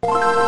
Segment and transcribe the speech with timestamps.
[0.00, 0.47] Música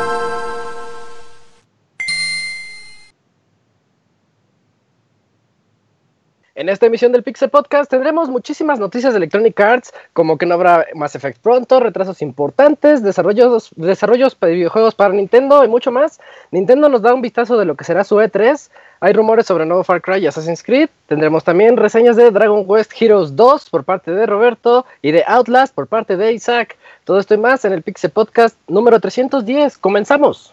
[6.61, 10.57] En esta emisión del Pixel Podcast tendremos muchísimas noticias de Electronic Arts, como que no
[10.57, 16.21] habrá Mass Effect pronto, retrasos importantes, desarrollos, desarrollos de videojuegos para Nintendo y mucho más.
[16.51, 18.69] Nintendo nos da un vistazo de lo que será su E3.
[19.01, 20.91] Hay rumores sobre nuevo Far Cry y Assassin's Creed.
[21.07, 25.75] Tendremos también reseñas de Dragon Quest Heroes 2 por parte de Roberto y de Outlast
[25.75, 26.77] por parte de Isaac.
[27.05, 29.79] Todo esto y más en el Pixel Podcast número 310.
[29.79, 30.53] Comenzamos.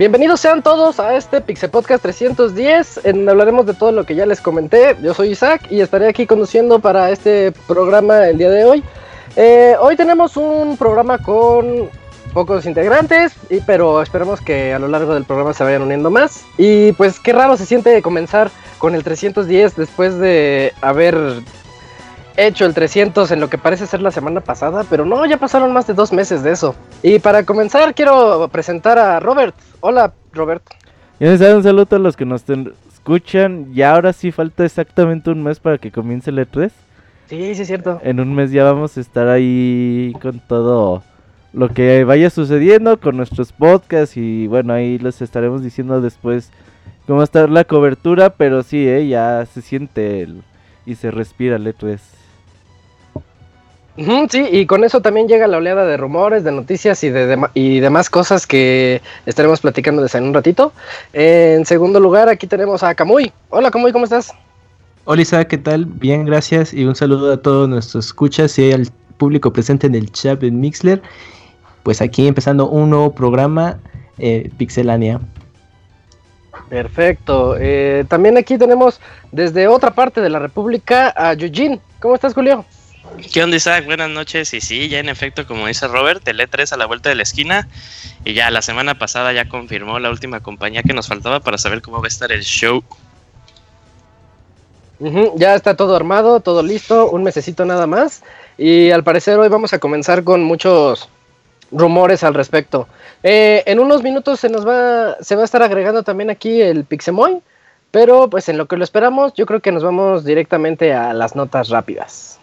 [0.00, 4.14] Bienvenidos sean todos a este Pixel Podcast 310, en donde hablaremos de todo lo que
[4.14, 4.96] ya les comenté.
[5.02, 8.82] Yo soy Isaac y estaré aquí conduciendo para este programa el día de hoy.
[9.36, 11.90] Eh, hoy tenemos un programa con
[12.32, 13.34] pocos integrantes,
[13.66, 16.46] pero esperemos que a lo largo del programa se vayan uniendo más.
[16.56, 21.42] Y pues qué raro se siente comenzar con el 310 después de haber
[22.36, 25.72] hecho el 300 en lo que parece ser la semana pasada, pero no, ya pasaron
[25.72, 26.74] más de dos meses de eso.
[27.02, 29.54] Y para comenzar quiero presentar a Robert.
[29.80, 30.62] Hola, Robert.
[31.18, 32.44] Y un saludo a los que nos
[32.92, 33.70] escuchan.
[33.74, 36.70] Y ahora sí falta exactamente un mes para que comience el E3.
[37.28, 38.00] Sí, sí es cierto.
[38.02, 41.02] En un mes ya vamos a estar ahí con todo
[41.52, 46.50] lo que vaya sucediendo con nuestros podcasts y bueno, ahí les estaremos diciendo después
[47.06, 50.42] cómo va a estar la cobertura, pero sí, eh, ya se siente el,
[50.86, 51.98] y se respira el E3.
[54.30, 57.80] Sí, y con eso también llega la oleada de rumores, de noticias y de, y
[57.80, 60.72] demás cosas que estaremos platicándoles en un ratito.
[61.12, 63.30] En segundo lugar, aquí tenemos a Camuy.
[63.50, 64.32] Hola, Camuy, ¿cómo estás?
[65.04, 65.84] Hola Isaac, ¿qué tal?
[65.84, 68.88] Bien, gracias y un saludo a todos nuestros escuchas y al
[69.18, 71.02] público presente en el chat en Mixler.
[71.82, 73.80] Pues aquí empezando un nuevo programa,
[74.18, 75.20] eh, Pixelania.
[76.70, 77.56] Perfecto.
[77.58, 78.98] Eh, también aquí tenemos
[79.30, 81.80] desde otra parte de la República a Eugene.
[82.00, 82.64] ¿Cómo estás, Julio?
[83.32, 83.84] ¿Qué onda, Isaac?
[83.84, 84.52] Buenas noches.
[84.54, 87.22] Y sí, ya en efecto, como dice Robert, el E3 a la vuelta de la
[87.22, 87.68] esquina.
[88.24, 91.82] Y ya la semana pasada ya confirmó la última compañía que nos faltaba para saber
[91.82, 92.82] cómo va a estar el show.
[95.36, 98.22] Ya está todo armado, todo listo, un mesecito nada más.
[98.58, 101.08] Y al parecer hoy vamos a comenzar con muchos
[101.70, 102.88] rumores al respecto.
[103.22, 106.84] Eh, en unos minutos se nos va, se va a estar agregando también aquí el
[106.84, 107.40] Pixemoy.
[107.90, 111.34] Pero pues en lo que lo esperamos, yo creo que nos vamos directamente a las
[111.34, 112.39] notas rápidas.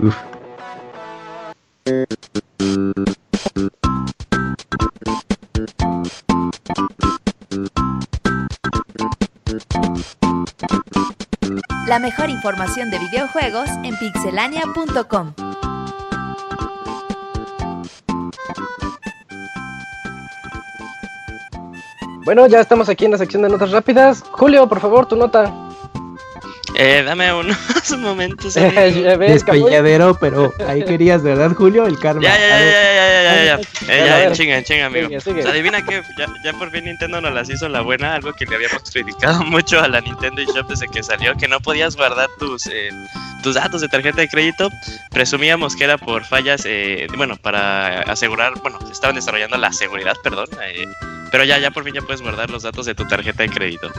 [0.00, 0.14] La
[11.98, 15.32] mejor información de videojuegos en pixelania.com.
[22.24, 24.22] Bueno, ya estamos aquí en la sección de notas rápidas.
[24.30, 25.67] Julio, por favor, tu nota.
[26.76, 27.56] Eh, dame unos
[27.98, 28.54] momentos.
[28.54, 29.02] Camuy.
[29.18, 31.86] Despelladero, pero ahí querías, ¿verdad, Julio?
[31.86, 32.22] El karma.
[32.22, 33.68] Ya, ya, ya, ya, ya, ya, ya, ya.
[33.88, 35.08] Eh, ya, chinga, chinga, amigo.
[35.08, 35.40] Sigue, sigue.
[35.40, 38.32] O sea, adivina que ya, ya por fin Nintendo nos las hizo la buena, algo
[38.34, 41.96] que le habíamos criticado mucho a la Nintendo eShop desde que salió, que no podías
[41.96, 42.90] guardar tus, eh,
[43.42, 44.68] tus datos de tarjeta de crédito.
[45.10, 50.48] Presumíamos que era por fallas, eh, bueno, para asegurar, bueno, estaban desarrollando la seguridad, perdón.
[50.62, 50.84] eh,
[51.30, 53.90] pero ya, ya por fin ya puedes guardar los datos de tu tarjeta de crédito.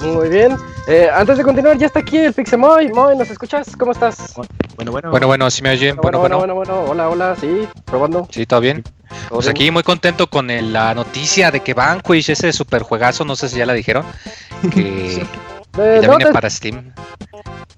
[0.00, 0.56] Muy bien.
[0.86, 2.88] Eh, antes de continuar, ya está aquí el Pixemoy.
[2.92, 3.74] Moy, ¿nos escuchas?
[3.76, 4.34] ¿Cómo estás?
[4.76, 5.10] Bueno, bueno.
[5.10, 6.74] Bueno, bueno, si me oyen, Bueno, bueno, bueno, bueno.
[6.74, 7.08] bueno, bueno.
[7.10, 7.68] Hola, hola, sí.
[7.84, 8.28] Probando.
[8.30, 8.82] Sí, todo bien.
[8.82, 8.92] ¿Todo
[9.30, 9.50] Pues bien?
[9.56, 13.48] aquí muy contento con el- la noticia de que Vanquish, ese super juegazo, no sé
[13.48, 14.04] si ya la dijeron,
[14.72, 15.22] que
[15.76, 16.92] Eh, ya no, viene te- para Steam.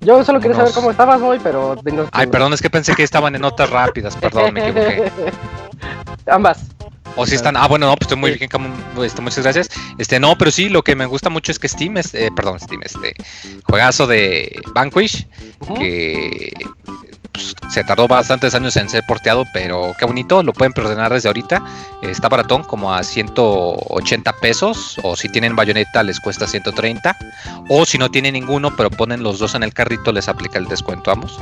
[0.00, 1.76] Yo solo quería saber cómo estabas, Moy, pero...
[2.12, 5.12] Ay, perdón, es que pensé que estaban en notas rápidas, perdón, me equivoqué.
[6.26, 6.66] Ambas.
[7.16, 8.50] O si están, ah, bueno, no, pues estoy muy bien,
[9.04, 9.68] este, muchas gracias.
[9.98, 12.60] Este, no, pero sí, lo que me gusta mucho es que Steam, es, eh, perdón,
[12.60, 13.14] Steam, este,
[13.64, 15.26] juegazo de Vanquish,
[15.78, 16.52] que
[17.36, 21.28] pues, se tardó bastantes años en ser porteado, pero qué bonito, lo pueden preordenar desde
[21.28, 21.62] ahorita.
[22.02, 27.16] Está baratón, como a 180 pesos, o si tienen bayoneta les cuesta 130,
[27.68, 30.66] o si no tienen ninguno, pero ponen los dos en el carrito, les aplica el
[30.66, 31.38] descuento a ambos.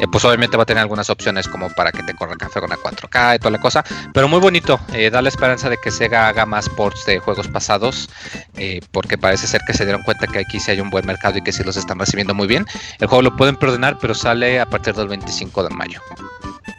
[0.00, 2.70] Eh, pues obviamente va a tener algunas opciones como para que te corra café con
[2.70, 5.90] la 4K y toda la cosa, pero muy bonito, eh, da la esperanza de que
[5.90, 8.08] Sega haga más ports de juegos pasados,
[8.56, 11.38] eh, porque parece ser que se dieron cuenta que aquí sí hay un buen mercado
[11.38, 12.66] y que sí los están recibiendo muy bien.
[12.98, 16.00] El juego lo pueden preordenar, pero sale a partir del 25 de mayo.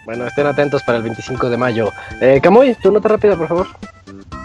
[0.05, 1.91] Bueno, estén atentos para el 25 de mayo.
[2.21, 3.67] Eh, Camuy, tu nota rápida, por favor.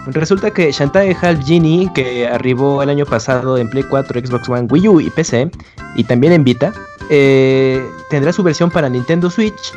[0.07, 4.67] Resulta que Shantae Half Genie, que arribó el año pasado en Play 4, Xbox One,
[4.69, 5.49] Wii U y PC,
[5.95, 6.73] y también en Vita,
[7.09, 9.73] eh, tendrá su versión para Nintendo Switch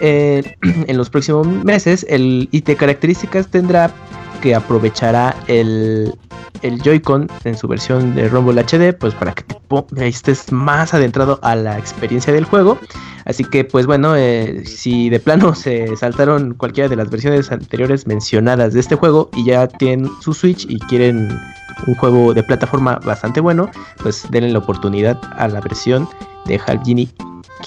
[0.00, 2.04] eh, en los próximos meses.
[2.08, 3.92] El, y de características tendrá
[4.40, 6.14] que aprovechará el,
[6.62, 11.38] el Joy-Con en su versión de Rumble HD, pues para que te estés más adentrado
[11.42, 12.78] a la experiencia del juego.
[13.24, 18.06] Así que, pues bueno, eh, si de plano se saltaron cualquiera de las versiones anteriores
[18.06, 21.38] mencionadas de este juego y ya tienen su Switch y quieren
[21.86, 23.70] un juego de plataforma bastante bueno,
[24.02, 26.08] pues denle la oportunidad a la versión
[26.46, 27.08] de Half Genie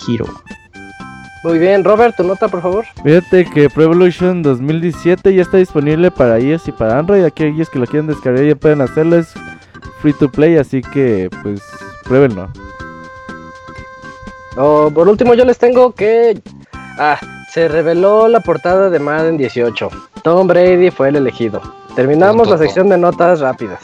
[0.08, 0.26] Hero.
[1.44, 2.86] Muy bien, Robert, tu nota, por favor.
[3.04, 7.24] Fíjate que Pro Evolution 2017 ya está disponible para iOS y para Android.
[7.24, 9.18] Aquellos que lo quieran descargar ya pueden hacerlo.
[9.18, 9.34] Es
[10.02, 11.62] free to play, así que pues
[12.04, 12.48] pruébenlo.
[14.58, 16.40] Oh, por último, yo les tengo que.
[17.00, 17.18] Ah,
[17.52, 19.90] se reveló la portada de Madden 18.
[20.24, 21.62] Tom Brady fue el elegido.
[21.96, 22.64] Terminamos la Tonto.
[22.64, 23.80] sección de notas rápidas.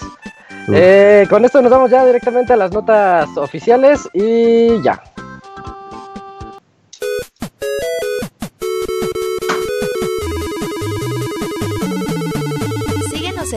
[0.71, 5.01] Eh, con esto nos vamos ya directamente a las notas oficiales y ya.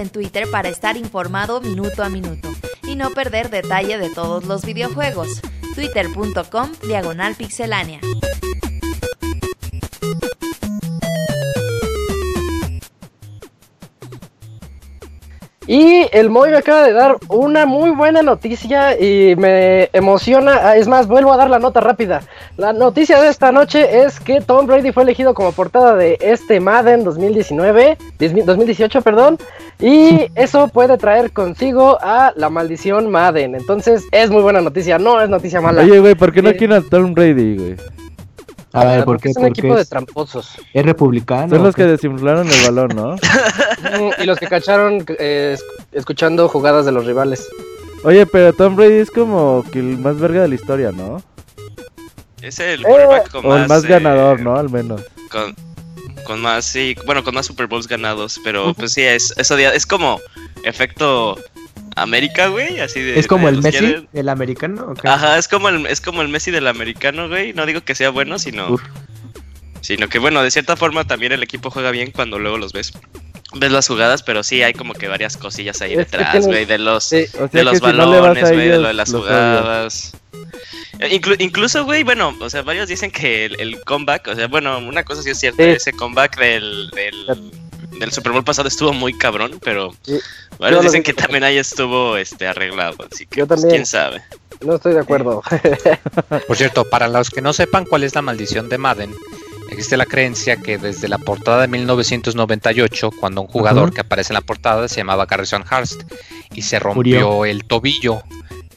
[0.01, 2.49] En Twitter para estar informado minuto a minuto
[2.83, 5.41] y no perder detalle de todos los videojuegos.
[5.75, 8.01] Twitter.com Diagonal Pixelánea.
[15.67, 20.75] Y el Moy me acaba de dar una muy buena noticia y me emociona.
[20.75, 22.23] Es más, vuelvo a dar la nota rápida.
[22.61, 26.61] La noticia de esta noche es que Tom Brady fue elegido como portada de este
[26.61, 29.39] Madden 2019, 10 2018, perdón.
[29.79, 33.55] Y eso puede traer consigo a la maldición Madden.
[33.55, 35.81] Entonces es muy buena noticia, no es noticia mala.
[35.81, 37.77] Oye, güey, ¿por qué no Eh, quieren a Tom Brady, güey?
[38.75, 39.31] A ver, ¿por Porque qué?
[39.31, 40.57] Es un Porque equipo de tramposos.
[40.75, 41.49] es republicano.
[41.49, 43.17] Son ¿o los que desinflaron el balón, ¿no?
[44.23, 47.49] Y los que cacharon eh, es- escuchando jugadas de los rivales.
[48.05, 51.23] Oye, pero Tom Brady es como que el más verga de la historia, ¿no?
[52.43, 54.57] Es el quarterback con O el más eh, ganador, ¿no?
[54.57, 55.03] Al menos.
[55.31, 55.55] Con,
[56.25, 59.87] con más, sí, bueno, con más Super Bowls ganados, pero pues sí, es, eso es
[59.87, 60.21] como
[60.65, 61.39] efecto
[61.97, 63.19] América, güey, así de...
[63.19, 64.87] ¿Es como de el Messi, quieren- el americano?
[64.91, 65.09] ¿o qué?
[65.09, 67.53] Ajá, es como el, es como el Messi del americano, güey.
[67.53, 68.83] No digo que sea bueno, sino, Uf.
[69.81, 72.93] sino que bueno, de cierta forma también el equipo juega bien cuando luego los ves.
[73.55, 76.79] Ves las jugadas, pero sí hay como que varias cosillas ahí Es detrás, güey, de
[76.79, 80.13] los, Sí, O sea de los si no balones, güey, de lo de las jugadas.
[81.01, 84.79] Inclu- incluso, güey, bueno, o sea, varios dicen que el, el comeback, o sea, bueno,
[84.79, 85.71] una cosa sí es cierta, Sí.
[85.71, 87.51] ese comeback del, del,
[87.99, 90.19] del Super Bowl pasado estuvo muy cabrón, pero Sí.
[90.59, 91.41] Varios dicen que también.
[91.41, 93.79] también ahí estuvo este arreglado, así que Yo pues, también.
[93.81, 94.23] quién sabe.
[94.61, 95.43] no estoy de acuerdo.
[96.47, 99.15] Por cierto, para los que no sepan cuál es la maldición de Madden,
[99.71, 104.35] existe la creencia que desde la portada de 1998, cuando un jugador que aparece en
[104.35, 106.03] la portada se llamaba Garrison Hurst
[106.55, 107.45] y se rompió Murió.
[107.45, 108.23] el tobillo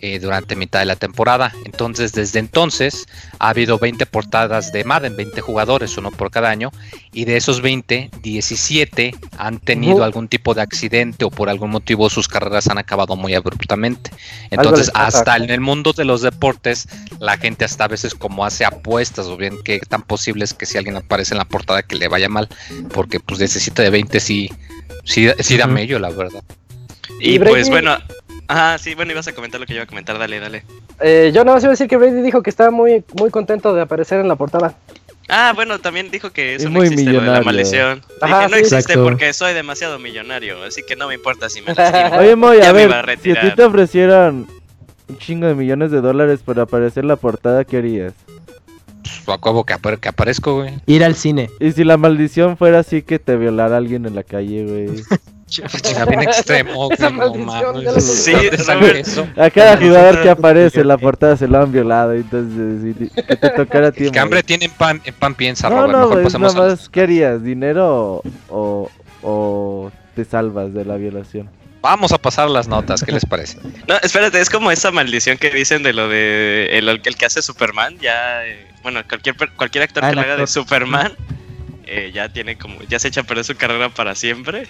[0.05, 1.53] eh, durante mitad de la temporada.
[1.63, 3.05] Entonces, desde entonces
[3.39, 6.72] ha habido 20 portadas de Madden, 20 jugadores, uno por cada año,
[7.13, 12.10] y de esos 20, 17 han tenido algún tipo de accidente o por algún motivo
[12.10, 14.12] sus carreras han acabado muy abruptamente.
[14.51, 18.65] Entonces, hasta en el mundo de los deportes, la gente hasta a veces como hace
[18.65, 21.95] apuestas o bien que tan posible es que si alguien aparece en la portada que
[21.95, 22.50] le vaya mal,
[22.93, 24.51] porque pues sitio de 20 sí,
[25.05, 25.74] sí, sí da Ujú.
[25.75, 26.43] mello, la verdad.
[27.22, 27.98] Y Y pues bueno,
[28.48, 30.64] ajá, sí, bueno, ibas a comentar lo que yo iba a comentar, dale, dale.
[31.00, 33.74] Eh, yo nada más iba a decir que Brady dijo que estaba muy, muy contento
[33.74, 34.76] de aparecer en la portada.
[35.30, 38.02] Ah, bueno, también dijo que eso Es no muy existe, lo de la maldición.
[38.22, 38.60] Ajá, Dije, no sí.
[38.60, 39.04] existe Exacto.
[39.04, 42.18] porque soy demasiado millonario, así que no me importa si me lastimo.
[42.20, 44.46] Oye, Moy, a ver, a si a ti te ofrecieran
[45.08, 48.14] un chingo de millones de dólares por aparecer en la portada, ¿qué harías?
[49.26, 50.74] Pues, acabo que, apare- que aparezco, güey.
[50.86, 51.50] Ir al cine.
[51.60, 55.04] Y si la maldición fuera así que te violara alguien en la calle, güey.
[56.08, 58.04] Bien extremo, maldición, mames.
[58.04, 59.08] Sí, ¿dónde sale Robert.
[59.08, 59.28] eso?
[59.38, 63.50] A cada jugador que aparece en la portada se lo han violado, entonces que te
[63.50, 64.06] tocara a ti.
[64.06, 65.92] El hambre tiene en pan, en pan piensa, No, Robert.
[65.94, 67.44] no, Mejor nada más, ¿qué harías?
[67.44, 68.90] ¿Dinero o,
[69.22, 71.50] o te salvas de la violación.
[71.82, 73.58] Vamos a pasar las notas, ¿qué les parece?
[73.88, 77.42] No, espérate, es como esa maldición que dicen de lo de el, el que hace
[77.42, 80.48] Superman, ya, eh, bueno, cualquier, cualquier actor Ah, que lo haga de actor.
[80.64, 81.12] Superman,
[81.86, 84.68] eh, ya tiene como, ya se echa a perder su carrera para siempre.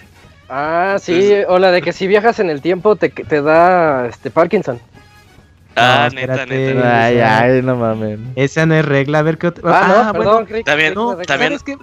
[0.50, 4.29] Ah, sí, o la de que si viajas en el tiempo te, te da este
[4.29, 4.79] Parkinson.
[5.75, 6.73] Ah, No, neta, espérate.
[6.75, 7.05] neta.
[7.05, 8.19] Ay, esa- ay, no mames.
[8.35, 9.63] Esa no es regla, a ver qué otra.
[9.65, 11.77] Ah, no, bueno, perdón, que- También- No, también- ¿sabes qué?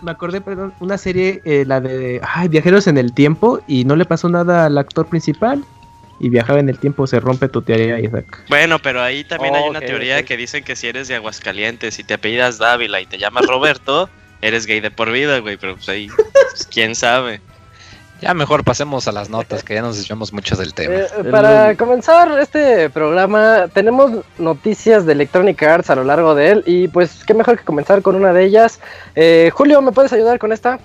[0.00, 3.96] Me, acordé, perdón, una serie, eh, la de ay, Viajeros en el Tiempo, y no
[3.96, 5.64] le pasó nada al actor principal,
[6.20, 8.44] y viajaba en el tiempo, se rompe tu teoría, Isaac.
[8.48, 11.98] Bueno, pero ahí también hay una Ok, teoría que dicen que si eres de Aguascalientes
[11.98, 14.08] y te apellidas Dávila y te llamas Roberto,
[14.40, 17.40] eres gay de por vida, güey, pero pues ahí, pues, quién sabe.
[18.22, 20.94] Ya mejor pasemos a las notas, que ya nos desviamos mucho del tema.
[20.94, 26.62] Eh, para comenzar este programa, tenemos noticias de Electronic Arts a lo largo de él.
[26.64, 28.78] Y pues, qué mejor que comenzar con una de ellas.
[29.16, 30.78] Eh, Julio, ¿me puedes ayudar con esta?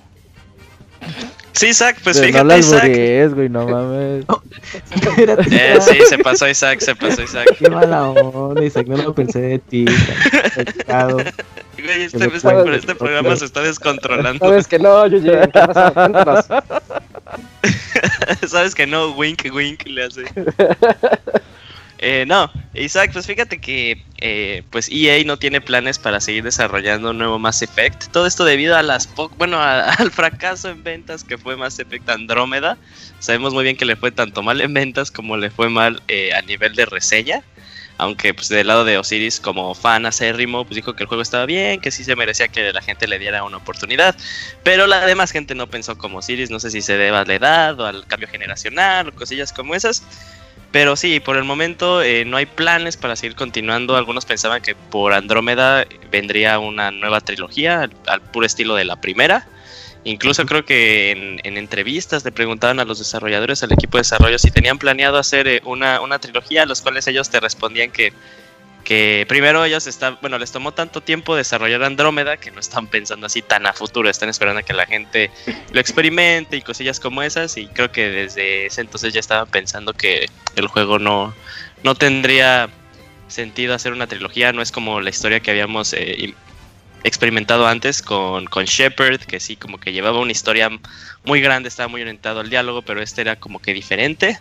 [1.57, 2.83] Sí, Isaac, pues no fíjate, la Isaac.
[2.83, 4.25] alburees, güey, no mames.
[4.91, 7.47] Espérate, Eh, sí, se pasó Isaac, se pasó Isaac.
[7.57, 9.85] Qué mala onda, Isaac, no lo pensé de ti.
[9.89, 10.73] Isaac.
[10.75, 11.17] Pecado.
[11.17, 14.45] Güey, este, me este- puede- este programa se está descontrolando.
[14.45, 15.29] Sabes que no, Yuji.
[15.29, 15.91] ¿Qué pasa?
[15.91, 16.45] Cuéntanos.
[18.47, 20.23] Sabes que no, wink, wink le hace.
[21.99, 27.09] Eh, no, Isaac, pues fíjate que eh, pues EA no tiene planes para seguir desarrollando
[27.09, 28.11] un nuevo Mass Effect.
[28.11, 32.77] Todo esto debido a las bueno al fracaso en ventas que fue Mass Effect Andrómeda.
[33.19, 36.33] Sabemos muy bien que le fue tanto mal en ventas como le fue mal eh,
[36.33, 37.43] a nivel de reseña.
[37.99, 41.47] Aunque pues del lado de Osiris como fan acérrimo pues dijo que el juego estaba
[41.47, 44.15] bien, que sí se merecía que la gente le diera una oportunidad.
[44.63, 47.33] Pero la demás gente no pensó como Osiris, no sé si se deba a la
[47.33, 50.03] edad o al cambio generacional o cosillas como esas.
[50.77, 53.95] Pero sí, por el momento eh, no hay planes para seguir continuando.
[53.95, 59.01] Algunos pensaban que por Andrómeda vendría una nueva trilogía al, al puro estilo de la
[59.01, 59.47] primera.
[60.03, 64.37] Incluso creo que en, en entrevistas le preguntaban a los desarrolladores, al equipo de desarrollo,
[64.37, 68.13] si tenían planeado hacer eh, una, una trilogía, a los cuales ellos te respondían que,
[68.87, 73.25] que primero ellos están, bueno, les tomó tanto tiempo desarrollar Andrómeda que no están pensando
[73.27, 75.29] así tan a futuro, están esperando a que la gente
[75.73, 79.91] lo experimente y cosillas como esas y creo que desde ese entonces ya estaban pensando
[79.91, 81.35] que el juego no,
[81.83, 82.69] no tendría
[83.27, 86.35] sentido hacer una trilogía, no es como la historia que habíamos eh, im-
[87.03, 90.69] experimentado antes con, con Shepard, que sí como que llevaba una historia
[91.25, 94.39] muy grande, estaba muy orientado al diálogo, pero este era como que diferente.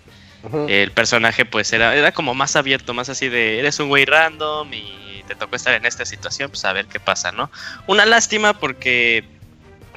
[0.69, 4.73] El personaje pues era, era como más abierto, más así de eres un güey random
[4.73, 7.50] y te tocó estar en esta situación, pues a ver qué pasa, ¿no?
[7.87, 9.25] Una lástima porque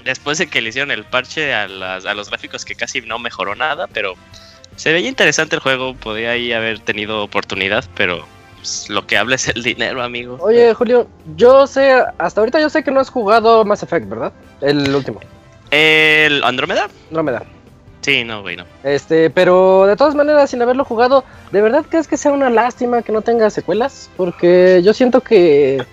[0.03, 3.19] después de que le hicieron el parche a, las- a los gráficos que casi no
[3.19, 4.15] mejoró nada, pero
[4.75, 8.25] se veía interesante el juego, podría ahí haber tenido oportunidad, pero
[8.55, 10.37] pues, lo que habla es el dinero, amigo.
[10.41, 14.31] Oye, Julio, yo sé, hasta ahorita yo sé que no has jugado Mass Effect, ¿verdad?
[14.61, 15.19] El último,
[15.71, 16.87] ¿El Andrómeda?
[17.11, 17.43] no me da.
[18.01, 18.65] Sí, no, güey, no.
[18.83, 23.01] Este, pero de todas maneras, sin haberlo jugado, ¿de verdad crees que sea una lástima
[23.01, 24.09] que no tenga secuelas?
[24.15, 25.83] Porque yo siento que,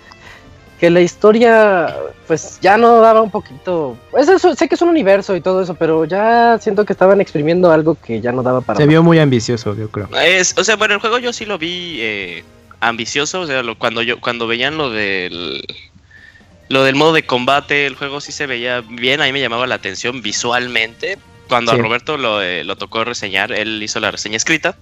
[0.78, 1.92] que la historia,
[2.28, 3.96] pues ya no daba un poquito.
[4.16, 7.20] Es eso, sé que es un universo y todo eso, pero ya siento que estaban
[7.20, 8.76] exprimiendo algo que ya no daba para.
[8.76, 8.88] Se más.
[8.88, 10.08] vio muy ambicioso, yo creo.
[10.22, 12.44] Es, o sea, bueno, el juego yo sí lo vi eh,
[12.78, 15.60] ambicioso, o sea, lo- cuando yo cuando veían lo del
[16.68, 19.66] lo del modo de combate, el juego sí se veía bien, a mí me llamaba
[19.66, 21.18] la atención visualmente.
[21.48, 21.78] Cuando Sí.
[21.78, 24.76] a Roberto lo, eh, lo tocó reseñar, él hizo la reseña escrita.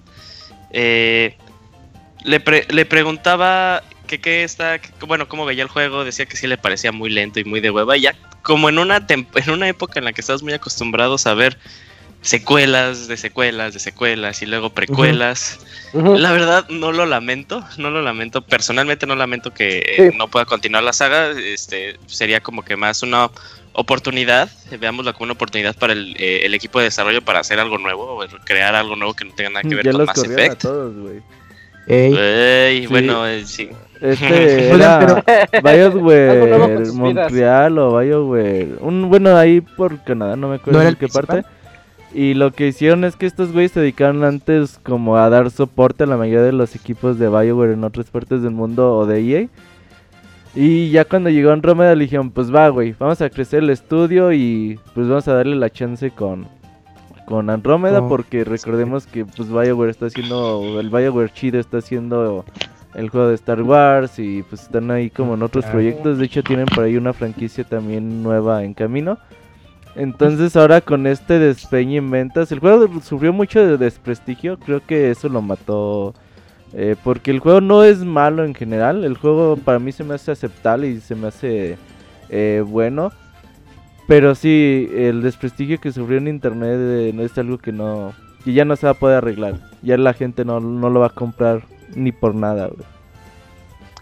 [0.71, 1.37] eh,
[2.23, 6.35] le, pre- le preguntaba que qué está, que- bueno, cómo veía el juego, decía que
[6.37, 7.95] sí le parecía muy lento y muy de hueva.
[7.97, 11.33] Y ya como en una, en una época en la que estás muy acostumbrados a
[11.33, 11.57] ver
[12.21, 15.59] secuelas de secuelas de secuelas y luego precuelas.
[15.93, 18.41] La verdad no lo lamento, no lo lamento.
[18.41, 20.01] Personalmente no lamento que Sí.
[20.01, 21.29] eh, no pueda continuar la saga.
[21.31, 23.29] Este sería como que más una
[23.75, 27.77] oportunidad, veámoslo como una oportunidad para el, eh, el equipo de desarrollo para hacer algo
[27.77, 30.23] nuevo, o crear algo nuevo que no tenga nada que ver Ya con los Mass
[30.23, 30.61] a Effect.
[30.61, 31.21] todos, güey.
[31.87, 32.87] Ey, Ey, Sí.
[32.87, 33.69] Bueno, eh, sí.
[34.01, 35.23] Este era
[35.63, 36.91] BioWare.
[36.93, 38.77] Montreal o BioWare.
[38.81, 41.43] Un, bueno, ahí por Canadá, no me acuerdo ¿No era en el qué principal?
[41.43, 41.49] parte.
[42.13, 46.05] Y lo que hicieron es que estos güeyes se dedicaron antes como a dar soporte
[46.05, 49.19] a la mayoría de los equipos de BioWare en otras partes del mundo o de
[49.19, 49.47] EA.
[50.55, 54.31] Y ya cuando llegó Andrómeda le dijeron, pues va, güey, vamos a crecer el estudio
[54.31, 56.47] y pues vamos a darle la chance con,
[57.25, 62.45] con Andrómeda Oh, porque recordemos que pues BioWare está haciendo, el BioWare chido está haciendo
[62.93, 66.41] el juego de Star Wars y pues están ahí como en otros proyectos, de hecho
[66.41, 69.17] tienen por ahí una franquicia también nueva en camino.
[69.95, 75.11] Entonces ahora con este despeñe en ventas, el juego sufrió mucho de desprestigio, creo que
[75.11, 76.13] eso lo mató.
[76.77, 80.15] Eh, porque el juego no es malo en general, el juego para mí se me
[80.15, 81.77] hace aceptable y se me hace
[82.29, 83.11] eh, bueno.
[84.07, 88.13] Pero sí, el desprestigio que sufrió en internet eh, no es algo que no.
[88.43, 89.59] que ya no se va a poder arreglar.
[89.81, 91.63] Ya la gente no, no lo va a comprar
[91.95, 92.85] ni por nada, güey.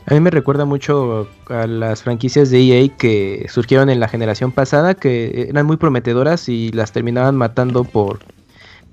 [0.05, 4.51] A mí me recuerda mucho a las franquicias de EA que surgieron en la generación
[4.51, 8.19] pasada, que eran muy prometedoras y las terminaban matando por,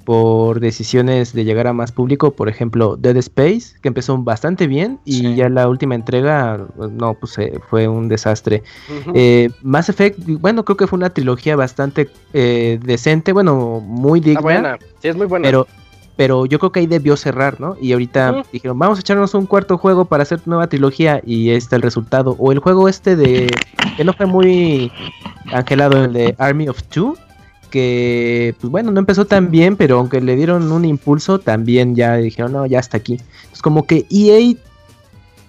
[0.05, 2.31] por decisiones de llegar a más público.
[2.33, 5.35] Por ejemplo, Dead Space, que empezó bastante bien y Sí.
[5.37, 8.63] ya la última entrega, no, pues eh, fue un desastre.
[9.15, 14.33] Eh, Mass Effect, bueno, creo que fue una trilogía bastante eh, decente, bueno, muy digna.
[14.41, 14.79] Está buena.
[15.01, 15.45] Sí, es muy buena.
[15.45, 15.67] Pero,
[16.17, 17.77] pero yo creo que ahí debió cerrar, ¿no?
[17.81, 21.57] Y ahorita dijeron, vamos a echarnos un cuarto juego para hacer nueva trilogía y ahí
[21.57, 22.37] está el resultado.
[22.39, 23.49] O el juego este de,
[23.97, 24.93] que no fue muy
[25.53, 27.17] angelado, el de Army of Two,
[27.71, 32.17] que, pues bueno, no empezó tan bien, pero aunque le dieron un impulso, también ya
[32.17, 33.19] dijeron, no, ya hasta aquí.
[33.53, 34.55] Es como que EA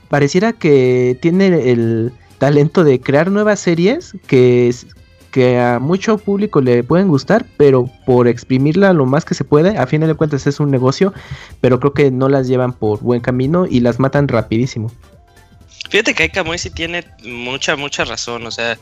[0.08, 4.74] pareciera que tiene el talento de crear nuevas series que,
[5.32, 9.78] que a mucho público le pueden gustar, pero por exprimirla lo más que se puede,
[9.78, 11.14] a fin de cuentas es un negocio,
[11.62, 14.92] pero creo que no las llevan por buen camino y las matan rapidísimo.
[15.92, 18.48] Fíjate que Kamui sí tiene mucha, mucha razón.
[18.48, 18.78] O sea,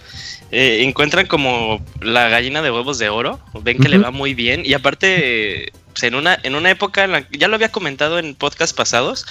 [0.51, 3.39] eh, encuentran como la gallina de huevos de oro.
[3.61, 4.61] Ven que le va muy bien.
[4.63, 8.35] Y aparte, pues, en una, en una época, en la- ya lo había comentado en
[8.35, 9.25] podcasts pasados,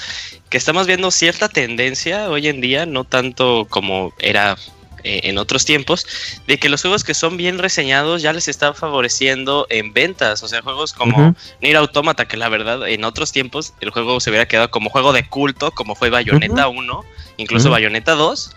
[0.50, 4.56] que estamos viendo cierta tendencia hoy en día, no tanto como era
[5.04, 6.04] eh, en otros tiempos,
[6.48, 10.42] de que los juegos que son bien reseñados ya les está favoreciendo en ventas.
[10.42, 11.36] O sea, juegos como Ujú.
[11.62, 15.12] Nier Automata, que la verdad en otros tiempos el juego se hubiera quedado como juego
[15.12, 17.04] de culto, como fue Bayonetta 1,
[17.38, 17.70] incluso.
[17.70, 18.50] Bayonetta 2.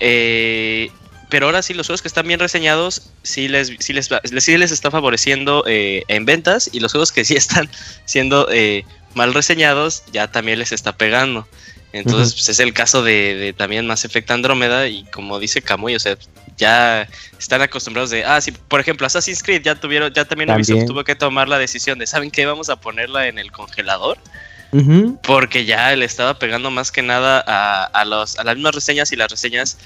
[0.00, 0.90] Eh,
[1.30, 4.72] pero ahora sí, los juegos que están bien reseñados, sí les, sí les, sí les
[4.72, 7.70] está favoreciendo eh, en ventas, y los juegos que sí están
[8.04, 11.48] siendo eh, mal reseñados, ya también les está pegando.
[11.92, 15.96] Entonces, pues, es el caso de, de también Mass Effect Andrómeda, y como dice Kamui,
[15.96, 16.16] o sea,
[16.56, 20.86] ya están acostumbrados de, ah, sí, por ejemplo, Assassin's Creed ya tuvieron, ya también, Ubisoft
[20.86, 22.46] tuvo que tomar la decisión de, ¿saben qué?
[22.46, 24.18] Vamos a ponerla en el congelador,
[25.22, 29.12] Porque ya le estaba pegando más que nada a, a, los, a las mismas reseñas
[29.12, 29.78] y las reseñas.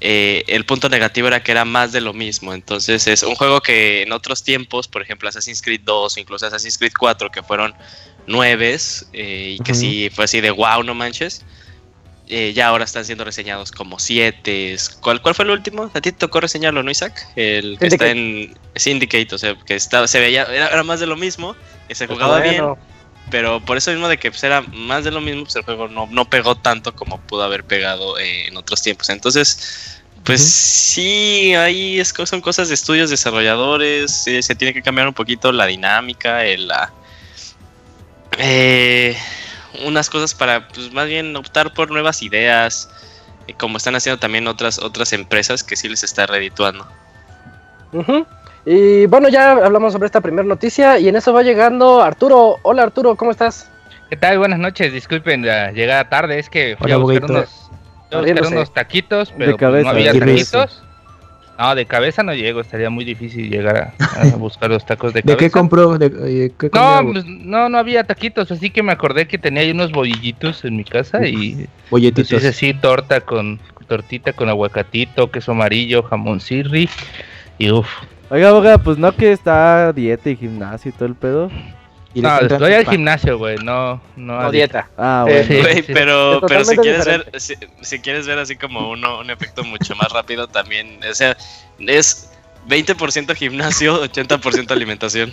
[0.00, 2.52] eh, el punto negativo era que era más de lo mismo.
[2.52, 6.46] Entonces es un juego que en otros tiempos, por ejemplo Assassin's Creed 2 o incluso
[6.46, 7.74] Assassin's Creed 4, que fueron
[8.26, 11.44] nueves eh, y que sí fue así de wow, no manches.
[12.28, 14.76] eh, ya ahora están siendo reseñados como 7.
[15.00, 15.84] ¿Cuál, ¿Cuál fue el último?
[15.94, 17.26] ¿A ti te tocó reseñarlo, no, Isaac?
[17.36, 21.06] El que está en Syndicate, o sea, que estaba, se veía, era, era más de
[21.06, 21.54] lo mismo,
[21.88, 22.78] que se jugaba bien, Bueno,
[23.30, 25.88] pero por eso mismo de que pues, era más de lo mismo, pues el juego
[25.88, 29.08] no, no pegó tanto como pudo haber pegado eh, en otros tiempos.
[29.10, 29.58] Entonces,
[30.24, 35.14] pues sí, ahí es, son cosas de estudios desarrolladores, eh, se tiene que cambiar un
[35.14, 36.92] poquito la dinámica, el, la,
[38.38, 39.16] eh,
[39.84, 42.88] unas cosas para, pues más bien optar por nuevas ideas,
[43.46, 46.86] eh, como están haciendo también otras, otras empresas que sí les está redituando.
[47.92, 48.26] ujú.
[48.68, 52.56] Y bueno, ya hablamos sobre esta primera noticia y en eso va llegando Arturo.
[52.62, 53.70] Hola Arturo, ¿cómo estás?
[54.10, 54.38] ¿Qué tal?
[54.38, 54.92] Buenas noches.
[54.92, 56.40] Disculpen la llegada tarde.
[56.40, 57.70] Es que fui Hola, a buscar unos,
[58.10, 60.82] fui a buscar unos taquitos, pero pues, cabeza, no había taquitos.
[61.58, 62.60] No, de cabeza no llego.
[62.60, 65.38] Estaría muy difícil llegar a, a buscar los tacos de ¿De cabeza.
[65.38, 65.96] qué compró?
[65.96, 66.10] ¿De,
[66.58, 67.12] qué No, comió?
[67.12, 70.76] pues, no, no había taquitos, así que me acordé que tenía ahí unos bolillitos en
[70.76, 72.32] mi casa y pues, Bolletitos.
[72.32, 76.90] hice así torta con tortita con aguacatito, queso amarillo, jamón sirri
[77.58, 77.88] y uff.
[78.30, 81.50] Oiga, oiga, pues no que está dieta y gimnasio y todo el pedo.
[82.12, 84.88] Y No, estoy al gimnasio, güey, no, no, No dieta.
[84.96, 85.44] Ah, bueno.
[85.46, 85.92] sí, Güey, sí.
[85.92, 89.94] pero, pero si quieres ver, si, si quieres ver así como uno, un efecto mucho
[89.96, 91.36] más rápido también, o sea,
[91.78, 92.30] es
[92.68, 95.30] 20% gimnasio, 80% alimentación.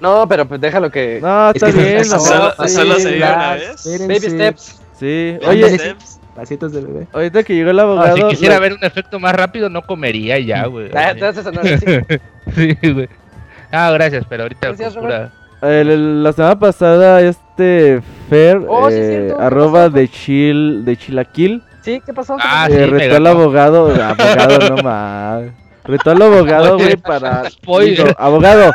[0.00, 1.18] No, pero pues déjalo que...
[1.20, 2.08] No, está Es que bien.
[2.08, 3.98] no, solo- se dio una vez.
[4.06, 4.80] Baby steps.
[5.00, 6.17] Sí, oye, sí.
[6.38, 7.06] Pasitos de bebé.
[7.12, 8.16] ahorita que llegó el Ah, abogado.
[8.16, 10.88] si quisiera la- ver un efecto más rápido, no comería ya, güey.
[10.90, 11.84] Te, haces sonar así.
[12.54, 13.08] Sí, güey.
[13.72, 14.94] Ah, gracias, pero ahorita Gracias,
[15.62, 20.84] el- el- la semana pasada, este Fer, Oh, sí, eh, cierto, ¿qué arroba de chill,
[20.84, 22.00] de chilaquil, ¿Sí?
[22.06, 22.36] ¿Qué pasó?
[22.36, 22.78] ¿Qué Ah, pasó?
[22.78, 25.42] eh, sí, retó al abogado, abogado, no más.
[25.84, 27.44] Retó al abogado, güey, para.
[27.50, 28.06] Spoiler.
[28.06, 28.72] dijo, abogado,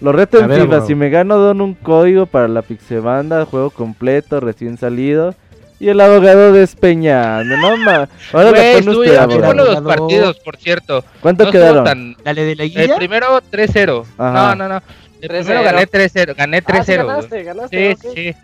[0.00, 0.80] lo reto en ver, FIFA.
[0.82, 5.34] Si me gano, don un código para la Pixebanda, juego completo, recién salido.
[5.80, 8.08] Y el abogado despeñando, no más.
[8.32, 9.46] Ahora Güey, estuve usted, a muy abogado.
[9.54, 11.04] buenos los partidos, por cierto.
[11.20, 11.84] ¿Cuánto No quedaron?
[11.84, 12.96] tan- Dale de la El guía.
[12.96, 14.04] primero 3-0.
[14.18, 14.54] Ajá.
[14.56, 14.82] No, no, no.
[15.20, 15.44] El 3-0.
[15.44, 16.34] primero gané 3-0.
[16.34, 17.06] Gané Ah, sí, 3-0.
[17.06, 17.96] ganaste, ganaste.
[18.00, 18.14] sí, ok.
[18.14, 18.34] sí.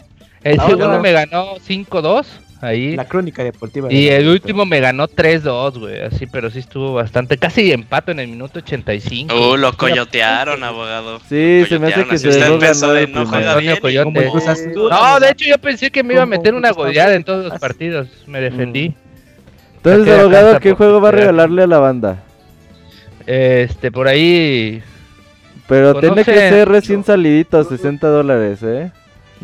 [0.44, 2.26] El Ah, segundo me ganó 5-2.
[2.64, 2.96] Ahí.
[2.96, 3.92] La crónica deportiva.
[3.92, 6.00] Y de- el último me ganó 3-2, güey.
[6.02, 7.36] Así, pero sí estuvo bastante.
[7.36, 9.34] Casi empato en el minuto 85.
[9.34, 11.20] Uh, lo coyotearon, abogado.
[11.28, 13.76] Sí, se me hace que se usted dejó empezó ganar de no juega bien.
[13.80, 14.30] Coyote.
[14.90, 17.60] No, de hecho yo pensé que me iba a meter una goleada en todos los
[17.60, 18.08] partidos.
[18.26, 18.94] Me defendí.
[19.76, 22.22] Entonces, abogado, ¿qué juego va a regalarle a la banda?
[23.26, 24.82] Este, por ahí.
[25.66, 28.90] Pero tiene que ser recién salidito, 60 dólares, ¿eh?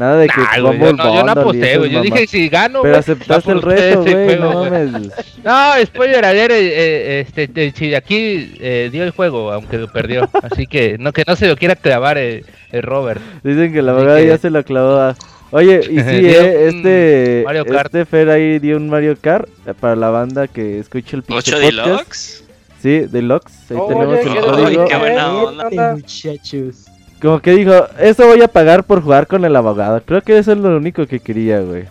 [0.01, 1.91] Nada de que Nah, yo no, yo no aposté, güey.
[1.91, 4.93] Yo dije, si gano, Pero güey, aceptaste el reto, güey, no mames.
[5.45, 10.29] No, spoiler, ayer eh, eh, este, de- aquí eh, dio el juego, aunque lo perdió.
[10.43, 13.21] Así que no que no se lo quiera clavar el, el Robert.
[13.45, 15.17] Dicen que la abogada que- ya se lo clavó a...
[15.51, 17.87] Oye, y sí, eh, este, Mario Kart.
[17.95, 21.35] este Fer ahí dio un Mario Kart eh, para la banda que escucha el 8
[21.35, 21.59] Podcast.
[21.63, 22.45] Deluxe.
[22.81, 24.85] Sí, Deluxe, ahí Oye, tenemos el qué Ay, código.
[24.87, 25.95] qué buena Eh, onda.
[25.97, 26.87] muchachos.
[27.21, 30.01] Como que dijo, eso voy a pagar por jugar con el abogado.
[30.05, 31.85] Creo que eso es lo único que quería, güey.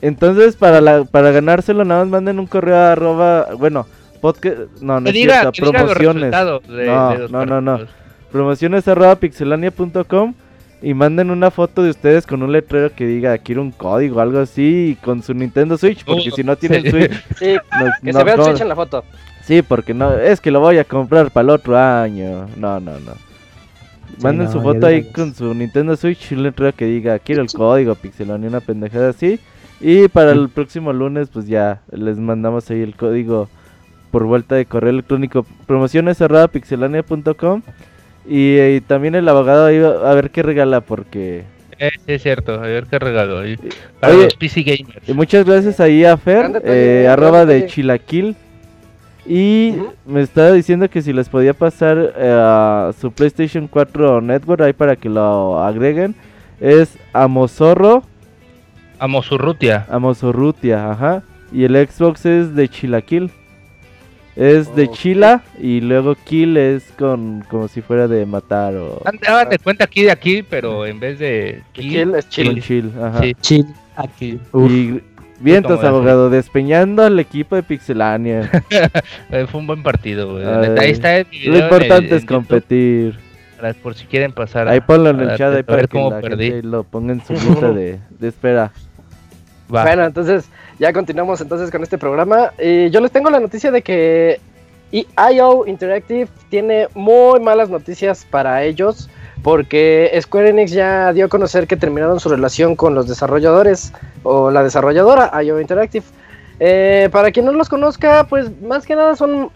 [0.00, 3.86] Entonces, para la para ganárselo, nada más manden un correo a arroba, bueno,
[4.20, 6.30] podcast, no, no es diga, cierto, promociones.
[6.30, 7.80] de, No, de no, no, no.
[8.30, 10.34] Promociones arroba pixelania.com
[10.82, 14.38] y manden una foto de ustedes con un letrero que diga, quiero un código, algo
[14.38, 16.90] así, y con su Nintendo Switch, porque Oh, si no tienen sí.
[16.90, 19.04] Switch, Sí, no, que no se vea el Switch en la foto.
[19.42, 22.46] Sí, porque no, es que lo voy a comprar para el otro año.
[22.56, 23.27] No, no, no.
[24.22, 27.42] Manden no, su foto ahí con su Nintendo Switch y un letrero que diga, quiero
[27.42, 29.38] el código Pixelón y una pendejada así.
[29.80, 33.48] Y para el próximo lunes, pues ya les mandamos ahí el código
[34.10, 35.46] por vuelta de correo electrónico.
[35.66, 37.62] Promociones arroba pixelania.com.
[38.26, 41.44] Y, eh, también el abogado ahí va a ver qué regala porque...
[41.78, 43.38] Eh, sí, es cierto, a ver qué regalo.
[43.38, 43.56] ahí.
[44.00, 45.08] Para Oye, los PC gamers.
[45.08, 47.66] Y muchas gracias ahí a Fer, eh, arroba de.
[47.66, 48.34] Chilaquil.
[49.28, 49.74] Y
[50.06, 54.72] me estaba diciendo que si les podía pasar eh, a su PlayStation 4 Network ahí
[54.72, 56.14] para que lo agreguen.
[56.60, 58.02] Es Amozorro,
[58.98, 59.86] Amosurrutia.
[59.88, 61.22] Amozorrutia, ajá.
[61.52, 63.30] Y el Xbox es de Chilaquil.
[64.36, 64.88] Es de.
[64.90, 69.02] Chila y luego Kill es con como si fuera de matar o
[69.50, 72.62] de cuenta aquí de aquí, pero en vez de Kill, kill, es chill.
[72.62, 73.20] chill, ajá.
[73.20, 73.34] Sí.
[73.40, 73.66] Chill.
[73.96, 74.38] aquí.
[74.52, 74.70] Uf.
[74.70, 75.02] Y
[75.40, 78.50] vientos, abogado, despeñando al equipo de Pixelania.
[79.30, 80.44] Eh, fue un buen partido, güey.
[80.46, 83.18] Ay, Neta, Ahí está el video Lo importante es en competir.
[83.60, 84.68] Para- por si quieren pasar.
[84.68, 86.50] a- Ahí ponlo en a- el chat a ahí para ver cómo la perdí.
[86.52, 88.72] gente lo ponga en su lista de, de espera.
[89.74, 89.82] Va.
[89.82, 90.48] Bueno, entonces
[90.78, 92.52] ya continuamos entonces con este programa.
[92.58, 94.40] Y yo les tengo la noticia de que
[94.92, 99.10] IO Interactive tiene muy malas noticias para ellos
[99.42, 104.50] porque Square Enix ya dio a conocer que terminaron su relación con los desarrolladores o
[104.50, 106.04] la desarrolladora IO Interactive.
[106.60, 109.50] Eh, para quien no los conozca, pues más que nada son,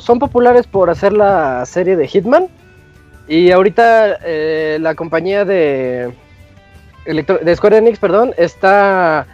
[0.00, 2.48] son populares por hacer la serie de Hitman.
[3.26, 6.12] Y ahorita eh, la compañía de,
[7.06, 9.26] de Square Enix, perdón, está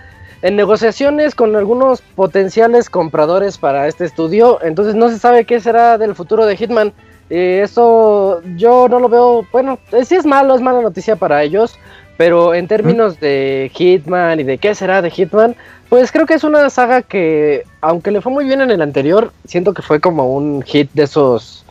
[0.42, 4.58] en negociaciones con algunos potenciales compradores para este estudio.
[4.62, 6.92] Entonces no se sabe qué será del futuro de Hitman.
[7.30, 11.42] Eh, eso yo no lo veo, bueno, eh, sí es malo, es mala noticia para
[11.42, 11.78] ellos.
[12.16, 15.56] Pero en términos de Hitman y de qué será de Hitman,
[15.88, 19.32] pues creo que es una saga que, aunque le fue muy bien en el anterior,
[19.46, 21.64] siento que fue como un hit de esos,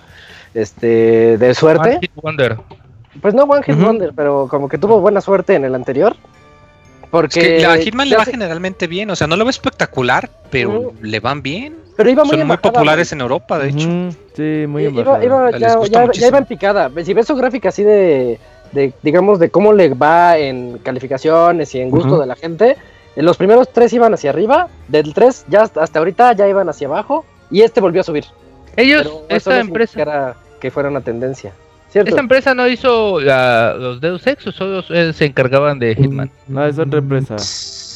[0.55, 1.89] este, de suerte.
[1.89, 2.57] One Hit Wonder.
[3.21, 3.75] Pues no One Hit.
[3.75, 6.15] Wonder, pero como que tuvo buena suerte en el anterior.
[7.09, 9.49] Es Porque que a Hitman le va se- generalmente bien, o sea, no lo ve
[9.49, 11.75] espectacular, pero le van bien.
[11.97, 13.89] pero iba muy Son muy embajada, populares en Europa, de hecho.
[14.35, 14.99] Sí, muy güey.
[14.99, 15.23] embajado.
[15.23, 16.91] Iba, iba- ya, ya- ya iba en picada.
[17.03, 18.39] Si ves su gráfica así de,
[18.71, 22.77] de, digamos, de cómo le va en calificaciones y en gusto de la gente,
[23.15, 26.87] en los primeros tres iban hacia arriba, del 3 ya hasta, ahorita ya iban hacia
[26.87, 28.25] abajo, y este volvió a subir.
[28.77, 31.53] Ellos, Pero esta no empresa, que fuera una tendencia.
[31.89, 32.09] ¿Cierto?
[32.09, 36.29] esta empresa no hizo la- los Deus Ex o solo eh, se encargaban de Hitman.
[36.47, 37.35] No, es otra empresa.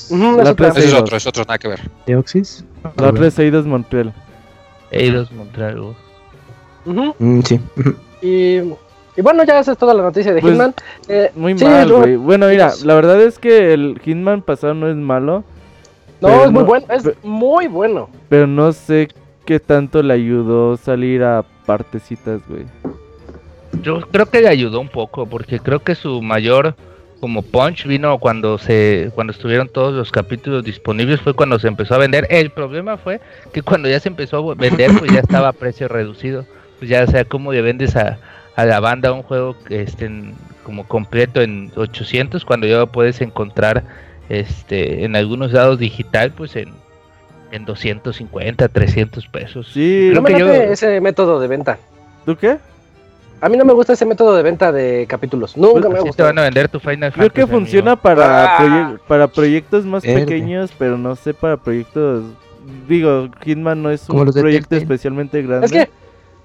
[0.09, 0.67] Ujú, La es otra.
[0.69, 1.79] es otro, es otro, nada que ver.
[2.07, 2.65] ¿Deoxys?
[2.97, 4.13] La otra es Eidos Montreal.
[4.91, 5.93] Eidos Montreal.
[6.85, 7.59] Mm, sí.
[8.21, 8.55] Y,
[9.15, 10.73] y bueno, ya esa es toda la noticia de Pues, Hitman.
[11.07, 12.15] Eh, Muy sí, mal, güey.
[12.15, 15.43] Bueno, mira, la verdad es que el Hitman pasado no es malo,
[16.19, 18.09] No, es muy no- bueno, es muy bueno.
[18.29, 19.07] pero no sé
[19.45, 22.65] qué tanto le ayudó salir a partecitas, güey.
[23.83, 26.75] Yo creo que le ayudó un poco porque creo que su mayor
[27.19, 31.95] como punch vino cuando se cuando estuvieron todos los capítulos disponibles fue cuando se empezó
[31.95, 32.27] a vender.
[32.29, 33.21] El problema fue
[33.53, 36.45] que cuando ya se empezó a vender pues ya estaba a precio reducido.
[36.79, 38.17] Pues ya o sea, cómo le vendes a,
[38.55, 42.87] a la banda un juego que esté en- como completo en 800 cuando ya lo
[42.87, 43.83] puedes encontrar
[44.29, 46.69] este en algunos lados digital pues en
[47.51, 49.67] en 250, 300 pesos.
[49.71, 51.77] Sí, No me yo- ese método de venta.
[52.25, 52.57] ¿tú qué?
[53.43, 55.57] A mí no me gusta ese método de venta de capítulos.
[55.57, 56.29] Nunca Pues me ha gustado.
[56.29, 58.57] van a vender tu Final Creo que funciona para, Ah.
[58.57, 60.21] proye- para proyectos más Verde.
[60.21, 62.23] pequeños, pero no sé para proyectos...
[62.87, 65.89] Digo, Hitman no es Como un proyecto especialmente grande, Es que,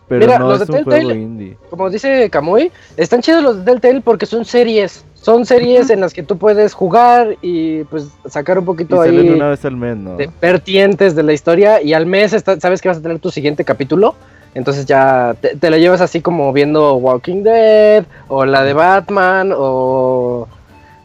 [0.08, 1.56] pero mira, no los es de un juego Telltale- indie.
[1.70, 5.04] como dice Kamui, están chidos los de Telltale porque son series.
[5.14, 9.20] Son series en las que tú puedes jugar y pues sacar un Y poquito salen
[9.20, 10.16] ahí una vez al mes, ¿no?
[10.16, 13.30] de vertientes de la historia y al mes está- sabes que vas a tener tu
[13.30, 14.16] siguiente capítulo.
[14.54, 19.52] Entonces ya te, te la llevas así como viendo Walking Dead, o la de Batman,
[19.54, 20.48] o...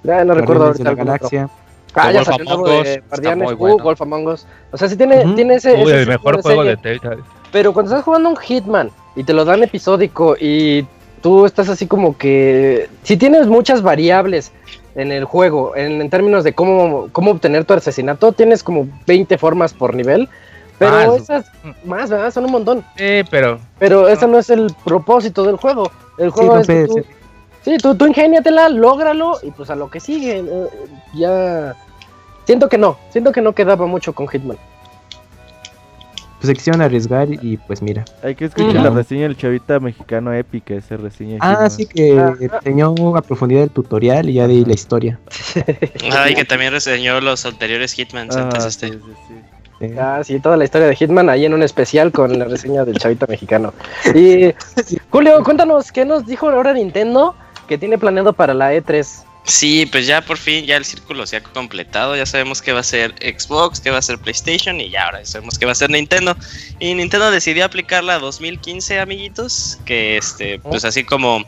[0.04, 1.30] Ya no recuerdo Guardianes de ahorita la otro.
[1.30, 1.50] Galaxia.
[1.96, 3.84] Ah, ya salió Among algo Us, de está Guardianes, uh, bueno.
[3.84, 4.48] Wolf Among Us.
[4.72, 5.74] O sea, sí tiene, tiene ese...
[5.74, 6.76] Uy, ese el mejor de juego serie.
[6.76, 7.24] de Telltale.
[7.52, 10.86] Pero cuando estás jugando un Hitman y te lo dan episódico y
[11.22, 12.90] tú estás así como que...
[13.04, 14.52] Si tienes muchas variables
[14.96, 19.38] en el juego, en, en términos de cómo, cómo obtener tu asesinato, tienes como 20
[19.38, 20.30] formas por nivel.
[20.92, 21.22] Pero Más.
[21.22, 21.46] esas
[21.86, 22.32] más, ¿verdad?
[22.32, 22.84] Son un montón.
[22.98, 25.92] Sí, pero Pero ese no es el propósito del juego.
[26.18, 27.06] El Sí, juego no es tú, ser.
[27.64, 30.40] sí, tú, tú ingéniatela, lógralo y pues a lo que sigue.
[30.40, 30.68] eh,
[31.16, 31.76] ya...
[32.46, 34.58] Siento que no, siento que no quedaba mucho con Hitman.
[36.40, 38.04] Pues se quisieron arriesgar y pues mira.
[38.22, 41.38] Hay que escuchar la reseña del chavita mexicano épica, esa reseña.
[41.40, 41.72] Ah, Hitman.
[41.72, 42.34] sí que Ah.
[42.42, 45.20] enseñó a profundidad el tutorial y ya de ahí la historia.
[46.12, 48.36] Ay, que también reseñó los anteriores Hitmans.
[48.36, 48.98] Ah, entonces, sí, este.
[48.98, 49.34] sí, sí.
[49.80, 52.86] Eh, Ah, sí, toda la historia de Hitman ahí en un especial con la reseña
[52.86, 53.74] del chavita mexicano.
[54.16, 54.54] Y
[55.10, 57.36] Julio, cuéntanos, ¿qué nos dijo ahora Nintendo
[57.68, 59.24] que tiene planeado para la E E3?
[59.46, 62.80] Sí, pues ya por fin ya el círculo se ha completado, ya sabemos que va
[62.80, 65.76] a ser Xbox, que va a ser PlayStation y ya ahora sabemos que va a
[65.76, 66.38] ser Nintendo.
[66.80, 71.44] Y Nintendo decidió aplicar la 2015, amiguitos, que este, pues así como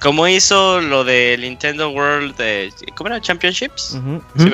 [0.00, 3.20] como hizo lo de Nintendo World, eh, ¿cómo era?
[3.20, 4.22] Championships, Ujú.
[4.36, 4.50] sí, Ujú.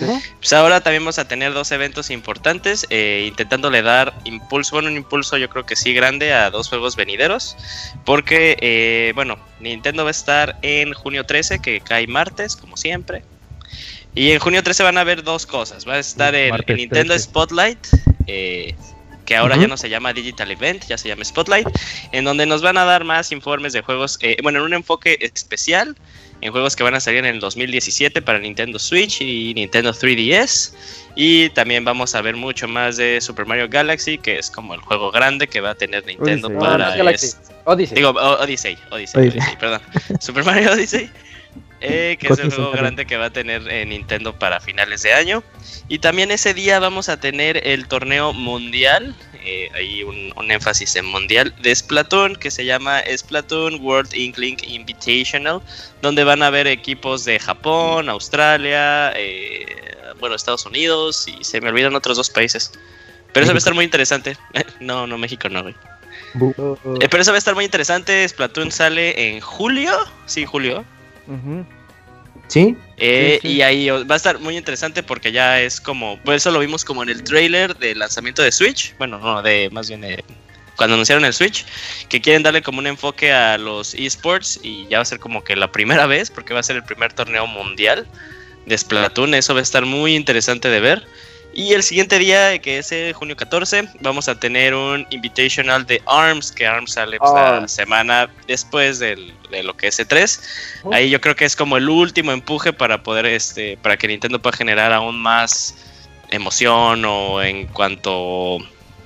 [0.00, 0.20] ¿Verdad?
[0.38, 4.96] Pues ahora también vamos a tener dos eventos importantes, eh, intentándole dar impulso, bueno, un
[4.96, 7.56] impulso yo creo que sí grande a dos juegos venideros,
[8.04, 13.22] porque, eh, bueno, Nintendo va a estar en junio 13, que cae martes, como siempre.
[14.14, 17.14] Y en junio 13 van a haber dos cosas, va a estar el, el Nintendo
[17.14, 17.24] 13.
[17.24, 17.86] Spotlight,
[18.26, 18.74] eh,
[19.28, 19.62] que ahora Ujú.
[19.62, 21.68] ya no se llama Digital Event, ya se llama Spotlight,
[22.12, 25.18] en donde nos van a dar más informes de juegos, eh, bueno, en un enfoque
[25.20, 25.94] especial
[26.40, 30.72] en juegos que van a salir en el 2017 para Nintendo Switch y Nintendo 3DS.
[31.14, 34.80] Y también vamos a ver mucho más de Super Mario Galaxy, que es como el
[34.80, 36.62] juego grande que va a tener Nintendo Odyssey.
[36.62, 36.96] No, para...
[36.96, 37.96] no es Odyssey.
[37.96, 39.40] digo, O- Odyssey, Odyssey, Odyssey.
[39.40, 39.80] Odyssey, perdón.
[40.20, 41.10] Super Mario Odyssey.
[41.80, 45.12] eh, que es el juego grande que va a tener eh, Nintendo para finales de
[45.12, 45.42] año.
[45.88, 50.96] Y también ese día vamos a tener el torneo mundial, eh, ahí un, un énfasis
[50.96, 55.60] en mundial, de Splatoon, que se llama Splatoon World Inkling Invitational,
[56.02, 59.66] donde van a haber equipos de Japón, Australia, eh,
[60.20, 62.72] bueno, Estados Unidos, y se me olvidan otros dos países.
[63.32, 64.36] Pero eso va a estar muy interesante.
[64.80, 65.74] no, no, México no, güey.
[67.00, 68.28] Eh, pero eso va a estar muy interesante.
[68.28, 69.92] Splatoon sale en julio.
[70.26, 70.84] Sí, julio.
[71.26, 71.64] Ujú.
[72.48, 72.76] ¿Sí?
[72.96, 73.54] Eh, Sí, sí.
[73.54, 76.18] Y ahí va a estar muy interesante porque ya es como.
[76.24, 78.96] Pues eso lo vimos como en el trailer del lanzamiento de Switch.
[78.98, 80.24] Bueno, no, de más bien de
[80.76, 81.64] cuando anunciaron el Switch.
[82.08, 84.58] Que quieren darle como un enfoque a los esports.
[84.62, 86.30] Y ya va a ser como que la primera vez.
[86.30, 88.06] Porque va a ser el primer torneo mundial
[88.66, 89.34] de Splatoon.
[89.34, 91.06] Eso va a estar muy interesante de ver.
[91.58, 96.00] Y el siguiente día, que es el junio 14, vamos a tener un Invitational de
[96.06, 100.40] ARMS, que ARMS sale pues, la semana después del- de lo que es E3.
[100.84, 100.94] Oh.
[100.94, 104.40] Ahí yo creo que es como el último empuje para poder, este, para que Nintendo
[104.40, 105.74] pueda generar aún más
[106.30, 108.58] emoción o en cuanto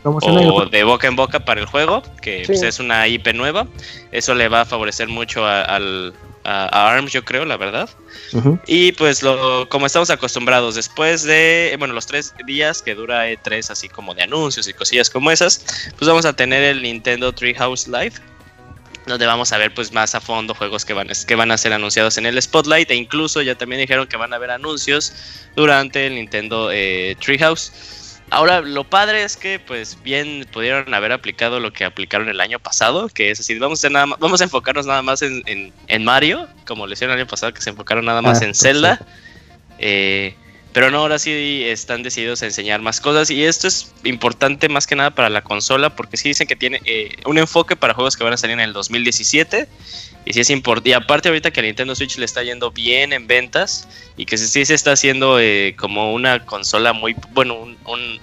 [0.05, 2.49] o de boca en boca para el juego, que Sí.
[2.49, 3.67] pues, es una IP nueva.
[4.11, 6.13] Eso le va a favorecer mucho a, al-
[6.45, 7.89] a- a ARMS, yo creo, la verdad.
[8.67, 13.71] Y pues lo, como estamos acostumbrados, después de, bueno, los tres días que dura E3,
[13.71, 15.65] así como de anuncios y cosillas como esas,
[15.99, 18.15] pues vamos a tener el Nintendo Treehouse Live,
[19.07, 21.59] donde vamos a ver pues más a fondo juegos que van, a- que van a
[21.59, 25.13] ser anunciados en el Spotlight, e incluso ya también dijeron que van a haber anuncios
[25.57, 27.73] durante el Nintendo eh, Treehouse.
[28.33, 32.59] Ahora, lo padre es que, pues, bien pudieron haber aplicado lo que aplicaron el año
[32.59, 35.71] pasado, que es así, vamos a, nada más- vamos a enfocarnos nada más en, en-
[35.87, 38.51] en Mario, como lo hicieron el año pasado, que se enfocaron nada más Ah, en
[38.53, 39.01] pues, Zelda.
[39.79, 40.35] Eh,
[40.73, 44.87] pero no, ahora sí están decididos a enseñar más cosas y esto es importante más
[44.87, 48.17] que nada para la consola porque sí dicen que tiene eh, un enfoque para juegos
[48.17, 49.69] que van a salir en el 2017
[50.25, 50.91] y sí es importante.
[50.91, 54.39] Y aparte ahorita que a Nintendo Switch le está yendo bien en ventas y que
[54.39, 58.21] sí, se está haciendo eh, como una consola muy, bueno, un,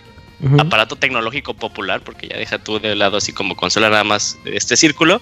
[0.58, 4.56] aparato tecnológico popular, porque ya deja tú de lado así como consola nada más de
[4.56, 5.22] este círculo.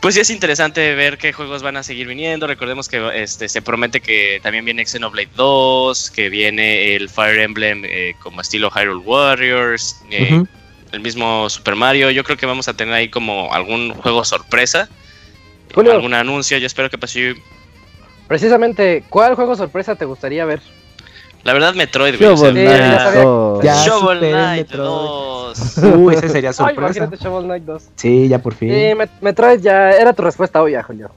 [0.00, 2.46] Pues sí es interesante ver qué juegos van a seguir viniendo.
[2.46, 7.82] Recordemos que este se promete que también viene Xenoblade 2, que viene el Fire Emblem
[7.84, 10.42] eh, como estilo Hyrule Warriors, eh,
[10.92, 12.10] el mismo Super Mario.
[12.10, 14.88] Yo creo que vamos a tener ahí como algún juego sorpresa,
[15.76, 15.92] Julio.
[15.92, 16.58] algún anuncio.
[16.58, 17.34] Yo espero que pase.
[18.28, 20.60] Precisamente, ¿cuál juego sorpresa te gustaría ver?
[21.44, 22.28] La verdad, Metroid, güey.
[22.34, 23.62] Shovel Knight.
[23.64, 24.84] Ya Shovel Knight Metroid.
[24.88, 25.78] 2.
[25.78, 26.80] Uh, ese sería Ay, sorpresa.
[26.98, 27.82] imagínate Shovel Knight 2.
[27.94, 28.68] Sí, ya por fin.
[28.70, 31.10] Sí, Met- Metroid ya era tu respuesta obvia, Julio.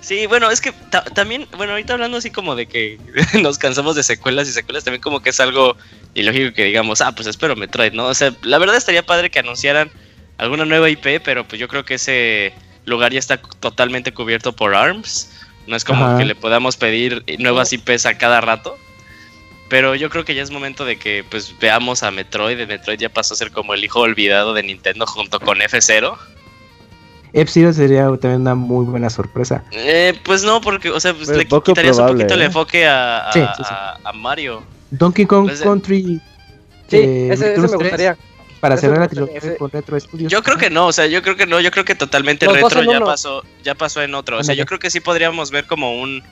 [0.00, 3.00] Sí, bueno, es que ta- también, bueno, ahorita hablando así como de que
[3.42, 5.76] nos cansamos de secuelas y secuelas, también como que es algo
[6.14, 8.06] ilógico que digamos, ah, pues espero Metroid, ¿no?
[8.06, 9.90] O sea, la verdad estaría padre que anunciaran
[10.38, 12.52] alguna nueva IP, pero pues yo creo que ese
[12.86, 15.30] lugar ya está totalmente cubierto por ARMS.
[15.66, 16.18] No es como Ajá.
[16.18, 18.76] que le podamos pedir nuevas IPs a cada rato.
[19.68, 22.66] Pero yo creo que ya es momento de que pues veamos a Metroid.
[22.68, 26.16] Metroid ya pasó a ser como el hijo olvidado de Nintendo junto con F0.
[27.32, 29.64] F-Zero sería también una muy buena sorpresa.
[29.72, 32.44] Eh, pues no, porque, o sea, pues Pero le quitarías un poquito el ¿eh?
[32.44, 33.70] enfoque a, a, Sí, sí, sí.
[33.74, 34.62] a- a Mario.
[34.92, 36.20] Donkey Kong Pues, eh, Country.
[36.88, 38.16] Sí, eh, ese, me 3, gustaría.
[38.64, 40.32] Para cerrar la trilogía ese- con Retro Studios.
[40.32, 42.54] Yo creo que no, o sea, yo creo que no, yo creo que totalmente Los
[42.54, 43.04] retro ya uno.
[43.04, 44.38] pasó, ya pasó en otro.
[44.38, 46.22] O sea, yo creo que sí podríamos ver como un,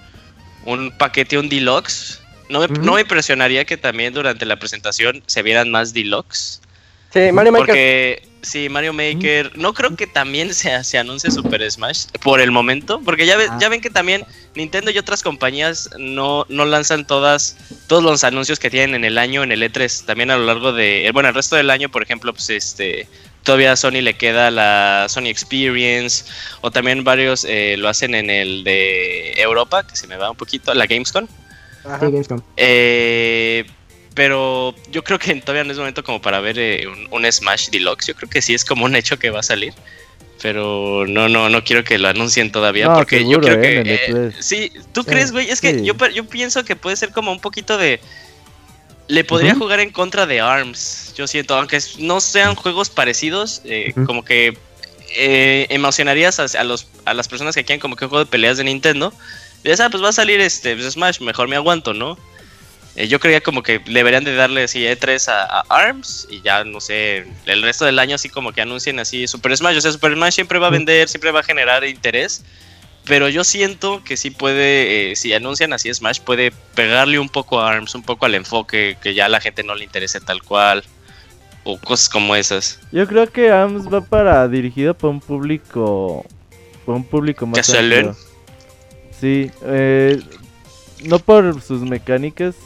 [0.64, 2.20] un paquete, un deluxe.
[2.48, 6.62] No me, no me impresionaría que también durante la presentación se vieran más deluxe.
[7.12, 8.22] Sí, Mario Maker.
[8.42, 13.00] Sí, Mario Maker, no creo que también se, se anuncie Super Smash por el momento,
[13.04, 13.56] porque ya, ve- Ah.
[13.60, 14.24] ya ven que también
[14.56, 19.16] Nintendo y otras compañías no, no lanzan todas todos los anuncios que tienen en el
[19.18, 22.02] año en el E3, también a lo largo de, bueno, el resto del año, por
[22.02, 23.06] ejemplo, pues este
[23.44, 26.24] todavía a Sony le queda la Sony Experience
[26.62, 30.36] o también varios eh, lo hacen en el de Europa, que se me va un
[30.36, 31.26] poquito, la Gamescom.
[31.84, 31.98] Ajá.
[32.00, 32.40] Sí, Gamescom.
[32.56, 33.64] Eh,
[34.14, 37.68] pero yo creo que todavía no es momento como para ver eh, un, un Smash
[37.70, 38.06] Deluxe.
[38.08, 39.72] Yo creo que sí es como un hecho que va a salir.
[40.40, 42.86] Pero no, no, no quiero que lo anuncien todavía.
[42.88, 43.94] No, porque seguro, yo creo eh, que.
[43.94, 44.32] eh, E3.
[44.40, 45.48] sí, ¿tú crees, güey?
[45.48, 45.84] Es que Sí.
[45.84, 48.00] yo, yo pienso que puede ser como un poquito de.
[49.08, 51.14] Le podría jugar en contra de ARMS.
[51.16, 54.06] Yo siento, aunque no sean juegos parecidos, eh, Ujú.
[54.06, 54.56] como que
[55.14, 58.56] emocionarías a, a los, a las personas que quieren como que un juego de peleas
[58.56, 59.12] de Nintendo.
[59.62, 62.18] Y dices, ah, pues va a salir este pues, Smash, mejor me aguanto, ¿no?
[62.94, 66.62] Eh, yo creía como que deberían de darle así E3 a, a ARMS y ya,
[66.64, 69.78] no sé, el resto del año así como que anuncien así Super Smash.
[69.78, 72.44] O sea, Super Smash siempre va a vender, siempre va a generar interés.
[73.04, 77.60] Pero yo siento que sí puede, eh, si anuncian así Smash, puede pegarle un poco
[77.60, 80.42] a ARMS, un poco al enfoque, que ya a la gente no le interese tal
[80.42, 80.84] cual.
[81.64, 82.80] O cosas como esas.
[82.92, 86.24] Yo creo que ARMS va para dirigido para un público
[86.84, 88.16] para un público más amplio.
[89.20, 90.20] Sí, eh,
[91.04, 92.56] no por sus mecánicas,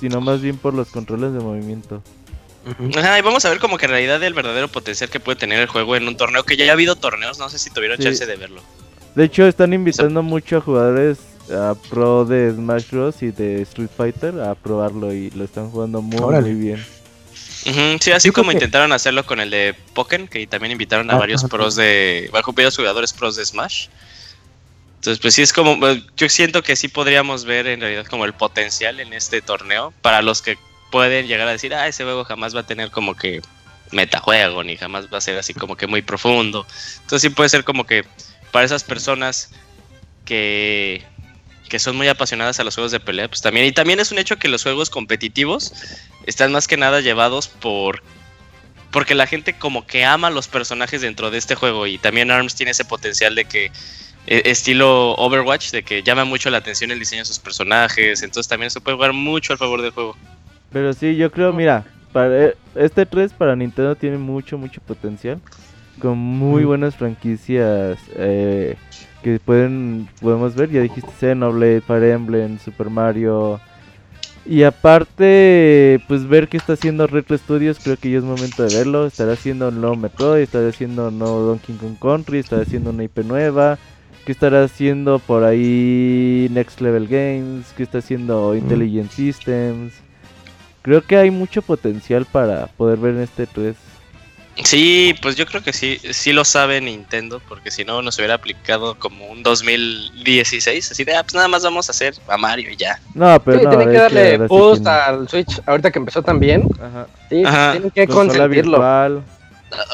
[0.00, 2.02] sino más bien por los controles de movimiento.
[2.96, 5.60] Ajá, y vamos a ver como que en realidad el verdadero potencial que puede tener
[5.60, 8.04] el juego en un torneo, que ya ha habido torneos, no sé si tuvieron Sí.
[8.04, 8.60] chance de verlo.
[9.14, 13.88] De hecho, están invitando mucho a jugadores a pro de Smash Bros y de Street
[13.96, 16.50] Fighter a probarlo y lo están jugando muy, Órale.
[16.52, 16.84] muy bien.
[17.66, 21.14] Ujú, sí, así como que- intentaron hacerlo con el de Pokken, que también invitaron a
[21.14, 21.48] Ah, varios ajá.
[21.56, 22.28] pros de.
[22.32, 23.86] Varios jugadores pros de Smash.
[25.06, 25.86] Entonces, pues sí, es como.
[25.86, 29.94] eh, Yo siento que sí podríamos ver en realidad como el potencial en este torneo
[30.02, 30.58] para los que
[30.90, 33.40] pueden llegar a decir, ah, ese juego jamás va a tener como que
[33.92, 36.66] metajuego, ni jamás va a ser así como que muy profundo.
[37.02, 38.04] Entonces, sí puede ser como que
[38.50, 39.50] para esas personas
[40.24, 41.04] que
[41.68, 43.66] que son muy apasionadas a los juegos de pelea, pues también.
[43.66, 45.72] Y también es un hecho que los juegos competitivos
[46.26, 48.02] están más que nada llevados por.
[48.90, 51.86] Porque la gente como que ama los personajes dentro de este juego.
[51.86, 53.70] Y también ARMS tiene ese potencial de que.
[54.26, 58.22] Eh, estilo Overwatch, de que llama mucho la atención el diseño de sus personajes.
[58.22, 60.16] Entonces también se puede jugar mucho al favor del juego.
[60.72, 65.40] Pero sí, yo creo, mira, para eh, este 3 para Nintendo tiene mucho, mucho potencial.
[66.00, 66.66] Con muy Mm.
[66.66, 68.76] buenas franquicias eh,
[69.22, 70.70] que pueden podemos ver.
[70.70, 73.60] Ya dijiste Xenoblade, Fire Emblem, Super Mario.
[74.44, 78.76] Y aparte, pues ver qué está haciendo Retro Studios, creo que ya es momento de
[78.76, 79.06] verlo.
[79.06, 83.02] Estará haciendo un nuevo Metroid, estará haciendo un nuevo Donkey Kong Country, estará haciendo una
[83.04, 83.78] IP nueva.
[84.26, 87.66] ¿Qué estará haciendo por ahí Next Level Games?
[87.76, 89.94] ¿Qué está haciendo Intelligent Systems?
[90.82, 93.76] Creo que hay mucho potencial para poder ver en este 3.
[94.64, 98.34] Sí, pues yo creo que sí, sí lo sabe Nintendo, porque si no nos hubiera
[98.34, 102.70] aplicado como un 2016, así de, ah, pues nada más vamos a hacer a Mario
[102.70, 102.98] y ya.
[103.14, 106.22] No, pero Sí, no, tienen que darle sí boost tiene- al Switch ahorita que empezó
[106.22, 106.66] también.
[106.80, 107.06] Ajá.
[107.28, 107.72] Sí, Ajá.
[107.72, 108.78] tienen que Consola consentirlo.
[108.78, 109.22] virtual,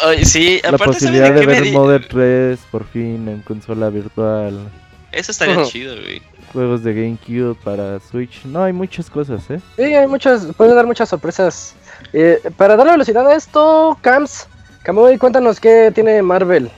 [0.04, 3.88] Ay, sí, la aparte posibilidad ¿saben de me ver Mother 3 por fin en consola
[3.90, 4.68] virtual,
[5.12, 6.22] Eso estaría chido, güey.
[6.52, 8.44] juegos de GameCube para Switch.
[8.44, 9.60] No, hay muchas cosas, ¿eh?
[9.76, 11.74] Sí, hay muchas, pueden dar muchas sorpresas.
[12.12, 14.46] Eh, para darle velocidad a esto, Camps,
[14.82, 16.70] Kamui, cuéntanos qué tiene Marvel.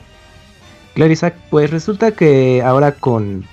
[0.94, 3.44] Claro, Isaac, pues resulta que ahora con.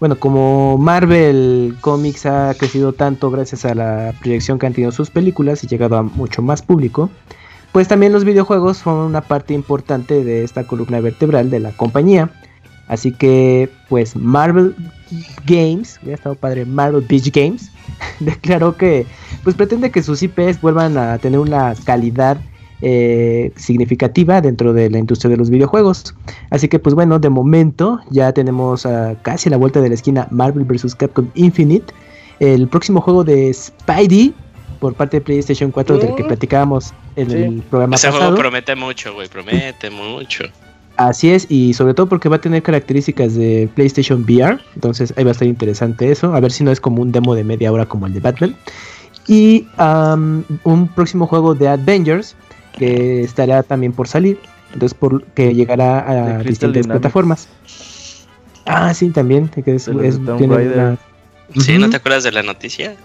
[0.00, 5.08] Bueno, como Marvel Comics ha crecido tanto gracias a la proyección que han tenido sus
[5.08, 7.10] películas y llegado a mucho más público,
[7.74, 12.30] pues también los videojuegos son una parte importante de esta columna vertebral de la compañía.
[12.86, 14.76] Así que, pues Marvel
[15.44, 17.72] Games, hubiera estado padre, Marvel Beach Games,
[18.20, 19.06] declaró que
[19.42, 22.36] pues pretende que sus IPs vuelvan a tener una calidad
[22.80, 26.14] eh, significativa dentro de la industria de los videojuegos.
[26.50, 28.86] Así que pues bueno, de momento ya tenemos
[29.22, 30.94] casi a la vuelta de la esquina Marvel vs.
[30.94, 31.92] Capcom Infinite,
[32.38, 34.32] el próximo juego de Spidey
[34.84, 36.26] por parte de PlayStation 4 del que Mm.
[36.26, 37.36] platicábamos en Sí.
[37.38, 38.24] el programa Ese pasado.
[38.26, 40.44] juego promete mucho, güey, promete mucho.
[40.98, 45.24] Así es, y sobre todo porque va a tener características de PlayStation VR, entonces ahí
[45.24, 47.72] va a estar interesante eso, a ver si no es como un demo de media
[47.72, 48.54] hora como el de Batman.
[49.26, 52.36] Y am, un próximo juego de Avengers
[52.76, 54.38] que estará también por salir,
[54.74, 56.86] entonces por que llegará a De distintas Dynamics.
[56.88, 57.48] plataformas.
[58.66, 60.98] Ah, sí, también, que es, es- tiene una-
[61.60, 61.76] ¿Sí?
[61.78, 62.96] ¿No te acuerdas de la noticia?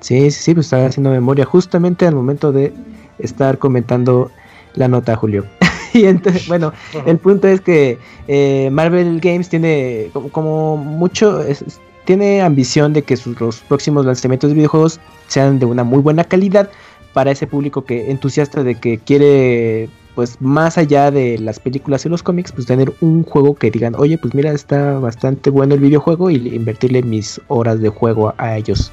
[0.00, 2.72] Sí, sí, sí, pues estaba haciendo memoria justamente al momento de
[3.18, 4.30] estar comentando
[4.74, 5.44] la nota, Julio.
[5.94, 6.72] y entonces, bueno,
[7.06, 11.64] el punto es que eh, Marvel Games tiene como, como mucho, es-
[12.04, 16.22] tiene ambición de que sus, los próximos lanzamientos de videojuegos sean de una muy buena
[16.24, 16.70] calidad
[17.12, 22.08] para ese público que entusiasta de que quiere, pues más allá de las películas y
[22.10, 25.80] los cómics, pues tener un juego que digan, oye, pues mira, está bastante bueno el
[25.80, 28.92] videojuego y invertirle mis horas de juego a ellos.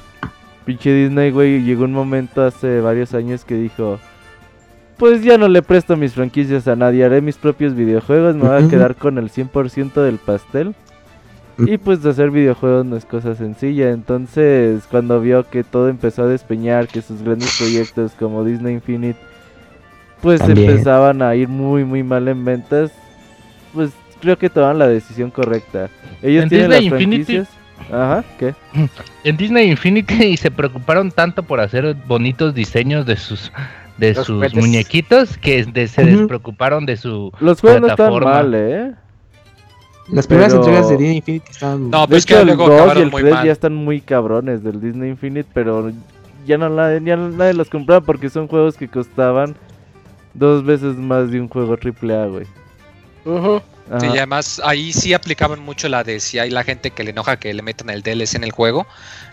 [0.64, 3.98] Pinche Disney, güey, llegó un momento hace varios años que dijo,
[4.96, 8.64] pues ya no le presto mis franquicias a nadie, haré mis propios videojuegos, me voy
[8.64, 10.74] a quedar con el 100% del pastel.
[11.58, 16.26] Y pues hacer videojuegos no es cosa sencilla, entonces cuando vio que todo empezó a
[16.26, 19.18] despeñar, que sus grandes proyectos como Disney Infinite,
[20.20, 20.70] pues También.
[20.70, 22.90] empezaban a ir muy muy mal en ventas,
[23.72, 23.90] pues
[24.20, 25.90] creo que tomaron la decisión correcta.
[26.22, 27.48] Ellos En tienen Disney las Infinity- franquicias.
[27.92, 28.54] Ajá, ¿qué?
[29.24, 33.50] En Disney Infinity y se preocuparon tanto por hacer bonitos diseños de sus
[33.98, 34.58] de Los sus juguetes.
[34.60, 38.30] muñequitos que de- se despreocuparon de su Los juegos no están plataforma.
[38.32, 38.92] mal, ¿eh?
[40.10, 41.90] Las primeras Pero- entregas de Disney Infinity estaban...
[41.90, 43.46] No, De pues hecho, que el luego 2 y el muy 3 mal.
[43.46, 45.90] ya están muy cabrones del Disney Infinite, pero
[46.46, 49.54] ya no la- ya no- nadie los compraba porque son juegos que costaban
[50.34, 52.46] dos veces más de un juego AAA, güey.
[53.24, 53.62] Ujú.
[54.00, 57.10] Sí, y además ahí sí aplicaban mucho la de si hay la gente que le
[57.10, 58.86] enoja que le metan el DLC en el juego.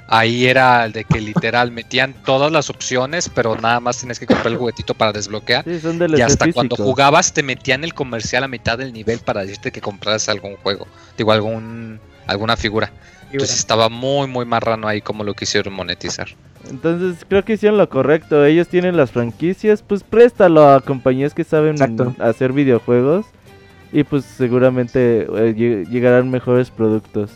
[0.08, 4.28] Ahí era el de que literal metían todas las opciones, pero nada más tienes que
[4.28, 5.64] comprar el juguetito para desbloquear.
[5.64, 9.42] Sí, son Y hasta cuando jugabas te metían el comercial a mitad del nivel para
[9.42, 10.86] decirte que compraras algún juego.
[11.18, 12.92] Digo, algún alguna figura.
[13.32, 16.28] Entonces estaba muy, muy marrano ahí como lo quisieron monetizar.
[16.70, 18.46] Entonces creo que hicieron lo correcto.
[18.46, 22.16] Ellos tienen las franquicias, pues préstalo a compañías que saben Exacto.
[22.20, 23.26] hacer videojuegos.
[23.94, 27.30] Y pues seguramente eh, lleg- llegarán mejores productos.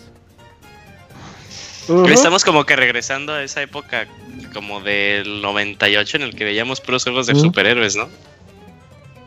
[2.08, 4.08] Estamos como que regresando a esa época
[4.53, 8.08] como del 98 en el que veíamos puros juegos de superhéroes, ¿no?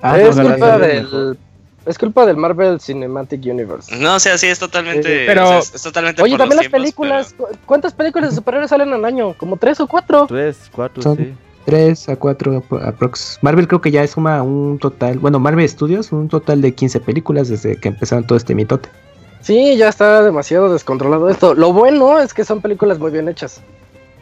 [0.03, 1.39] Ah, es, culpa del,
[1.87, 3.95] es culpa del Marvel Cinematic Universe.
[3.97, 5.25] No, o sea, sí, es totalmente...
[5.25, 7.35] Eh, pero- o sea, es, es totalmente Oye, por también los las tiempos, películas.
[7.35, 9.35] ¿cu- ¿Cuántas películas de superhéroes salen al año?
[9.35, 10.27] ¿Como tres o cuatro?
[10.27, 11.35] Tres, cuatro, Son- sí.
[11.69, 13.39] 3 a 4 aprox.
[13.43, 17.51] Marvel creo que ya suma un total, bueno, Marvel Studios, un total de 15 películas
[17.51, 18.89] desde que empezaron todo este mitote.
[19.43, 21.53] Sí, ya está demasiado descontrolado esto.
[21.55, 23.61] Lo bueno es que son películas muy bien hechas.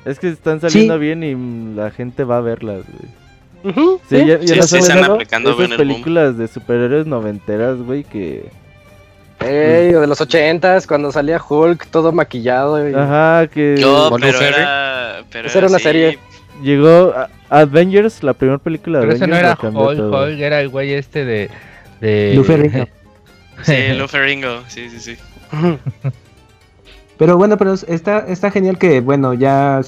[0.05, 2.81] Es que están saliendo bien y mm, la gente va a verlas,
[3.63, 3.73] güey.
[3.73, 4.27] Ujú, Sí, sí.
[4.27, 7.79] ya, ya Sí, no sí, son están aplicando esas bien el películas de superhéroes noventeras,
[7.79, 8.51] güey, que...
[9.39, 12.89] Ey, o de los ochentas, cuando salía Hulk todo maquillado.
[12.89, 15.23] y- Ajá, que No, pero era...
[15.31, 16.19] Pero Esa era una serie.
[16.63, 19.59] Llegó a- Avengers, la primera película de Pero ese Avengers.
[19.73, 20.13] no era Hulk.
[20.13, 21.51] Hulk era el güey este de
[22.01, 22.87] de Luffy Ringo.
[23.63, 25.17] Sí, Luferingo, sí, sí, sí.
[27.19, 29.81] Pero bueno, pero está, está genial que, bueno, ya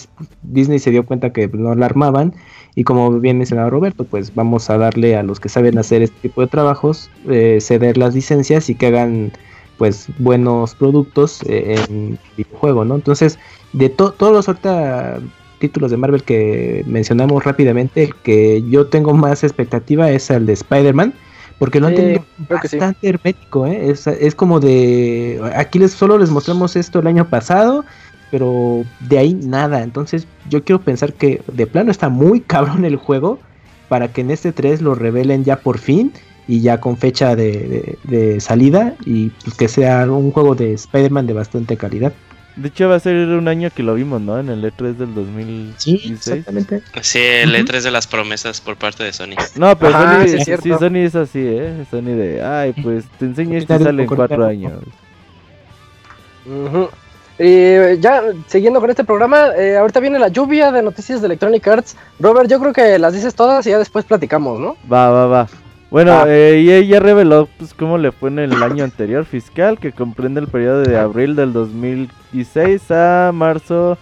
[0.43, 2.33] Disney se dio cuenta que no la armaban.
[2.75, 6.17] Y como bien mencionaba Roberto, pues vamos a darle a los que saben hacer este
[6.23, 9.33] tipo de trabajos, eh, ceder las licencias y que hagan
[9.77, 12.95] pues buenos productos eh, en videojuego, ¿no?
[12.95, 13.39] Entonces,
[13.75, 15.19] de to- todos los ahorita
[15.59, 20.53] títulos de Marvel que mencionamos rápidamente, el que yo tengo más expectativa es el de
[20.55, 21.15] Spider-Man,
[21.59, 22.45] porque lo han tenido sí.
[22.49, 23.91] bastante hermético, ¿eh?
[23.91, 25.41] Es, es como de...
[25.57, 27.85] Aquí les, solo les mostramos esto el año pasado,
[28.31, 29.83] pero de ahí nada.
[29.83, 33.41] Entonces yo quiero pensar que de plano está muy cabrón el juego
[33.89, 36.13] para que en este 3 lo revelen ya por fin
[36.47, 40.75] y ya con fecha de, de- de salida y pues que sea un juego de
[40.75, 42.13] Spider-Man de bastante calidad.
[42.59, 44.37] De hecho, va a ser un año que lo vimos, ¿no?
[44.39, 46.11] En el E3 del 2016.
[46.11, 46.83] exactamente.
[47.03, 47.63] Sí, el Ujú.
[47.63, 49.37] E3 de las promesas por parte de Sony.
[49.55, 50.79] No, pero Ajá, Sony, sí es sí, cierto.
[50.79, 51.87] Sony es así, ¿eh?
[51.89, 54.81] Sony de, ay, pues te enseño esto y sale en cuatro años.
[56.47, 56.89] Ujú.
[57.39, 61.67] Y ya siguiendo con este programa, eh, ahorita viene la lluvia de noticias de Electronic
[61.69, 61.97] Arts.
[62.19, 64.77] Robert, yo creo que las dices todas y ya después platicamos, ¿no?
[64.93, 65.49] Va, va, va.
[65.91, 66.25] Bueno, Ah.
[66.29, 70.41] eh, EA ya reveló pues cómo le fue en el año anterior fiscal, que comprende
[70.41, 73.97] el periodo de abril del 2016 a marzo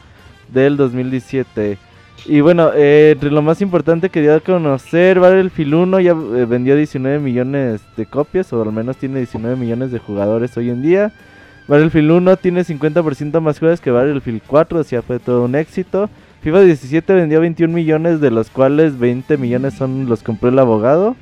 [0.53, 1.79] del 2017.
[2.27, 6.45] Y bueno, eh, entre lo más importante que dio a conocer, Battlefield 1 ya eh,
[6.49, 10.83] vendió 19 millones de copias, o al menos tiene 19 millones de jugadores hoy en
[10.83, 11.13] día.
[11.69, 16.11] Battlefield 1 tiene 50% más jugadores que Battlefield 4, o sea, fue todo un éxito.
[16.43, 21.15] FIFA 17 vendió 21 millones, de los cuales 20 millones son los compró el abogado.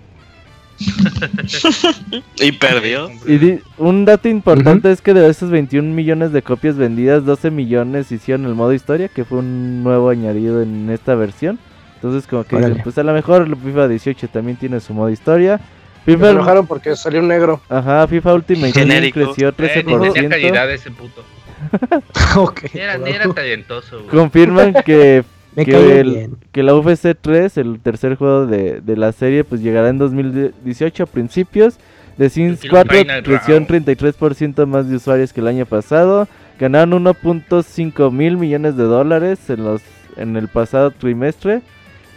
[2.40, 3.10] Y perdió.
[3.26, 7.50] Y di- un dato importante es que de esos 21 millones de copias vendidas, 12
[7.50, 11.58] millones hicieron el modo historia, que fue un nuevo añadido en esta versión.
[11.96, 15.58] Entonces como que dicen, pues a lo mejor FIFA 18 también tiene su modo historia.
[16.04, 17.62] FIFA, enojaron porque salió un negro.
[17.68, 19.20] ajá, FIFA Ultimate Genérico.
[19.20, 20.28] creció Eh, ni tenía 13%.
[20.28, 21.24] calidad ese puto.
[22.36, 22.60] ok.
[22.74, 24.08] Ni era, ni era talentoso, güey.
[24.10, 25.24] Confirman que
[25.56, 26.36] Me que el- bien.
[26.52, 31.02] que la UFC 3, el tercer juego de, de la serie, pues llegará en 2018
[31.04, 31.78] a principios.
[32.18, 33.86] The Sims El 4 Final creció en Round.
[33.86, 36.28] 33% más de usuarios que el año pasado.
[36.60, 39.82] Ganaron 1.5 mil millones de dólares en, los,
[40.16, 41.62] en el pasado trimestre.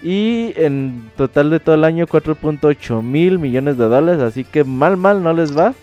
[0.04, 4.22] Y en total de todo el año 4.8 mil millones de dólares.
[4.22, 5.74] Así que mal, mal no les va.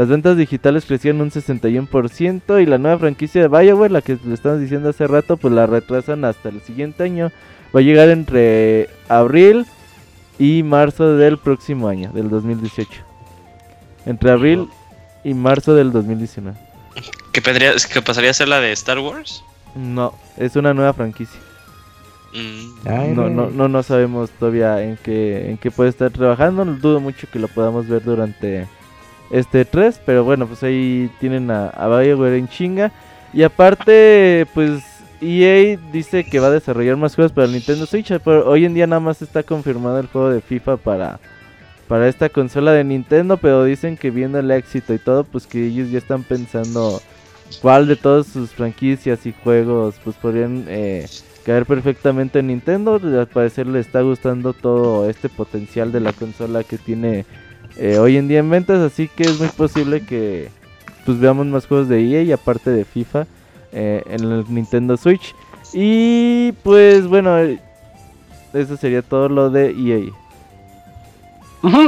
[0.00, 4.32] Las ventas digitales crecieron un 61% y la nueva franquicia de Bioware, la que le
[4.32, 7.30] estamos diciendo hace rato, pues la retrasan hasta el siguiente año.
[7.76, 9.66] Va a llegar entre abril
[10.38, 12.90] y marzo del próximo año, del 2018.
[14.06, 14.68] Entre abril
[15.22, 16.56] y marzo del 2019.
[17.32, 19.44] ¿Qué, podría- qué pasaría a ser la de Star Wars?
[19.74, 21.38] No, es una nueva franquicia.
[22.32, 26.64] Mm, No, no, no sabemos todavía en qué, en qué puede estar trabajando.
[26.64, 28.66] Dudo mucho que lo podamos ver durante
[29.30, 30.00] este 3.
[30.04, 32.92] Pero bueno, pues ahí tienen a, a BioWare en chinga.
[33.32, 34.82] Y aparte, pues
[35.20, 38.12] EA dice que va a desarrollar más juegos para Nintendo Switch.
[38.24, 41.20] Pero hoy en día nada más está confirmado el juego de FIFA para,
[41.88, 43.36] para esta consola de Nintendo.
[43.36, 47.00] Pero dicen que viendo el éxito y todo, pues que ellos ya están pensando
[47.60, 51.06] cuál de todas sus franquicias y juegos pues podrían eh,
[51.44, 53.00] caer perfectamente en Nintendo.
[53.02, 57.24] Al parecer le está gustando todo este potencial de la consola que tiene
[57.76, 58.80] eh, hoy en día en ventas.
[58.80, 60.48] Así que es muy posible que
[61.04, 63.26] pues veamos más juegos de EA y aparte de FIFA
[63.72, 65.34] eh, en el Nintendo Switch.
[65.72, 67.36] Y pues bueno,
[68.52, 70.12] eso sería todo lo de EA,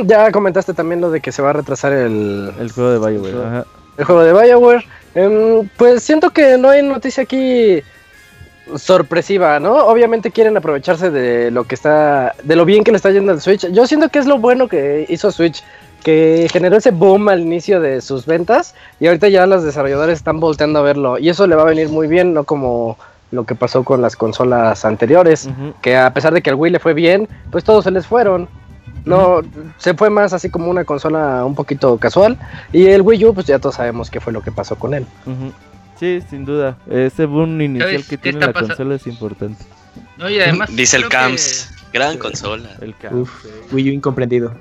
[0.05, 3.65] Ya comentaste también lo de que se va a retrasar el, el juego de BioWare.
[3.99, 4.85] El juego de Bioware.
[5.15, 7.83] Em, pues siento que no hay noticia aquí
[8.77, 9.87] sorpresiva, ¿no?
[9.87, 13.41] Obviamente quieren aprovecharse de lo que está, de lo bien que le está yendo al
[13.41, 13.67] Switch.
[13.71, 15.63] Yo siento que es lo bueno que hizo Switch,
[16.03, 20.41] que generó ese boom al inicio de sus ventas y ahorita ya los desarrolladores están
[20.41, 22.99] volteando a verlo y eso le va a venir muy bien, no como
[23.31, 25.49] lo que pasó con las consolas anteriores,
[25.81, 28.49] que a pesar de que al Wii le fue bien, pues todos se les fueron.
[29.05, 29.41] No,
[29.79, 32.39] se fue más así como una consola un poquito casual.
[32.73, 35.07] Y el Wii U, pues ya todos sabemos qué fue lo que pasó con él.
[36.03, 36.77] Sí, sin duda.
[36.91, 39.65] Ese boom inicial ¿Sabes que tiene la consola es importante.
[40.19, 40.69] No, y además.
[40.75, 41.71] Dice el creo que- Camps.
[41.93, 42.71] Gran consola.
[42.81, 43.49] El ca- Uf, sí.
[43.71, 44.53] Wii U incomprendido.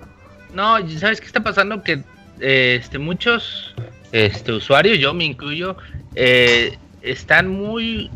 [0.54, 1.82] No, ¿sabes qué está pasando?
[1.82, 2.04] Que
[2.42, 3.74] eh, este, muchos
[4.12, 5.78] este, usuarios, yo me incluyo,
[6.14, 8.12] eh, están muy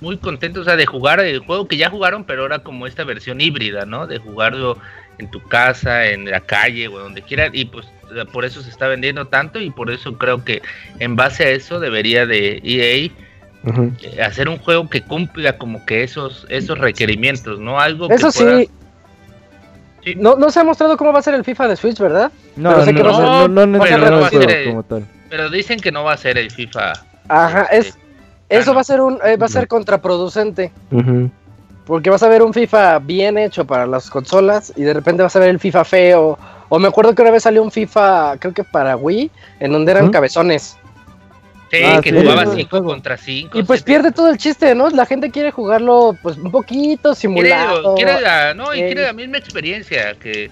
[0.00, 3.02] muy contentos o sea, de jugar el juego que ya jugaron, pero ahora como esta
[3.02, 4.06] versión híbrida, ¿no?
[4.06, 4.78] De jugarlo
[5.18, 7.50] en tu casa, en la calle o donde quieran.
[7.52, 7.86] Y pues
[8.32, 10.62] por eso se está vendiendo tanto y por eso creo que
[10.98, 13.10] en base a eso debería de EA
[13.66, 17.80] eh, hacer un juego que cumpla como que esos esos requerimientos, ¿no?
[17.80, 18.70] Algo Eso que pueda- sí,
[20.04, 20.14] Sí.
[20.16, 22.30] no, no se ha mostrado cómo va a ser el FIFA de Switch, ¿verdad?
[22.56, 24.26] No, Pero sé no, que va a no, ser- no, no, no, pero no va
[24.26, 25.06] a ser, eh, como tal.
[25.30, 26.92] Pero dicen que no va a ser el FIFA.
[27.28, 27.98] Ajá, este, es,
[28.60, 28.74] eso no.
[28.74, 29.48] va a ser un, eh, va a No.
[29.48, 30.72] ser contraproducente.
[31.86, 35.34] Porque vas a ver un FIFA bien hecho para las consolas y de repente vas
[35.36, 36.38] a ver el FIFA feo.
[36.68, 39.92] O me acuerdo que una vez salió un FIFA, creo que para Wii, en donde
[39.92, 40.10] eran ¿Mm?
[40.10, 40.76] cabezones.
[41.70, 43.58] Sí, Ah, que sí, jugaba sí, 5 contra 5.
[43.58, 44.90] Y pues pierde todo el chiste, ¿no?
[44.90, 47.94] La gente quiere jugarlo pues un poquito simulado.
[47.96, 48.86] Quiere, quiere la, no, y Eh.
[48.86, 50.14] quiere la misma experiencia.
[50.14, 50.50] Que,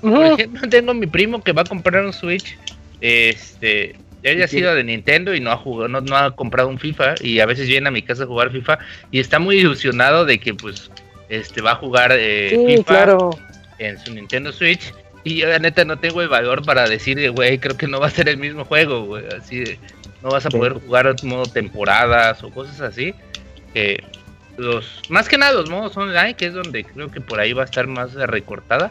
[0.00, 2.56] por ejemplo, tengo mi primo que va a comprar un Switch.
[3.00, 6.68] Este, él ya ha sido de Nintendo y no ha jugado, no, no ha comprado
[6.68, 7.16] un FIFA.
[7.20, 8.78] Y a veces viene a mi casa a jugar FIFA.
[9.10, 10.90] Y está muy ilusionado de que, pues,
[11.28, 13.30] este va a jugar eh, Sí, FIFA claro.
[13.78, 14.94] en su Nintendo Switch.
[15.24, 18.08] Y yo, la neta, no tengo el valor para decir, güey, creo que no va
[18.08, 19.24] a ser el mismo juego, güey.
[19.36, 19.78] Así de,
[20.22, 20.56] no vas a Sí.
[20.56, 23.14] poder jugar modo temporadas o cosas así.
[23.72, 24.02] Que
[24.56, 27.62] los, más que nada los modos online, que es donde creo que por ahí va
[27.62, 28.90] a estar más eh, recortada.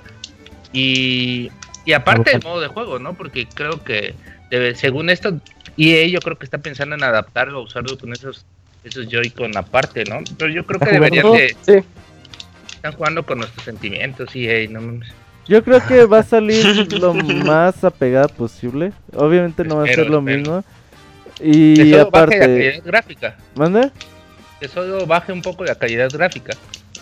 [0.74, 1.52] Y,
[1.86, 3.14] y aparte el modo de juego, ¿no?
[3.14, 4.14] Porque creo que,
[4.50, 5.38] debe- según esto,
[5.78, 8.46] EA yo creo que está pensando en adaptarlo, a usarlo con esos
[8.84, 10.20] esos Joy-Con aparte, ¿no?
[10.40, 11.56] Pero yo creo que deberían de...
[11.62, 11.74] Sí.
[12.74, 15.10] Están jugando con nuestros sentimientos, EA, no mames.
[15.52, 16.66] Yo creo que va a salir
[17.02, 18.94] lo más apegada posible.
[19.14, 20.22] Obviamente no va a ser lo espero.
[20.22, 20.64] mismo.
[21.42, 23.36] Y solo baje la aparte, calidad gráfica.
[23.56, 23.92] ¿mande?
[24.62, 26.54] Que solo baje un poco la calidad gráfica.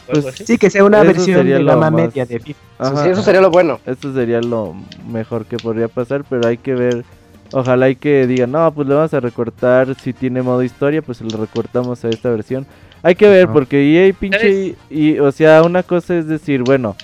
[0.07, 0.25] Pues.
[0.45, 2.59] Sí, que sea una Eso versión de gama más- media de FIFA.
[2.79, 3.03] Ajá.
[3.03, 3.79] Sí, eso sería lo bueno.
[3.85, 4.75] Esto sería lo
[5.07, 7.03] mejor que podría pasar, pero hay que ver.
[7.51, 9.93] Ojalá y que digan, no, pues le vamos a recortar.
[9.93, 12.65] Si tiene modo historia, pues le recortamos a esta versión.
[13.03, 13.77] Hay que ver, porque
[14.07, 14.75] EA pinche.
[14.89, 16.95] Y, o sea, una cosa es decir, bueno,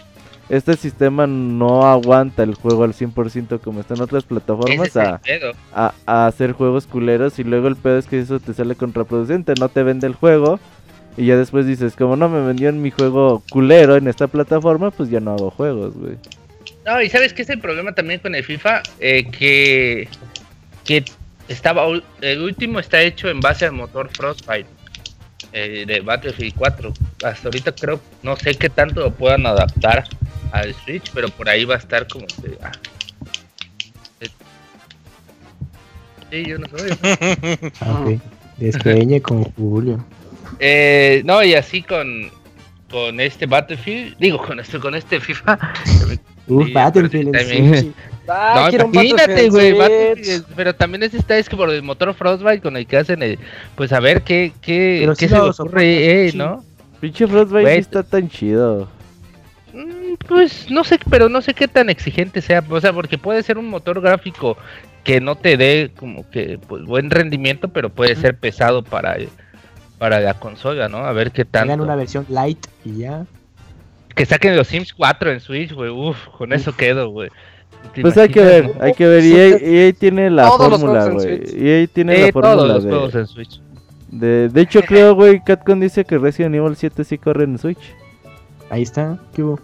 [0.49, 5.19] este sistema no aguanta el juego al 100% como está en otras plataformas es a,
[5.73, 7.39] a, a hacer juegos culeros.
[7.39, 10.59] Y luego el pedo es que eso te sale contraproducente, no te vende el juego.
[11.17, 14.91] Y ya después dices, como no me vendió en mi juego culero en esta plataforma,
[14.91, 16.17] pues ya no hago juegos, güey.
[16.85, 20.07] No, y sabes que es el problema también con el FIFA, Eh, que,
[20.83, 21.05] que
[21.47, 21.85] estaba
[22.21, 24.67] el último está hecho en base al motor Frostbite
[25.53, 26.93] eh, de Battlefield 4.
[27.23, 30.03] Hasta ahorita creo, no sé qué tanto lo puedan adaptar
[30.59, 32.57] al Switch, pero por ahí va a estar como que.
[32.63, 32.71] ah.
[36.31, 36.91] Sí, yo no soy.
[37.81, 38.21] Ah, ok.
[38.57, 40.03] Despeñe con Julio.
[40.59, 42.29] Eh, no, y así con,
[42.89, 45.59] con este Battlefield, digo, con este, con este FIFA.
[46.47, 47.93] Uf, Sí, Battlefield.
[48.27, 49.75] Ah, No, imagínate, güey.
[50.55, 53.37] Pero también ese está es que por el motor Frostbite con el que hacen el.
[53.75, 56.31] Pues a ver qué, qué, Pero qué sí se ocurre, eh.
[56.33, 56.63] ¿no?
[56.99, 58.89] Pinche Frostbite está tan chido.
[60.27, 62.63] Pues no sé, pero no sé qué tan exigente sea.
[62.69, 64.57] O sea, porque puede ser un motor gráfico
[65.03, 69.17] que no te dé como que pues, buen rendimiento, pero puede ser pesado para,
[69.99, 70.97] para la consola, ¿no?
[70.99, 71.83] A ver qué Hagan tanto.
[71.83, 73.25] una versión light y ya.
[74.15, 75.89] Que saquen los Sims 4 en Switch, güey.
[75.89, 77.29] Uf, con eso quedo, güey.
[77.93, 79.23] ¿Te Pues hay que ver, hay que ver.
[79.23, 79.57] EA,
[79.87, 81.45] EA tiene la Todos fórmula, güey.
[81.45, 81.53] Switch.
[81.61, 83.61] EA tiene Eh, la todos fórmula los de, juegos en Switch.
[84.07, 84.49] de...
[84.49, 87.93] De hecho, creo, güey, Capcom dice que Resident Evil 7 sí corre en Switch.
[88.71, 89.19] Ahí está.
[89.35, 89.59] ¿Qué hubo?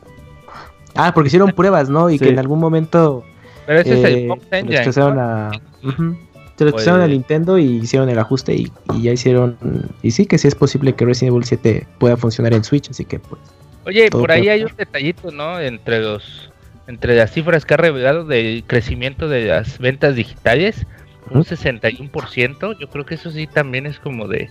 [0.96, 2.10] Ah, porque hicieron pruebas, ¿no?
[2.10, 2.26] Y Sí.
[2.26, 3.24] que en algún momento
[3.66, 4.76] Pero ese es eh, el Fox lo Engine.
[4.76, 5.22] expresaron ¿no?
[5.22, 5.52] a.
[5.84, 6.18] Ujú.
[6.58, 9.58] Se lo a Pues- Nintendo y hicieron el ajuste y, y ya hicieron.
[10.04, 13.04] Y sí que sí es posible que Resident Evil 7 pueda funcionar en Switch, así
[13.06, 13.42] que pues.
[13.86, 15.60] Oye, por ahí hay un detallito, ¿no?
[15.60, 16.52] Entre los
[16.88, 20.86] entre las cifras que ha revelado del crecimiento de las ventas digitales,
[21.32, 21.46] un Ujú.
[21.56, 22.74] 61%.
[22.80, 24.50] Yo creo que eso sí también es como de,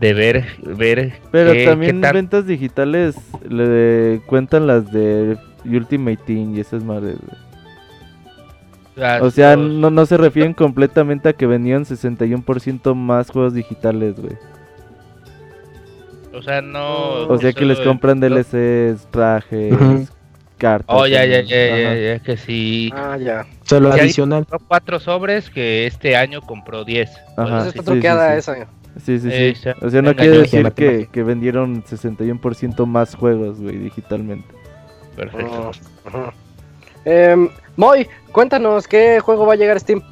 [0.00, 1.12] de ver, ver.
[1.30, 3.16] Pero qué- también qué tan- ventas digitales
[3.48, 7.16] le cuentan las de Ultimate Team y esas madres.
[7.20, 7.38] güey.
[9.20, 14.36] O sea, no, no se refieren completamente a que vendían 61% más juegos digitales, güey.
[16.32, 17.26] o sea, no.
[17.26, 19.74] O sea que les compran DLCs, trajes,
[20.58, 20.96] cartas.
[20.96, 21.46] Oh, ya, ya, también.
[21.48, 21.96] ya, ya, Ajá.
[21.96, 22.92] ya, que sí.
[22.94, 23.46] Ah, ya.
[23.64, 24.46] Solo adicional.
[24.46, 27.10] Compró cuatro sobres que este año compró 10.
[27.10, 27.42] Ajá.
[27.42, 28.38] Entonces sí, está truqueada sí.
[28.38, 28.54] esa.
[29.04, 29.68] Sí, sí, sí.
[29.68, 29.74] Eh.
[29.82, 34.54] O sea, no quiere decir que, que vendieron 61% más juegos, güey, digitalmente.
[35.16, 35.70] Perfecto.
[37.04, 40.02] Em, Moy, cuéntanos qué juego va a llegar a Steam.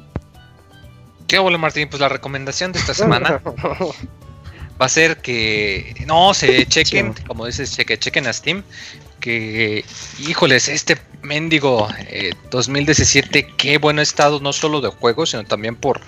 [1.27, 1.89] ¿Qué hola Martín?
[1.89, 3.41] Pues la recomendación de esta semana
[4.81, 8.63] va a ser que no se chequen, como dices, cheque, chequen a Steam.
[9.19, 9.85] Que,
[10.19, 16.01] híjoles, este mendigo eh, 2017, qué bueno estado, no solo de juegos, sino también por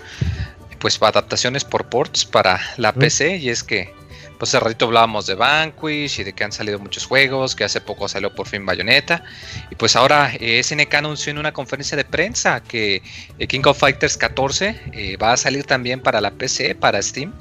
[0.79, 2.99] pues adaptaciones por ports para la Mm.
[2.99, 3.37] PC.
[3.37, 3.93] Y es que,
[4.38, 7.81] pues hace ratito hablábamos de Vanquish y de que han salido muchos juegos, que hace
[7.81, 9.23] poco salió por fin Bayonetta.
[9.71, 13.01] Y pues ahora eh, SNK anunció en una conferencia de prensa que
[13.39, 17.33] eh, King of Fighters 14 eh, va a salir también para la PC, para Steam.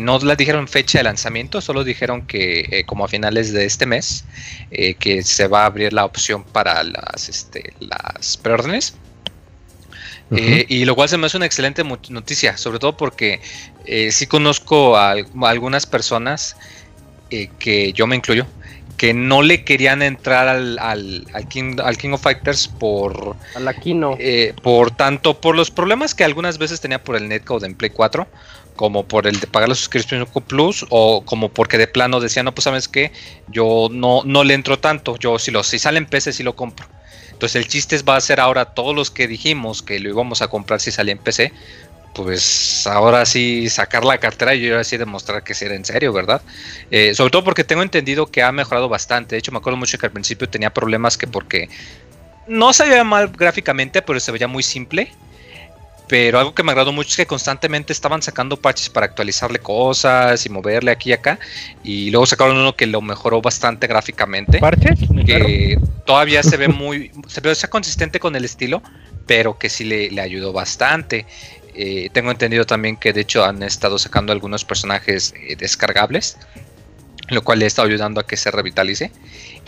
[0.00, 4.24] No les dijeron fecha de lanzamiento, solo dijeron que como a finales de este mes
[4.98, 8.94] que se va a abrir la opción para las, este, las preórdenes.
[10.34, 13.40] Eh, y lo cual se me hace una excelente noticia, sobre todo porque
[13.86, 16.56] eh, sí conozco a, al- a algunas personas
[17.30, 18.46] eh, que yo me incluyo
[18.96, 23.60] que no le querían entrar al, al, al King, al King of Fighters por, A
[23.60, 24.16] la Kino.
[24.18, 27.90] eh, por tanto por los problemas que algunas veces tenía por el netcode en Play
[27.90, 28.26] 4
[28.74, 32.54] como por el de pagar la suscripción Plus o como porque de plano decía no
[32.54, 33.12] pues sabes que
[33.48, 36.56] yo no no le entro tanto yo si lo si sale en PC sí lo
[36.56, 36.86] compro
[37.38, 40.48] entonces el chiste va a ser ahora todos los que dijimos que lo íbamos a
[40.48, 41.52] comprar si salía en PC
[42.12, 46.12] pues ahora sí sacar la cartera y ahora sí demostrar que sí era en serio,
[46.12, 46.42] ¿verdad?
[46.90, 49.36] Eh, sobre todo porque tengo entendido que ha mejorado bastante.
[49.36, 51.68] De hecho, me acuerdo mucho que al principio tenía problemas que porque
[52.48, 55.12] no se veía mal gráficamente, pero se veía muy simple.
[56.08, 60.44] Pero algo que me agradó mucho es que constantemente estaban sacando parches para actualizarle cosas
[60.46, 61.38] y moverle aquí y acá.
[61.84, 64.58] Y luego sacaron uno que lo mejoró bastante gráficamente.
[64.58, 64.98] ¿Parches?
[65.26, 67.12] Que todavía se ve muy.
[67.26, 68.82] Se ve sea consistente con el estilo,
[69.26, 71.26] pero que sí le, le ayudó bastante.
[71.80, 76.36] Eh, tengo entendido también que de hecho han estado sacando algunos personajes eh, descargables,
[77.30, 79.10] lo cual le ha estado ayudando a que se revitalice.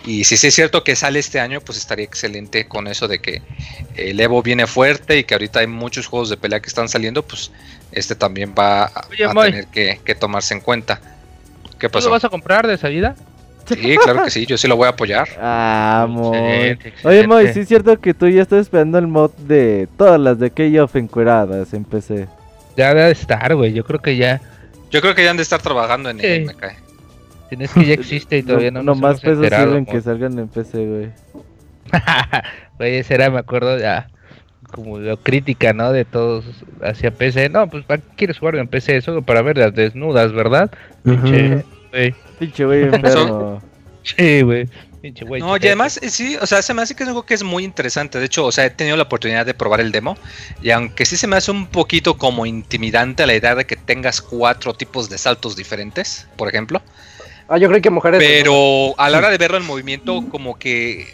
[0.06, 3.18] Y si sí es cierto que sale este año, pues estaría excelente con eso de
[3.18, 3.42] que
[3.96, 7.22] el Evo viene fuerte y que ahorita hay muchos juegos de pelea que están saliendo,
[7.22, 7.50] pues
[7.92, 9.50] este también va a, Oye, a Moy.
[9.50, 11.00] tener que, que tomarse en cuenta.
[11.78, 12.10] ¿Qué ¿Tú lo pasó?
[12.10, 13.14] vas a comprar de salida?
[13.68, 15.28] Sí, claro que sí, yo sí lo voy a apoyar.
[15.38, 16.06] Ah.
[16.08, 20.18] Excelente, Oye, Moy, sí es cierto que tú ya estás esperando el mod de todas
[20.18, 22.26] las de K-Off encueradas en PC.
[22.76, 23.72] Ya debe estar, güey.
[23.72, 24.40] Yo creo que ya.
[24.90, 26.44] Yo creo que ya han de estar trabajando en Sí.
[26.46, 26.76] me cae.
[27.50, 30.00] Tienes que ya existe y todavía no, no nos más hemos pesos enterado, sirven que
[30.00, 31.10] salgan en PC, güey.
[32.78, 34.08] Güey, esa era, me acuerdo, ya
[34.70, 35.92] como la crítica, ¿no?
[35.92, 36.44] De todos
[36.82, 37.48] hacia PC.
[37.48, 39.00] No, pues ¿para qué quieres jugar en PC?
[39.02, 40.70] Solo para ver las desnudas, ¿verdad?
[41.04, 42.14] Pinche, güey.
[42.38, 43.62] Pinche güey enfermo.
[44.02, 44.68] Sí, güey.
[45.02, 45.40] Pinche güey.
[45.40, 47.64] No, y además, sí, o sea, se me hace que es algo que es muy
[47.64, 48.18] interesante.
[48.18, 50.16] De hecho, o sea, he tenido la oportunidad de probar el demo.
[50.62, 54.20] Y aunque sí se me hace un poquito como intimidante la idea de que tengas
[54.20, 56.82] cuatro tipos de saltos diferentes, por ejemplo.
[57.50, 58.22] Ah, yo creo que mujeres.
[58.24, 61.12] Pero a la hora de verlo en movimiento, como que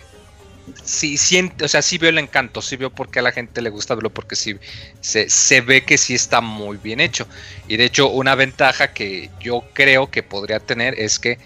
[0.85, 3.63] sí siente, o sea, sí veo el encanto, sí veo por qué a la gente
[3.63, 4.55] le gusta verlo, porque sí
[5.01, 7.27] se, se ve que sí está muy bien hecho.
[7.69, 11.39] Y de hecho, una ventaja que yo creo que podría tener es que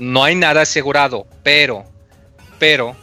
[0.00, 1.84] no hay nada asegurado, pero,
[2.58, 2.96] pero,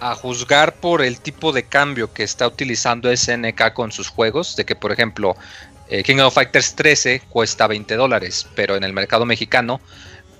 [0.00, 4.64] a juzgar por el tipo de cambio que está utilizando SNK con sus juegos, de
[4.64, 5.36] que por ejemplo,
[5.88, 9.80] eh, King of Fighters 13 cuesta 20 dólares, pero en el mercado mexicano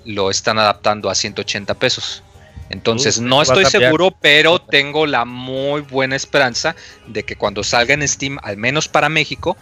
[0.05, 2.23] lo están adaptando a 180 pesos.
[2.69, 6.75] Entonces Uf, no estoy seguro, pero tengo la muy buena esperanza
[7.07, 9.57] de que cuando salga en Steam, al menos para México,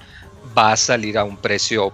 [0.57, 1.93] va a salir a un precio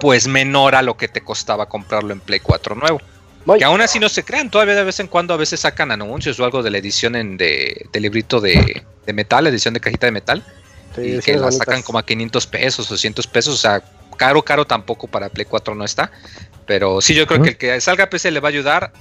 [0.00, 3.00] pues menor a lo que te costaba comprarlo en Play 4 nuevo.
[3.44, 3.58] Voy.
[3.58, 6.38] Que aún así no se crean, todavía de vez en cuando a veces sacan anuncios
[6.38, 10.06] o algo de la edición en de, de librito de, de metal, edición de cajita
[10.06, 10.44] de metal,
[10.94, 11.56] Sí, y que la bonitas.
[11.56, 13.82] sacan como a 500 pesos o 200 pesos, o sea,
[14.16, 16.10] caro, caro tampoco para Play 4 no está,
[16.70, 18.92] pero sí yo creo que el que salga a PC le va a ayudar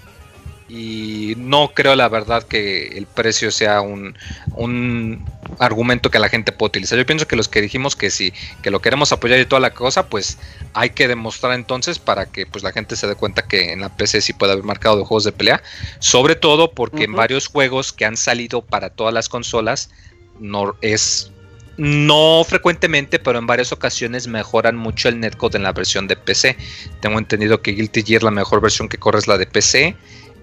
[0.68, 4.18] y no creo la verdad que el precio sea un,
[4.56, 5.24] un
[5.60, 6.98] argumento que la gente pueda utilizar.
[6.98, 9.70] Yo pienso que los que dijimos que sí, que lo queremos apoyar y toda la
[9.70, 10.40] cosa, pues
[10.74, 13.96] hay que demostrar entonces para que pues la gente se dé cuenta que en la
[13.96, 15.62] PC sí puede haber marcado de juegos de pelea,
[16.00, 19.92] sobre todo porque en varios juegos que han salido para todas las consolas
[20.40, 21.32] no es
[21.80, 26.58] no frecuentemente, pero en varias ocasiones mejoran mucho el netcode en la versión de PC.
[27.00, 29.96] Tengo entendido que Guilty Gear la mejor versión que corre es la de PC.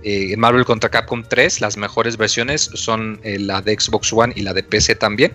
[0.03, 4.33] Eh, en Marvel contra Capcom 3 las mejores versiones son eh, la de Xbox One
[4.35, 5.35] y la de PC también.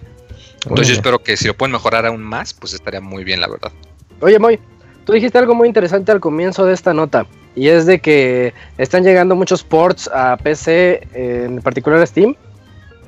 [0.64, 3.48] Entonces yo espero que si lo pueden mejorar aún más, pues estaría muy bien, la
[3.48, 3.72] verdad.
[4.22, 4.60] Oye, Moy,
[5.06, 7.28] tú dijiste algo muy interesante al comienzo de esta nota.
[7.56, 12.36] Y es de que están llegando muchos ports a PC, en particular a Steam.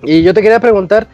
[0.04, 1.08] Y yo te quería preguntar,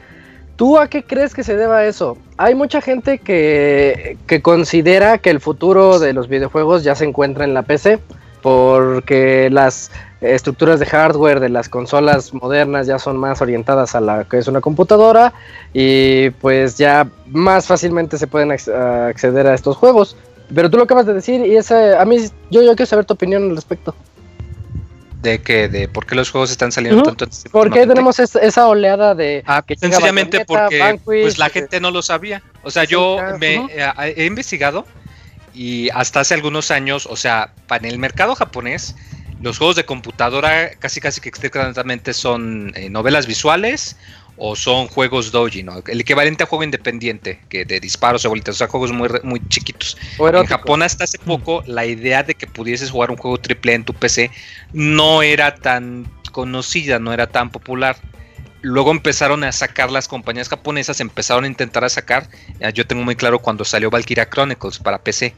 [0.59, 2.17] ¿tú a qué crees que se deba eso?
[2.35, 7.45] Hay mucha gente que, que considera que el futuro de los videojuegos ya se encuentra
[7.45, 7.99] en la PC.
[8.41, 9.91] Porque las
[10.21, 14.47] estructuras de hardware de las consolas modernas ya son más orientadas a la que es
[14.47, 15.33] una computadora
[15.73, 20.15] y pues ya más fácilmente se pueden acceder a estos juegos.
[20.55, 22.17] Pero tú lo acabas de decir y ese, a mí
[22.49, 23.93] yo, yo quiero saber tu opinión al respecto.
[25.21, 27.09] De que de por qué los juegos están saliendo Ujú.
[27.09, 31.03] tanto en Steam ¿Por qué tenemos es- esa oleada de Ah, que sencillamente porque Vanquish,
[31.03, 32.41] pues la eh, gente no lo sabía.
[32.63, 34.85] O sea, yo me eh, he investigado
[35.53, 38.95] y hasta hace algunos años, o sea, para en el mercado japonés,
[39.41, 43.97] los juegos de computadora casi casi que estrictamente son eh, novelas visuales
[44.39, 45.83] o son juegos doji, ¿no?
[45.85, 49.41] El equivalente a juego independiente, que de disparos o bolitas, o sea, juegos muy, muy
[49.49, 49.97] chiquitos.
[50.17, 50.45] En.
[50.47, 53.93] Japón hasta hace poco la idea de que pudieses jugar un juego triple en tu
[53.93, 54.31] PC
[54.73, 57.97] no era tan conocida, no era tan popular.
[58.61, 62.27] Luego empezaron a sacar las compañías japonesas, empezaron a intentar a sacar.
[62.73, 65.33] Yo tengo muy claro cuando salió Valkyria Chronicles para PC.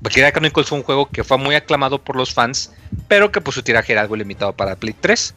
[0.00, 2.72] Valkyria Chronicles fue un juego que fue muy aclamado por los fans,
[3.06, 5.34] pero que pues su tiraje era algo limitado para Play 3.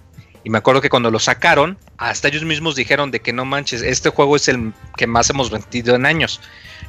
[0.47, 3.81] Y me acuerdo que cuando lo sacaron, hasta ellos mismos dijeron de que no manches,
[3.81, 6.39] este juego es el que más hemos vendido en años.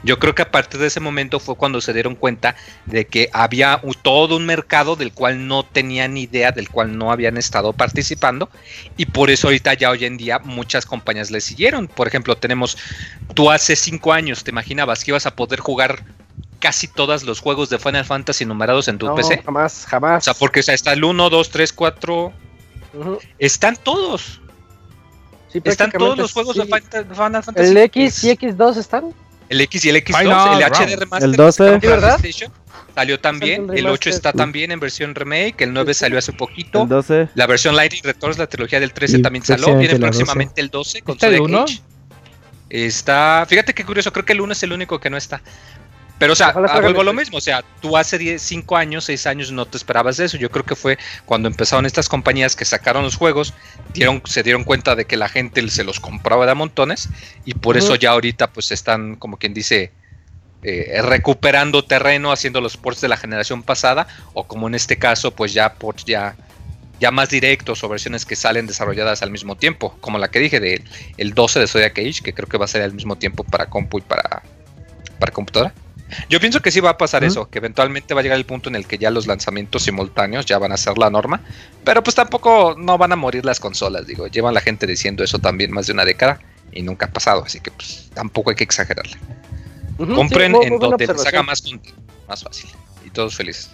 [0.05, 2.55] Yo creo que a partir de ese momento fue cuando se dieron cuenta
[2.87, 7.37] de que había todo un mercado del cual no tenían idea, del cual no habían
[7.37, 8.49] estado participando
[8.97, 11.89] y por eso ahorita ya hoy en día muchas compañías le siguieron.
[11.89, 12.79] Por ejemplo, tenemos,
[13.35, 16.05] tú hace cinco años te imaginabas que ibas a poder jugar
[16.61, 19.43] casi todos los juegos de Final Fantasy numerados en tu No, PC.
[19.45, 20.23] jamás, jamás.
[20.23, 22.33] O sea, porque o sea, está el 1, 2, 3, 4,
[22.95, 23.19] Ujú.
[23.39, 24.41] están todos.
[25.53, 26.63] Sí, Están todos los juegos sí.
[26.63, 27.71] de Final Fantasy.
[27.71, 29.15] El X y X2 están.
[29.49, 30.97] El X y el X2, Final el HD.
[30.99, 31.57] Remaster El que 12.
[31.57, 32.19] sacaron ¿Sí, para verdad?
[32.21, 32.53] PlayStation,
[32.95, 33.63] salió también.
[33.71, 34.13] El El 8 remaster.
[34.13, 35.63] está también en versión remake.
[35.63, 36.83] El 9 salió hace poquito.
[36.83, 37.29] El 12.
[37.35, 39.69] La versión Lightning Returns, la trilogía del 13 Y también salió.
[39.69, 40.01] Viene la 12.
[40.01, 41.17] próximamente el 12 con.
[41.19, 41.81] Age.
[42.69, 45.41] Está, fíjate qué curioso, creo que el 1 es el único que no está.
[46.19, 47.39] Pero, o sea, vuelvo a lo mismo.
[47.39, 50.37] O sea, tú hace 5 años, 6 años no te esperabas de eso.
[50.37, 53.55] Yo creo que fue cuando empezaron estas compañías que sacaron los juegos,
[53.95, 57.09] dieron, se dieron cuenta de que la gente se los compraba de a montones.
[57.45, 59.93] Y por eso ya ahorita, pues están, como quien dice,
[60.65, 64.09] eh, recuperando terreno, haciendo los ports de la generación pasada.
[64.35, 66.35] O como en este caso, pues ya ports ya
[67.01, 70.59] ya más directos o versiones que salen desarrolladas al mismo tiempo, como la que dije
[70.59, 70.83] del
[71.17, 73.67] el 12 de Zodiac Age, que creo que va a ser al mismo tiempo para
[73.67, 74.43] compu y para,
[75.21, 75.73] para computadora.
[76.29, 78.69] Yo pienso que sí va a pasar eso, que eventualmente va a llegar el punto
[78.69, 81.41] en el que ya los lanzamientos simultáneos ya van a ser la norma,
[81.85, 85.39] pero pues tampoco no van a morir las consolas, digo, llevan la gente diciendo eso
[85.39, 86.41] también más de una década
[86.73, 89.17] y nunca ha pasado, así que pues tampoco hay que exagerarle.
[89.97, 91.63] Compren sí, en donde les haga más,
[92.29, 92.71] más fácil
[93.05, 93.71] y todos felices.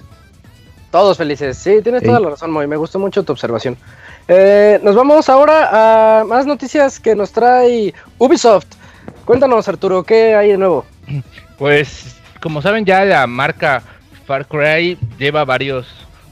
[0.90, 1.58] Todos felices.
[1.58, 2.06] Sí, tienes Sí.
[2.06, 2.68] toda la razón, Moy.
[2.68, 3.76] Me gustó mucho tu observación.
[4.28, 8.66] Eh, nos vamos ahora a más noticias que nos trae Ubisoft.
[9.24, 10.86] Cuéntanos, Arturo, ¿qué hay de nuevo?
[11.58, 12.13] Pues,
[12.44, 13.82] como saben ya la marca
[14.26, 15.86] Far Cry lleva varios,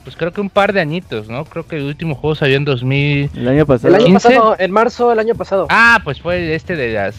[0.04, 1.46] pues creo que un par de añitos, ¿no?
[1.46, 3.30] Creo que el último juego salió en 2000...
[3.34, 3.94] El año El pasado.
[3.94, 4.28] año 15?
[4.28, 5.66] pasado, en marzo del año pasado.
[5.70, 7.16] Ah, pues fue este de las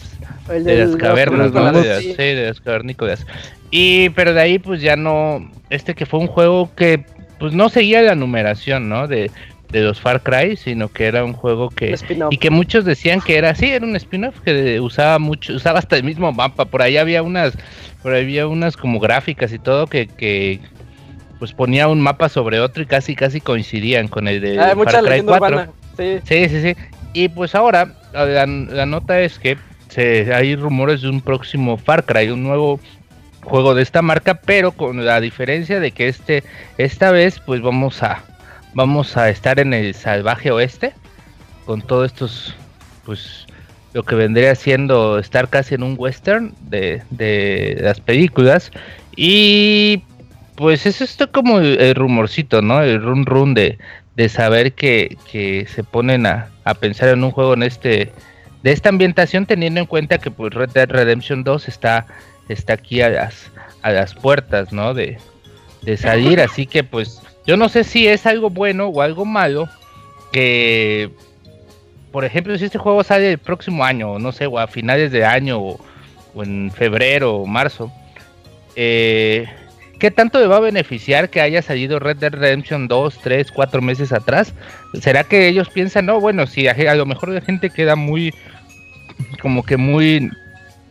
[0.48, 1.54] el de las cavernas, ¿no?
[1.54, 2.10] cavernícolas, De las, sí.
[2.10, 3.26] sí, de las cavernícolas.
[3.72, 7.04] Y pero de ahí pues ya no, este que fue un juego que
[7.40, 9.08] pues no seguía la numeración, ¿no?
[9.08, 9.32] De,
[9.70, 11.94] de los Far Cry, sino que era un juego que
[12.30, 15.96] y que muchos decían que era así, era un spin-off que usaba mucho, usaba hasta
[15.96, 17.54] el mismo mapa, por ahí había unas,
[18.02, 20.60] por ahí había unas como gráficas y todo que, que
[21.38, 25.00] pues ponía un mapa sobre otro y casi casi coincidían con el de Ah, Far
[25.00, 25.56] Cry leyenda 4.
[25.56, 25.72] urbana.
[25.96, 26.18] Sí.
[26.24, 26.76] Sí, sí, sí.
[27.12, 29.56] Y pues ahora la, la nota es que
[29.88, 32.80] se, hay rumores de un próximo Far Cry, un nuevo
[33.42, 36.42] juego de esta marca, pero con la diferencia de que este
[36.78, 38.22] esta vez pues vamos a
[38.74, 40.92] vamos a estar en el salvaje oeste
[41.64, 42.54] con todos estos
[43.04, 43.46] pues
[43.92, 48.72] lo que vendría siendo estar casi en un western de, de las películas
[49.16, 50.02] y
[50.56, 52.82] pues es esto como el, el rumorcito, ¿no?
[52.82, 53.78] El run run de,
[54.16, 58.12] de saber que, que se ponen a, a pensar en un juego en este
[58.62, 62.06] de esta ambientación teniendo en cuenta que pues Red Dead Redemption 2 está
[62.48, 63.50] está aquí a las
[63.82, 64.94] a las puertas, ¿no?
[64.94, 65.18] De,
[65.82, 69.68] de salir, así que pues yo no sé si es algo bueno o algo malo
[70.32, 71.10] que
[72.14, 75.24] por ejemplo, si este juego sale el próximo año, no sé, o a finales de
[75.24, 75.80] año, o,
[76.32, 77.90] o en febrero o marzo,
[78.76, 79.46] eh,
[79.98, 83.82] ¿qué tanto le va a beneficiar que haya salido Red Dead Redemption 2, 3, 4
[83.82, 84.54] meses atrás?
[85.00, 88.32] ¿Será que ellos piensan, no, bueno, si a, a lo mejor la gente queda muy,
[89.42, 90.30] como que muy,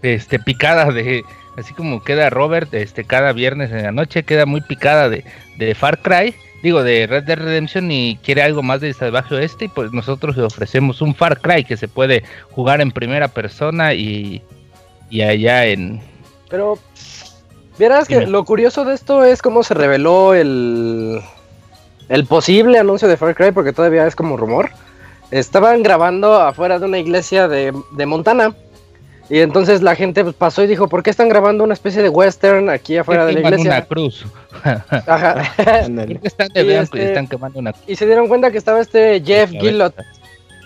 [0.02, 1.24] este, picada de,
[1.58, 5.24] así como queda Robert, este, cada viernes en la noche, queda muy picada de,
[5.58, 9.66] de Far Cry, digo, de Red Dead Redemption y quiere algo más de Salvaje Oeste,
[9.66, 13.94] y pues nosotros le ofrecemos un Far Cry que se puede jugar en primera persona
[13.94, 14.42] y,
[15.10, 16.02] y allá en...
[16.50, 16.78] Pero,
[17.78, 21.20] vieras que lo curioso de esto es cómo se reveló el,
[22.10, 24.70] el posible anuncio de Far Cry, porque todavía es como rumor.
[25.32, 28.54] Estaban grabando afuera de una iglesia de, de Montana.
[29.30, 32.10] Y entonces la gente pues, pasó y dijo, ¿por qué están grabando una especie de
[32.10, 33.72] western aquí afuera de la iglesia?
[33.72, 34.26] una cruz.
[34.64, 35.44] Ajá.
[36.24, 37.84] Están de Y blanco y este- están quemando una cruz.
[37.88, 39.96] y se dieron cuenta que estaba este Jeff Gillot.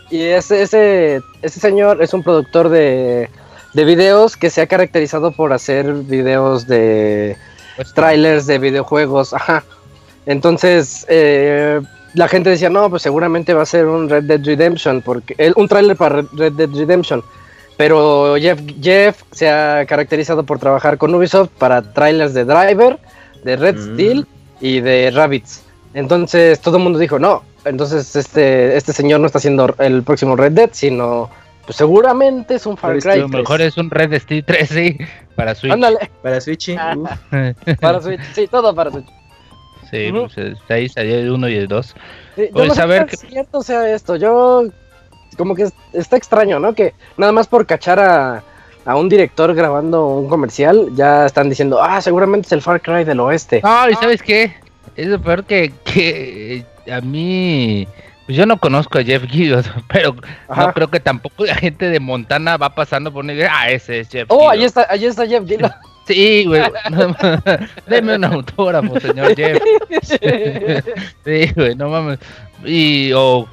[0.10, 3.30] Y ese, ese, ese señor es un productor de,
[3.74, 7.36] de videos que se ha caracterizado por hacer videos de
[7.76, 9.64] Pues, trailers de videojuegos, ajá.
[10.26, 11.80] Entonces, eh,
[12.14, 15.54] la gente decía, no, pues seguramente va a ser un Red Dead Redemption, porque el-
[15.56, 17.22] un trailer para Red Dead Redemption.
[17.78, 22.98] Pero Jeff, Jeff se ha caracterizado por trabajar con Ubisoft para trailers de Driver,
[23.44, 23.94] de Red Mm.
[23.94, 24.28] Steel
[24.60, 25.64] y de Rabbits.
[25.94, 30.36] Entonces todo el mundo dijo, no, entonces este, este señor no está haciendo el próximo
[30.36, 31.30] Red Dead, sino
[31.66, 33.12] pues seguramente es un Far Cry.
[33.12, 34.98] A lo mejor es un Red Steel 3, sí,
[35.36, 35.74] para Switch.
[35.74, 36.76] Ándale, Para Switch, sí.
[36.80, 36.96] Ah.
[37.82, 39.06] para Switch, sí, todo para Switch.
[39.92, 40.28] sí, Ujú.
[40.34, 41.86] pues eh, ahí salió el 1 y el 2.
[41.88, 41.94] Sí,
[42.48, 44.16] yo Pues, no sé a ver qué cierto sea esto.
[44.16, 44.64] Yo
[45.36, 46.74] como que es- está extraño, ¿no?
[46.74, 48.44] Que nada más por cachar a,
[48.86, 53.04] a un director grabando un comercial ya están diciendo, ah, seguramente es el Far Cry
[53.04, 53.62] del oeste.
[53.64, 54.54] No, y ¿sabes qué?
[54.96, 57.88] Es lo peor que, que eh, a mí...
[58.26, 60.14] Pues yo no conozco a Jeff Gibbs, pero
[60.50, 60.68] Ajá.
[60.68, 63.32] no creo que tampoco la gente de Montana va pasando por un...
[63.50, 64.52] Ah, ese es Jeff Oh, Gibbs".
[64.52, 65.72] ahí está, ahí está Jeff Gillot.
[66.08, 66.62] Sí, güey.
[67.88, 69.62] Deme un autógrafo, señor Jeff.
[71.26, 72.20] Sí, güey, no mames.
[72.64, 73.46] Y, o,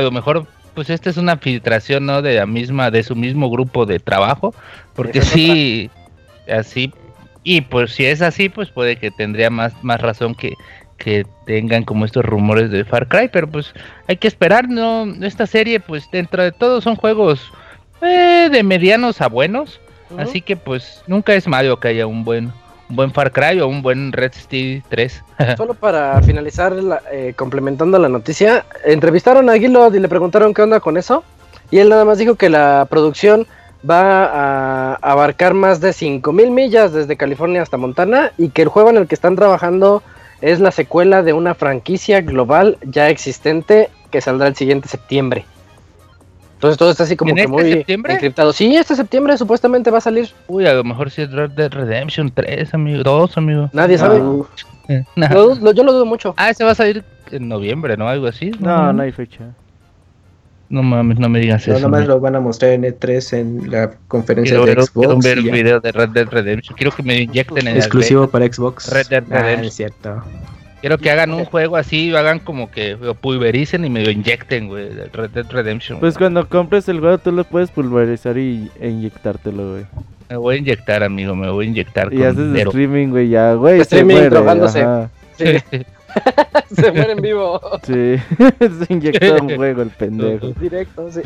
[0.00, 0.44] lo mejor,
[0.74, 2.22] pues esta es una filtración, ¿no?
[2.22, 4.54] De la misma, de su mismo grupo de trabajo.
[4.94, 5.90] Porque sí,
[6.50, 6.92] así.
[7.44, 10.54] Y pues si es así, pues puede que tendría más, más razón que,
[10.98, 13.28] que tengan como estos rumores de Far Cry.
[13.32, 13.74] Pero pues
[14.08, 15.04] hay que esperar, ¿no?
[15.24, 17.52] Esta serie, pues dentro de todo son juegos
[18.00, 19.80] eh, de medianos a buenos.
[20.18, 22.61] Así que pues nunca es malo que haya un buen un
[22.94, 25.24] buen Far Cry o un buen Red Steel 3.
[25.56, 30.62] Solo para finalizar, la- eh, complementando la noticia, entrevistaron a Gillot y le preguntaron qué
[30.62, 31.24] onda con eso.
[31.70, 33.46] Y él nada más dijo que la producción
[33.88, 38.90] va a abarcar más de 5000 millas desde California hasta Montana y que el juego
[38.90, 40.02] en el que están trabajando
[40.40, 45.46] es la secuela de una franquicia global ya existente que saldrá el siguiente septiembre.
[46.62, 48.14] Entonces todo está así como ¿En que este muy septiembre?
[48.14, 48.52] encriptado.
[48.52, 50.28] Sí, este septiembre supuestamente va a salir.
[50.46, 53.02] Uy, a lo mejor sí es Red Dead Redemption 3, amigo.
[53.02, 53.68] 2, amigo.
[53.72, 54.20] Nadie sabe.
[54.20, 54.46] No,
[54.88, 55.28] Eh, nah.
[55.32, 56.34] Lo- lo- yo lo dudo mucho.
[56.36, 57.02] Ah, ese va a salir
[57.32, 58.08] en noviembre, ¿no?
[58.08, 58.52] Algo así.
[58.60, 59.40] No, no hay fecha.
[60.68, 61.82] No mames, no me digas no, eso.
[61.82, 65.24] nomás lo van a mostrar en E3 en la conferencia Quiero de ver, quiero Xbox.
[65.24, 65.52] ver ya.
[65.52, 66.76] video de Red Dead Redemption.
[66.76, 68.88] Quiero que me inyecten en Exclusivo para Xbox.
[68.92, 69.66] Red Dead Ah, Redemption.
[69.66, 70.22] es cierto.
[70.82, 74.10] Quiero que hagan un juego así, lo hagan como que lo pulvericen y me lo
[74.10, 74.88] inyecten, güey.
[74.92, 76.00] de Red Dead Redemption.
[76.00, 79.84] Pues cuando compres el juego tú lo puedes pulverizar y, e inyectártelo, güey.
[80.28, 82.12] Me voy a inyectar, amigo, me voy a inyectar.
[82.12, 82.70] Y con haces dinero.
[82.70, 83.80] streaming, güey, ya, güey.
[83.80, 84.80] Streaming, muere, drogándose.
[84.82, 85.08] ajá.
[85.38, 85.44] Sí,
[86.74, 87.60] se muere en vivo.
[87.84, 88.16] Sí,
[88.86, 90.48] se inyectó un juego el pendejo.
[90.60, 91.20] Directo, sí.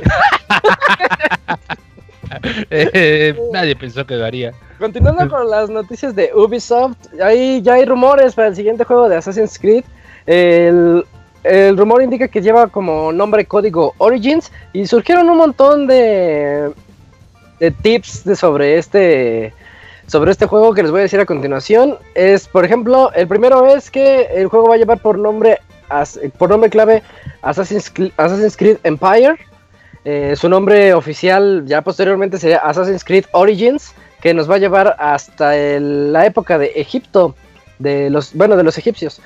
[2.71, 4.53] Eh, nadie pensó que lo haría.
[4.79, 9.17] Continuando con las noticias de Ubisoft, ahí ya hay rumores para el siguiente juego de
[9.17, 9.85] Assassin's Creed.
[10.27, 11.05] El,
[11.45, 16.73] el rumor indica que lleva como nombre código Origins y surgieron un montón de,
[17.61, 19.55] de tips de sobre este
[20.07, 21.99] sobre este juego que les voy a decir a continuación.
[22.15, 25.59] Es, por ejemplo, el primero es que el juego va a llevar por nombre
[26.39, 27.03] por nombre clave
[27.43, 27.91] Assassin's
[28.57, 29.37] Creed Empire.
[30.09, 34.95] Eh, su nombre oficial ya posteriormente sería Assassin's Creed Origins, que nos va a llevar
[35.01, 37.35] hasta la época de Egipto,
[37.81, 39.21] de los, bueno, de los egipcios.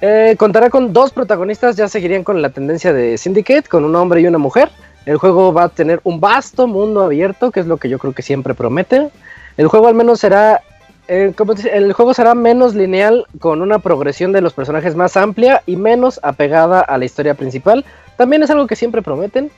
[0.00, 4.20] Eh, contará con dos protagonistas, ya seguirían con la tendencia de Syndicate, con un hombre
[4.20, 4.70] y una mujer.
[5.06, 8.12] El juego va a tener un vasto mundo abierto, que es lo que yo creo
[8.12, 9.08] que siempre promete.
[9.56, 10.62] El juego al menos será,
[11.06, 11.32] eh,
[11.72, 16.18] el juego será menos lineal, con una progresión de los personajes más amplia y menos
[16.24, 17.84] apegada a la historia principal.
[18.16, 19.52] También es algo que siempre prometen.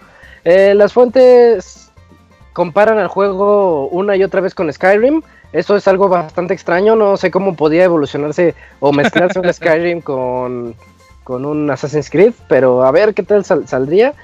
[0.44, 1.90] Eh, las fuentes
[2.52, 5.22] comparan al juego una y otra vez con Skyrim.
[5.52, 6.96] Eso es algo bastante extraño.
[6.96, 10.74] No sé cómo podía evolucionarse o mezclarse un Skyrim con,
[11.22, 14.14] con un Assassin's Creed, pero a ver qué tal sal- saldría.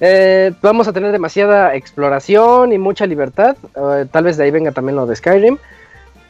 [0.00, 3.56] Eh, vamos a tener demasiada exploración y mucha libertad.
[3.76, 5.58] Eh, tal vez de ahí venga también lo de Skyrim.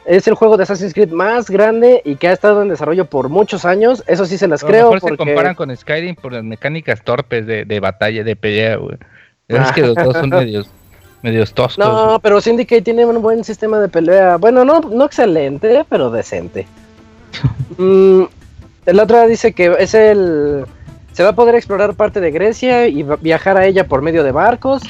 [0.05, 3.29] Es el juego de Assassin's Creed más grande y que ha estado en desarrollo por
[3.29, 4.03] muchos años.
[4.05, 4.91] Eso sí se las A creo.
[4.91, 8.75] mejor se porque- comparan con Skyrim por las mecánicas torpes de, de batalla, de pelea,
[8.75, 8.97] güey.
[9.61, 10.69] Es que los dos son medios,
[11.21, 11.77] medios toscos.
[11.77, 14.37] No, pero Syndicate tiene un buen sistema de pelea.
[14.37, 16.67] Bueno, no, no excelente, pero decente.
[17.75, 18.25] Mm,
[18.85, 20.65] la otra dice que es el.
[21.13, 24.31] Se va a poder explorar parte de Grecia y viajar a ella por medio de
[24.31, 24.83] barcos.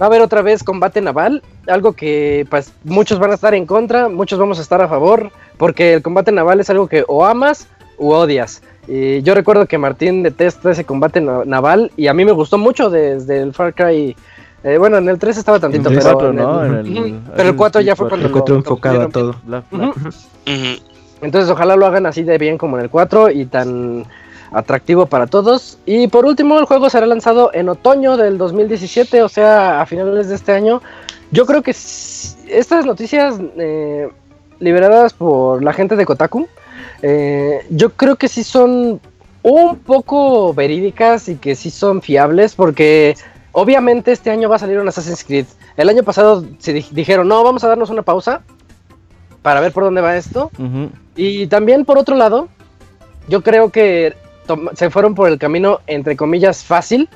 [0.00, 3.64] Va a haber otra vez combate naval, algo que pues muchos van a estar en
[3.64, 7.24] contra, muchos vamos a estar a favor, porque el combate naval es algo que o
[7.24, 7.68] amas
[7.98, 8.62] u odias.
[8.88, 12.58] Y yo recuerdo que Martín detesta ese combate na- naval y a mí me gustó
[12.58, 14.16] mucho desde el Far Cry.
[14.64, 16.64] eh, bueno, en el 3 estaba tantito, En el pero, cuatro, en ¿no?
[16.64, 19.02] el- En el- Ujú, pero el 4 ya fue cuando El 4 lo- lo enfocado
[19.02, 19.34] a todo.
[21.20, 24.04] Entonces ojalá lo hagan así de bien como en el 4 y tan
[24.52, 25.78] atractivo para todos.
[25.86, 30.28] Y por último, el juego será lanzado en otoño del 2017, o sea, a finales
[30.28, 30.82] de este año.
[31.30, 34.08] Yo creo que estas noticias eh,
[34.58, 36.48] liberadas por la gente de Kotaku,
[37.02, 39.00] eh, yo creo que sí son
[39.42, 43.16] un poco verídicas y que sí son fiables porque
[43.50, 45.46] obviamente este año va a salir un Assassin's Creed.
[45.76, 48.42] El año pasado se di- dijeron, no, vamos a darnos una pausa
[49.42, 50.50] para ver por dónde va esto.
[51.16, 52.48] Y también por otro lado,
[53.28, 54.14] yo creo que
[54.74, 57.08] se fueron por el camino, entre comillas, fácil.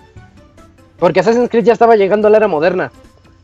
[0.99, 2.91] Porque Assassin's Creed ya estaba llegando a la era moderna.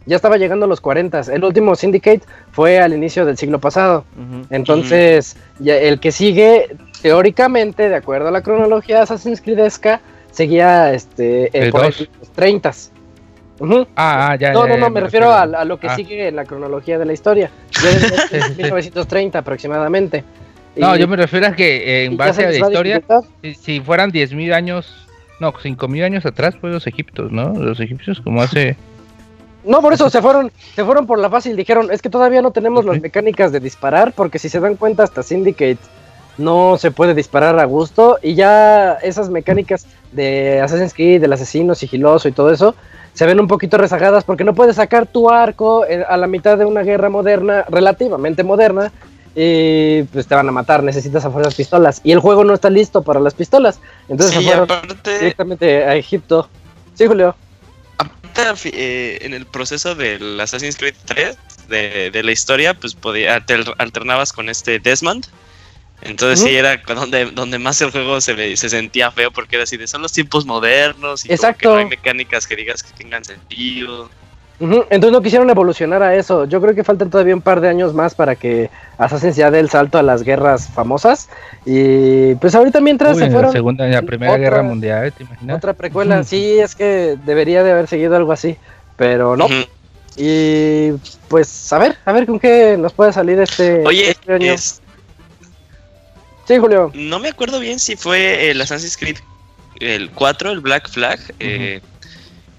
[0.06, 1.20] Ya estaba llegando a los 40.
[1.32, 4.04] El último Syndicate fue al inicio del siglo pasado.
[4.50, 10.00] Entonces, ya el que sigue, teóricamente, de acuerdo a la cronología Assassin's Creedesca,
[10.30, 12.72] seguía este, eh, por ahí los 30.
[13.60, 13.86] Ujú.
[13.94, 14.52] Ah, ah, ya.
[14.52, 15.94] No, ya, no, no, me refiero a, a lo que Ah.
[15.94, 17.50] sigue en la cronología de la historia.
[17.82, 20.24] Ya desde 1930 aproximadamente.
[20.74, 23.02] No, Y- yo me refiero a que eh, en base se a la historia,
[23.42, 25.06] si, si fueran 10.000 años,
[25.38, 27.50] no, 5.000 años atrás, pues los egipcios, ¿no?
[27.54, 28.76] Los egipcios como hace...
[29.64, 31.56] No, por eso se fueron, se fueron por la fácil.
[31.56, 35.04] Dijeron, es que todavía no tenemos las mecánicas de disparar, porque si se dan cuenta
[35.04, 35.78] hasta Syndicate
[36.38, 38.18] no se puede disparar a gusto.
[38.22, 42.74] Y ya esas mecánicas de Assassin's Creed, del asesino sigiloso y todo eso,
[43.12, 46.56] se ven un poquito rezagadas porque no puedes sacar tu arco eh, a la mitad
[46.58, 48.90] de una guerra moderna, relativamente moderna,
[49.34, 52.00] y pues te van a matar, necesitas a fuerzas pistolas.
[52.04, 53.80] Y el juego no está listo para las pistolas.
[54.08, 56.48] Entonces se fueron aparte, directamente a Egipto.
[56.94, 57.34] Sí, Julio.
[58.56, 61.36] Fi- eh, en el proceso del Assassin's Creed 3,
[61.68, 65.26] de, de la historia, pues podía, alter- alternabas con este Desmond.
[66.02, 69.76] Entonces sí era donde, donde más el juego se, se sentía feo porque era así
[69.76, 71.70] de son los tiempos modernos y Exacto.
[71.74, 74.10] no hay mecánicas que digas que tengan sentido.
[74.60, 76.44] Ujú, Entonces no quisieron evolucionar a eso.
[76.44, 79.58] Yo creo que faltan todavía un par de años más para que Assassin's ya dé
[79.58, 81.28] el salto a las guerras famosas.
[81.66, 85.12] Y pues ahorita mientras Uy, se en la fueron segunda, la primera otra- guerra mundial,
[85.12, 85.56] ¿te imaginas?
[85.56, 88.56] otra precuela, sí, es que debería de haber seguido algo así,
[88.96, 89.46] pero no.
[89.46, 89.54] Ujú.
[90.16, 90.92] Y
[91.28, 94.52] pues a ver, a ver con qué nos puede salir este, Oye, este año.
[94.52, 94.80] es-
[96.46, 96.90] Sí, Julio.
[96.94, 99.16] no me acuerdo bien si fue el Assassin's Creed
[99.80, 101.80] el 4, el Black Flag, eh,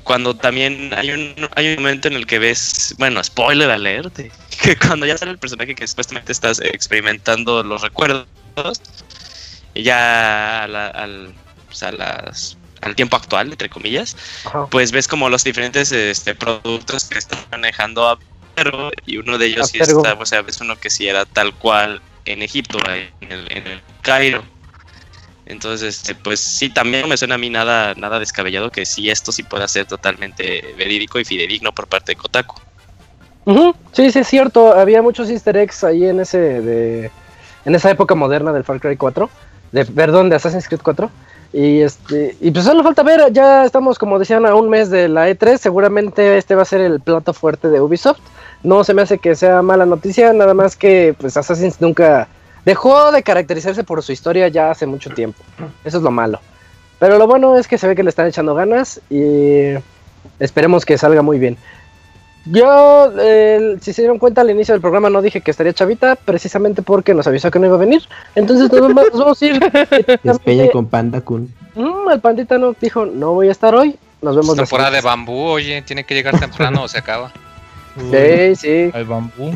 [0.03, 4.13] cuando también hay un, hay un momento en el que ves, bueno, spoiler alert,
[4.61, 8.27] que cuando ya sale el personaje que supuestamente estás experimentando los recuerdos,
[9.75, 11.33] ya a la- al,
[11.67, 14.67] pues, a las, al tiempo actual, entre comillas, Ajá.
[14.67, 18.19] pues ves como los diferentes este, productos que están manejando a
[18.55, 21.55] Perro y uno de ellos sí está, o sea, ves uno que sí era tal
[21.55, 24.43] cual en Egipto, en el, en el Cairo.
[25.45, 29.31] Entonces, este, pues sí, también me suena a mí nada, nada descabellado que sí esto
[29.31, 32.55] sí pueda ser totalmente verídico y fidedigno por parte de Kotaku.
[33.45, 34.73] Ujú, Sí, sí, es cierto.
[34.73, 37.11] Había muchos easter eggs ahí en ese de,
[37.65, 39.29] en esa época moderna del Far Cry 4,
[39.71, 41.11] de, perdón, de Assassin's Creed 4.
[41.51, 45.07] Y este, y pues solo falta ver, ya estamos como decían a un mes de
[45.07, 48.19] la E3, seguramente este va a ser el plato fuerte de Ubisoft.
[48.63, 52.27] No se me hace que sea mala noticia, nada más que pues Assassin's nunca
[52.65, 55.43] dejó de caracterizarse por su historia ya hace mucho tiempo.
[55.83, 56.39] Eso es lo malo.
[56.99, 59.73] Pero lo bueno es que se ve que le están echando ganas y
[60.39, 61.57] esperemos que salga muy bien.
[62.45, 66.15] Yo, eh, si se dieron cuenta al inicio del programa no dije que estaría chavita,
[66.15, 68.03] precisamente porque nos avisó que no iba a venir.
[68.35, 69.59] Entonces nos vamos, nos vamos a ir.
[70.23, 71.53] Despeña con Panda Kun.
[71.75, 73.97] Mm, el pandita no dijo, no voy a estar hoy.
[74.21, 77.31] Nos vemos la Temporada de bambú, oye, tiene que llegar temprano o se acaba.
[77.95, 78.91] Sí, sí.
[78.91, 79.53] Al bambú.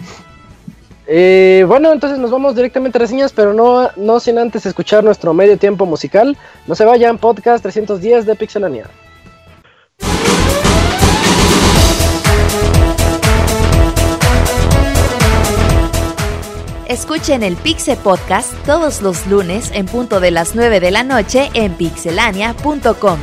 [1.07, 5.33] Eh, bueno, entonces nos vamos directamente a reseñas, pero no, no sin antes escuchar nuestro
[5.33, 6.37] medio tiempo musical.
[6.67, 8.85] No se vayan, podcast 310 de Pixelania.
[16.87, 21.49] Escuchen el Pixe Podcast todos los lunes en punto de las 9 de la noche
[21.53, 23.19] en pixelania.com.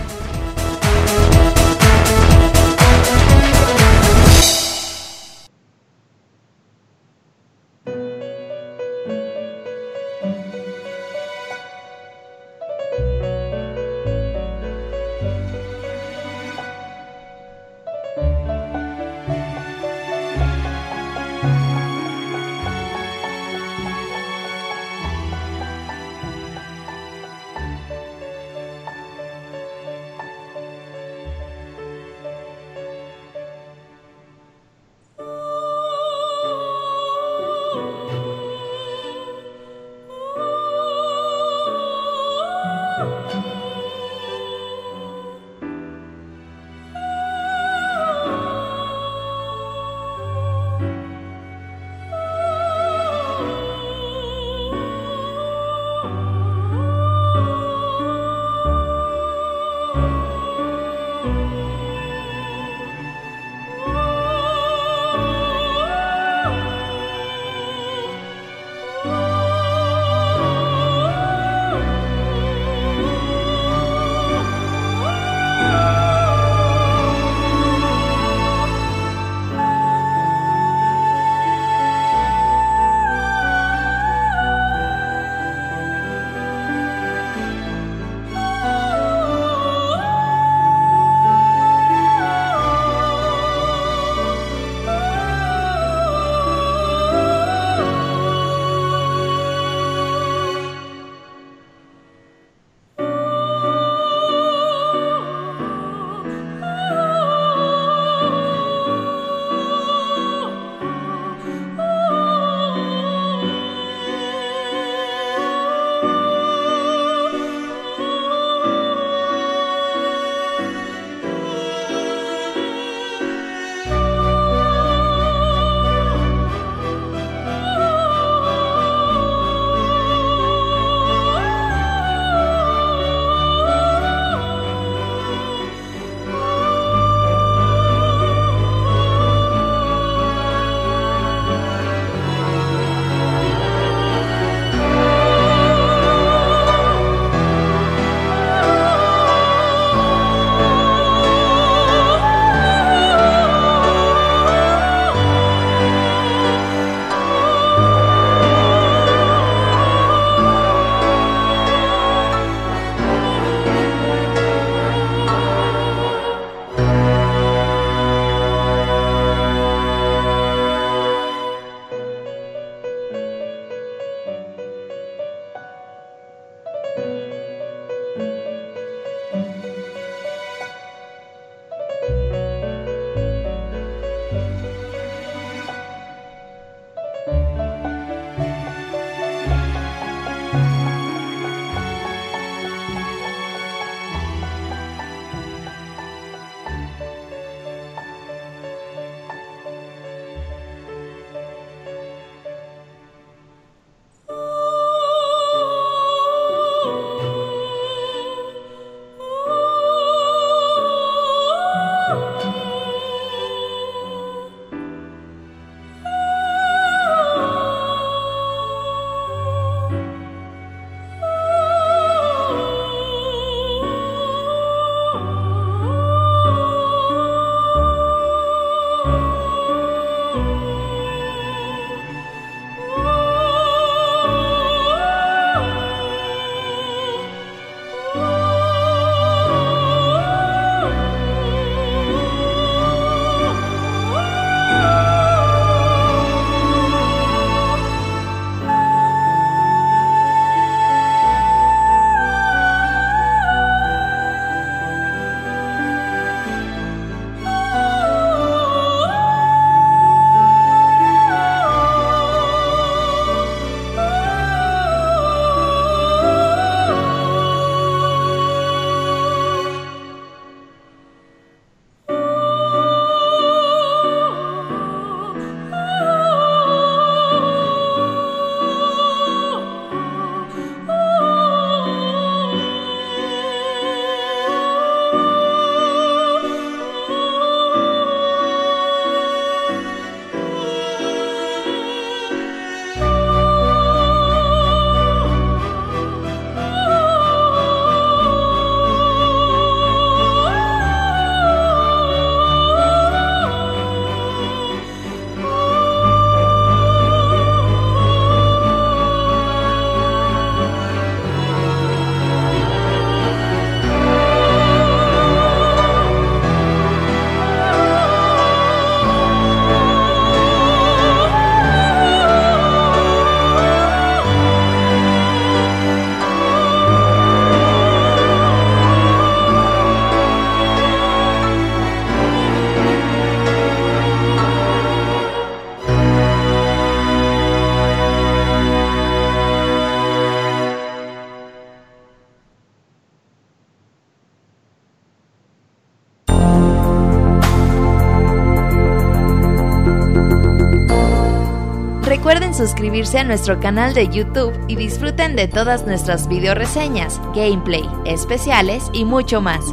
[352.57, 358.91] Suscribirse a nuestro canal de YouTube y disfruten de todas nuestras video reseñas, gameplay, especiales
[358.93, 359.65] y mucho más.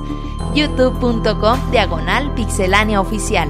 [0.56, 3.50] youtube.com diagonal pixelánea oficial.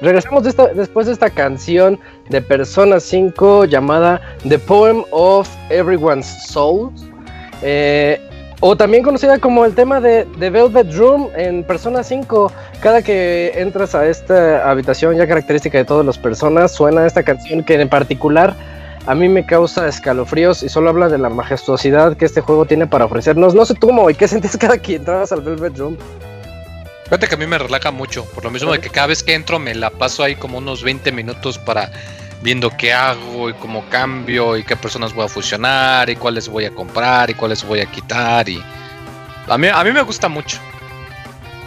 [0.00, 0.42] Regresamos
[0.74, 6.92] después de esta canción de Persona 5 llamada The Poem of Everyone's Souls.
[7.62, 8.20] eh,
[8.62, 12.52] o también conocida como el tema de, de Velvet Room en Persona 5.
[12.80, 17.64] Cada que entras a esta habitación ya característica de todas las personas, suena esta canción
[17.64, 18.54] que en particular
[19.06, 22.86] a mí me causa escalofríos y solo habla de la majestuosidad que este juego tiene
[22.86, 23.54] para ofrecernos.
[23.54, 25.96] No sé tú, Moy, ¿qué sentías cada que entrabas al Velvet Room?
[27.04, 29.34] Fíjate que a mí me relaja mucho, por lo mismo de que cada vez que
[29.34, 31.90] entro me la paso ahí como unos 20 minutos para
[32.42, 36.64] viendo qué hago y cómo cambio y qué personas voy a fusionar y cuáles voy
[36.64, 38.62] a comprar y cuáles voy a quitar y
[39.48, 40.58] a mí, a mí me gusta mucho.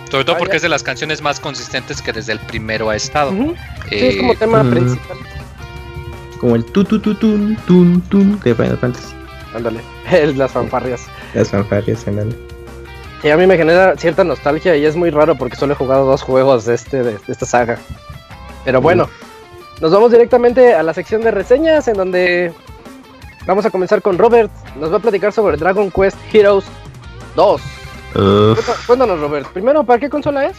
[0.10, 3.32] Sobre todo porque es de las canciones más consistentes que desde el primero ha estado.
[3.90, 4.70] Eh, es como tema ujú.
[4.70, 5.18] principal.
[6.40, 9.16] Como el tu tu tu tun tun tun de Final Fantasy.
[9.56, 9.82] Ándale,
[10.36, 11.08] las fanfarrias.
[11.34, 12.36] Las fanfarrias, ándale.
[13.24, 16.06] Y a mí me genera cierta nostalgia y es muy raro porque solo he jugado
[16.06, 17.80] dos juegos de, este, de, de esta saga.
[18.66, 19.10] Pero bueno,
[19.82, 22.54] nos vamos directamente a la sección de reseñas en donde
[23.46, 24.52] vamos a comenzar con Robert.
[24.80, 26.66] Nos va a platicar sobre Dragon Quest Heroes
[27.36, 27.62] 2.
[27.62, 27.64] Uf,
[28.16, 29.48] Cuenta- Cuéntanos, Robert.
[29.52, 30.58] Primero, ¿para qué consola es?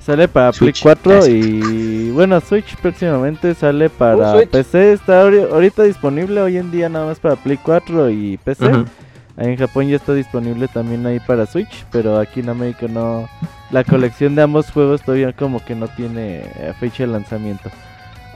[0.00, 0.82] Sale para Play Switch.
[0.82, 4.48] 4 Ah, y bueno, Switch próximamente sale para Switch.
[4.48, 4.92] PC.
[4.94, 8.66] Está ahori- ahorita disponible hoy en día nada más para Play 4 y PC.
[8.68, 8.84] ujú.
[9.36, 13.28] Ahí en Japón ya está disponible también ahí para Switch, pero aquí en América no.
[13.70, 17.68] La colección de ambos juegos todavía como que no tiene eh, fecha de lanzamiento.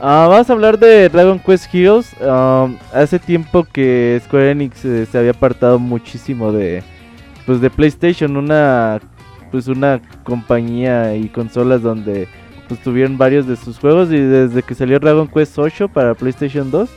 [0.05, 2.13] Ah, vamos a hablar de Dragon Quest Heroes.
[2.19, 6.83] Um, hace tiempo que Square Enix eh, se había apartado muchísimo de
[7.45, 8.99] pues de PlayStation, una
[9.49, 12.27] pues una compañía y consolas donde
[12.67, 16.69] pues tuvieron varios de sus juegos y desde que salió Dragon Quest 8 para PlayStation
[16.69, 16.89] 2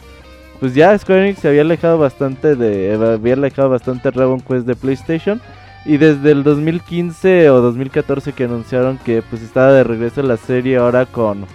[0.58, 4.74] pues ya Square Enix se había alejado bastante de había alejado bastante Dragon Quest de
[4.74, 5.40] PlayStation
[5.84, 10.78] y desde el 2015 o 2014 que anunciaron que pues estaba de regreso la serie
[10.78, 11.46] ahora con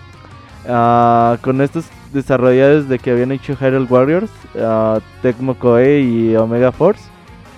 [0.67, 6.71] ah, con estos desarrolladores de que habían hecho Hyrule Warriors, ah, Tecmo Koei y Omega
[6.71, 7.03] Force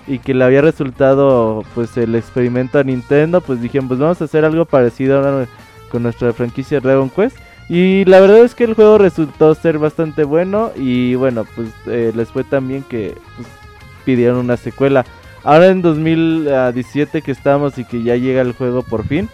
[0.08, 4.26] y que le había resultado pues el experimento a Nintendo, pues dijeron pues vamos a
[4.26, 5.48] hacer algo parecido ahora
[5.90, 7.38] con nuestra franquicia Dragon Quest
[7.70, 12.12] y la verdad es que el juego resultó ser bastante bueno y bueno pues eh,
[12.14, 13.48] les fue tan bien que pues,
[14.06, 15.06] pidieron una secuela.
[15.46, 19.30] Ahora en 2017 que estamos y que ya llega el juego por fin,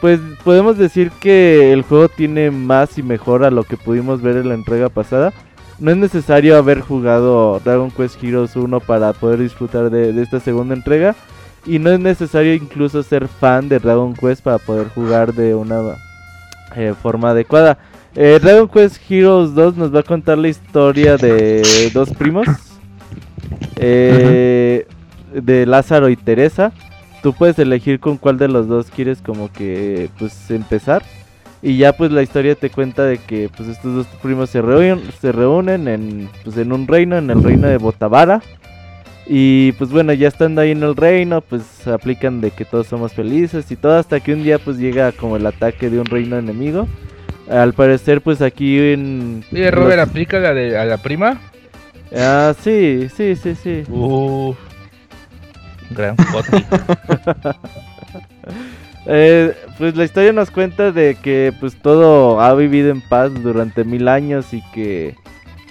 [0.00, 4.36] pues podemos decir que el juego tiene más y mejor a lo que pudimos ver
[4.36, 5.32] en la entrega pasada.
[5.78, 10.40] No es necesario haber jugado Dragon Quest Heroes 1 para poder disfrutar de, de esta
[10.40, 11.14] segunda entrega.
[11.66, 15.96] Y no es necesario incluso ser fan de Dragon Quest para poder jugar de una
[16.76, 17.78] eh, forma adecuada.
[18.14, 22.46] Eh, Dragon Quest Heroes 2 nos va a contar la historia de dos primos.
[23.76, 24.86] eh,
[25.32, 26.72] De Lázaro y Teresa.
[27.24, 31.02] Tú puedes elegir con cuál de los dos quieres como que pues empezar.
[31.62, 35.00] Y ya pues la historia te cuenta de que pues estos dos primos se reúnen,
[35.22, 38.42] se reúnen en, pues, en un reino, en el reino de Botavara.
[39.26, 43.14] Y pues bueno, ya estando ahí en el reino, pues aplican de que todos somos
[43.14, 46.36] felices y todo hasta que un día pues llega como el ataque de un reino
[46.36, 46.86] enemigo.
[47.50, 49.42] Al parecer pues aquí en...
[49.50, 51.40] Oye, Robert, los- ¿aplica la de a la prima?
[52.14, 53.84] Ah, sí, sí, sí, sí.
[53.88, 54.58] Uf.
[55.90, 56.16] Gran.
[59.06, 63.84] Eh, pues la historia nos cuenta de que pues todo ha vivido en paz durante
[63.84, 65.14] mil años y que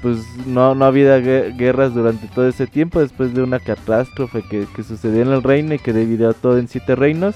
[0.03, 4.43] pues no, no ha habido gue- guerras durante todo ese tiempo después de una catástrofe
[4.43, 7.35] que, que sucedió en el reino y que dividió todo en siete reinos.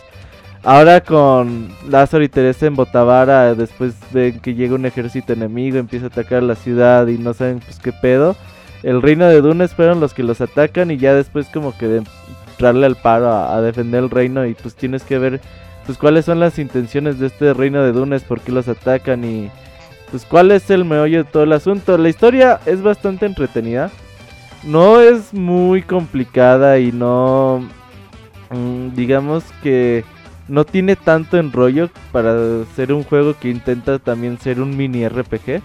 [0.63, 6.05] Ahora con Lázaro y Teresa en Botavara, después ven que llega un ejército enemigo, empieza
[6.05, 8.35] a atacar la ciudad y no saben pues qué pedo.
[8.83, 12.03] El reino de Dunes fueron los que los atacan y ya después como que de
[12.57, 15.39] entrarle al paro a, defender el reino y pues tienes que ver
[15.85, 19.51] pues cuáles son las intenciones de este reino de Dunes, por qué los atacan y
[20.09, 21.97] pues cuál es el meollo de todo el asunto.
[21.97, 23.91] La historia es bastante entretenida.
[24.63, 27.63] No es muy complicada y no
[28.49, 30.03] mm, digamos que
[30.47, 35.61] no tiene tanto enrollo para ser un juego que intenta también ser un mini RPG.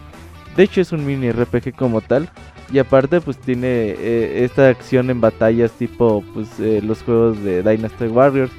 [0.56, 2.28] De hecho es un mini RPG como tal.
[2.70, 7.62] Y aparte pues tiene eh, esta acción en batallas tipo pues eh, los juegos de
[7.62, 8.52] Dynasty Warriors.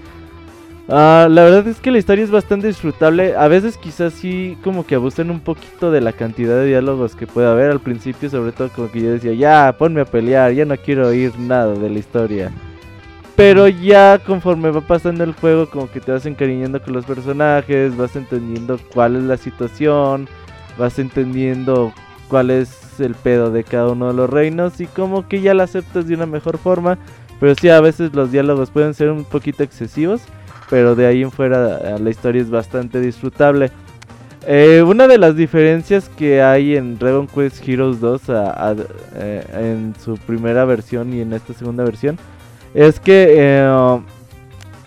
[0.90, 3.36] Ah, la verdad es que la historia es bastante disfrutable.
[3.36, 7.26] A veces quizás sí como que abusan un poquito de la cantidad de diálogos que
[7.26, 10.66] puede haber al principio, sobre todo como que yo decía, ya, ponme a pelear, ya
[10.66, 12.52] no quiero oír nada de la historia.
[13.36, 17.96] Pero ya conforme va pasando el juego, como que te vas encariñando con los personajes,
[17.98, 20.28] vas entendiendo cuál es la situación,
[20.78, 21.94] vas entendiendo
[22.28, 25.64] cuál es el pedo de cada uno de los reinos y como que ya la
[25.64, 26.98] aceptas de una mejor forma.
[27.40, 30.22] Pero sí, a veces los diálogos pueden ser un poquito excesivos
[30.74, 33.70] pero de ahí en fuera eh, la historia es bastante disfrutable.
[34.48, 40.18] Eh, una de las diferencias que hay en Dragon Quest Heroes 2 eh, en su
[40.18, 42.18] primera versión y en esta segunda versión
[42.74, 43.38] es que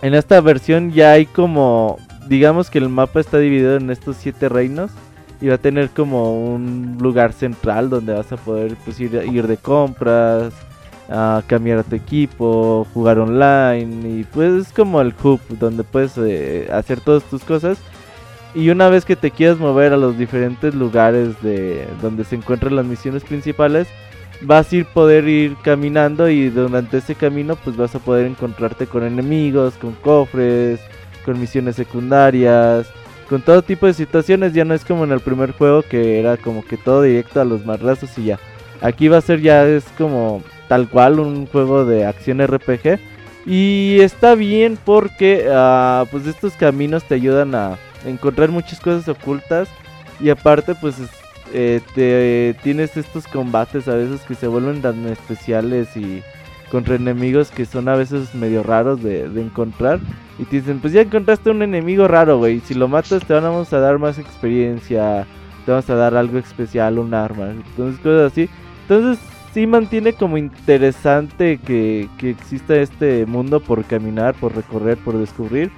[0.02, 4.48] en esta versión ya hay como, digamos que el mapa está dividido en estos siete
[4.48, 4.90] reinos
[5.40, 9.46] y va a tener como un lugar central donde vas a poder pues, ir, ir
[9.46, 10.54] de compras,
[11.08, 16.16] a cambiar a tu equipo, jugar online y pues es como el hub donde puedes
[16.18, 17.78] eh, hacer todas tus cosas.
[18.54, 22.74] Y una vez que te quieras mover a los diferentes lugares de donde se encuentran
[22.74, 23.86] las misiones principales,
[24.40, 28.86] vas a ir poder ir caminando y durante ese camino pues vas a poder encontrarte
[28.86, 30.80] con enemigos, con cofres,
[31.24, 32.86] con misiones secundarias,
[33.28, 34.52] con todo tipo de situaciones.
[34.52, 37.44] Ya no es como en el primer juego que era como que todo directo a
[37.44, 38.38] los marrazos y ya.
[38.80, 42.98] Aquí va a ser ya es como tal cual un juego de acción RPG.
[43.46, 49.68] Y está bien porque ah, pues estos caminos te ayudan a encontrar muchas cosas ocultas.
[50.20, 50.96] Y aparte pues
[51.52, 56.22] eh, te, tienes estos combates a veces que se vuelven tan especiales y
[56.70, 60.00] contra enemigos que son a veces medio raros de, encontrar.
[60.38, 62.60] Y te dicen, pues ya encontraste un enemigo raro, güey.
[62.60, 65.26] Si lo matas te vamos a dar más experiencia.
[65.64, 67.50] Te vamos a dar algo especial, un arma.
[67.50, 68.48] Entonces cosas así.
[68.82, 69.18] Entonces
[69.56, 75.70] sí mantiene como interesante que, exista este mundo por caminar, por recorrer, por descubrir.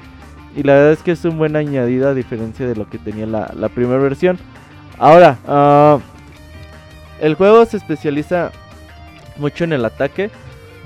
[0.56, 3.26] Y la verdad es que es un buen añadido a diferencia de lo que tenía
[3.26, 4.36] la, primera versión.
[4.98, 5.98] Ahora, ah,
[7.20, 8.50] el juego se especializa
[9.36, 10.30] mucho en el ataque.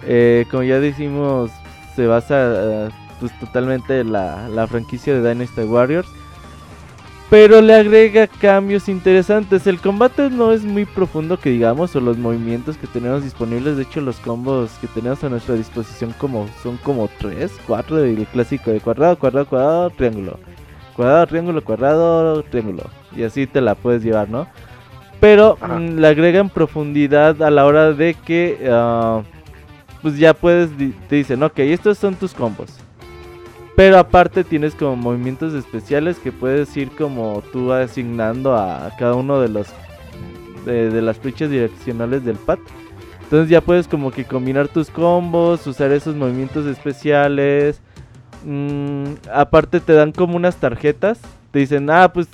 [0.07, 1.51] Eh, como ya decimos,
[1.95, 2.89] se basa ah,
[3.21, 6.09] pues, totalmente en la, la franquicia de Dynasty Warriors
[7.33, 9.67] pero le agrega cambios interesantes.
[9.67, 13.85] El combate no es muy profundo que digamos, o los movimientos que tenemos disponibles, de
[13.85, 18.71] hecho los combos que tenemos a nuestra disposición como son como 3, 4 del clásico
[18.71, 20.39] de cuadrado, cuadrado, cuadrado, triángulo.
[20.95, 22.83] Cuadrado, triángulo, cuadrado, triángulo.
[23.17, 24.47] Y así te la puedes llevar, ¿no?
[25.19, 29.23] Pero mm, le agregan profundidad a la hora de que uh,
[30.03, 30.71] pues ya puedes,
[31.09, 32.71] te dicen, ok, estos son tus combos.
[33.75, 39.41] Pero aparte tienes como movimientos especiales que puedes ir como tú asignando a cada uno
[39.41, 39.69] de los
[40.65, 42.59] de, las flechas direccionales del pad.
[43.23, 47.81] Entonces ya puedes como que combinar tus combos, usar esos movimientos especiales.
[48.45, 51.19] Mm, aparte te dan como unas tarjetas.
[51.51, 52.29] Te dicen, ah, pues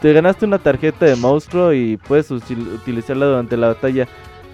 [0.00, 4.06] te ganaste una tarjeta de monstruo y puedes utilizarla durante la batalla.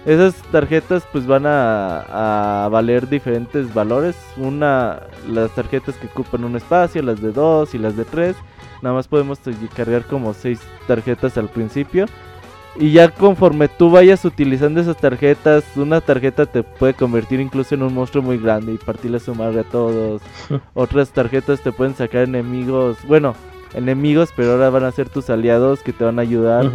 [0.05, 4.15] Esas tarjetas pues van a, valer diferentes valores.
[4.37, 8.35] Una, las tarjetas que ocupan un espacio, las de dos y las de tres.
[8.81, 9.39] Nada más podemos
[9.75, 12.07] cargar como seis tarjetas al principio.
[12.77, 17.83] Y ya conforme tú vayas utilizando esas tarjetas, una tarjeta te puede convertir incluso en
[17.83, 20.21] un monstruo muy grande y partirle su madre a todos.
[20.73, 23.35] Otras tarjetas te pueden sacar enemigos, bueno,
[23.73, 26.71] enemigos, pero ahora van a ser tus aliados que te van a ayudar.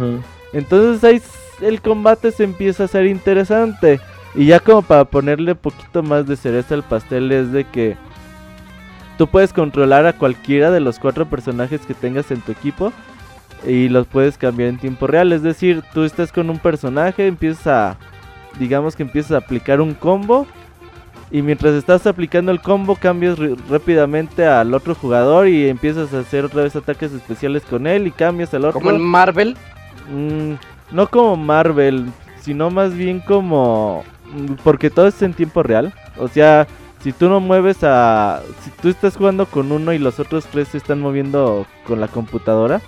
[0.53, 1.19] Entonces hay
[1.61, 3.99] el combate se empieza a hacer interesante.
[4.35, 7.97] Y ya como para ponerle poquito más de cereza al pastel es de que
[9.17, 12.93] tú puedes controlar a cualquiera de los cuatro personajes que tengas en tu equipo
[13.65, 15.33] y los puedes cambiar en tiempo real.
[15.33, 17.97] Es decir, tú estás con un personaje, empiezas a,
[18.59, 20.45] digamos que empiezas a aplicar un combo
[21.31, 23.37] y mientras estás aplicando el combo cambias
[23.69, 28.11] rápidamente al otro jugador y empiezas a hacer otra vez ataques especiales con él y
[28.11, 28.79] cambias al otro.
[28.79, 29.57] Como en Marvel.
[30.09, 30.53] Mm,
[30.91, 32.05] no como Marvel,
[32.39, 34.03] sino más bien como...
[34.63, 35.93] Porque todo es en tiempo real.
[36.17, 36.67] O sea,
[37.01, 38.41] si tú no mueves a...
[38.63, 42.07] Si tú estás jugando con uno y los otros tres se están moviendo con la
[42.07, 42.81] computadora,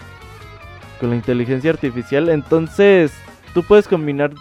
[0.99, 3.13] con la inteligencia artificial, entonces
[3.53, 4.31] tú puedes combinar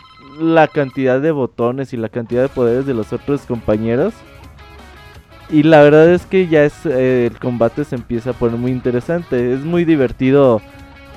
[0.40, 4.14] la cantidad de botones y la cantidad de poderes de los otros compañeros.
[5.50, 8.70] Y la verdad es que ya es eh, el combate se empieza a poner muy
[8.70, 9.54] interesante.
[9.54, 10.60] Es muy divertido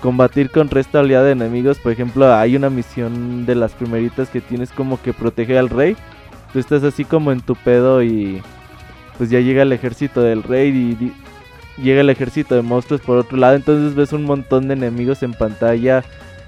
[0.02, 1.80] combatir con resto aliado de enemigos.
[1.80, 5.95] Por ejemplo, hay una misión de las primeritas que tienes como que proteger al rey.
[6.52, 8.41] Tú estás así como en tu pedo y
[9.18, 11.14] pues ya llega el ejército del rey y,
[11.82, 13.56] llega el ejército de monstruos por otro lado.
[13.56, 16.03] Entonces ves un montón de enemigos en pantalla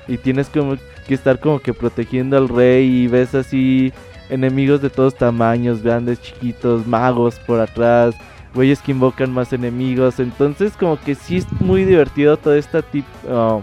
[0.08, 0.76] y tienes como
[1.08, 3.94] que estar como que protegiendo al rey y ves así
[4.30, 8.16] enemigos de todos tamaños, grandes, chiquitos, magos por atrás
[8.54, 10.20] güeyes que invocan más enemigos.
[10.20, 13.62] Entonces como que sí es muy divertido toda esta tip, ah,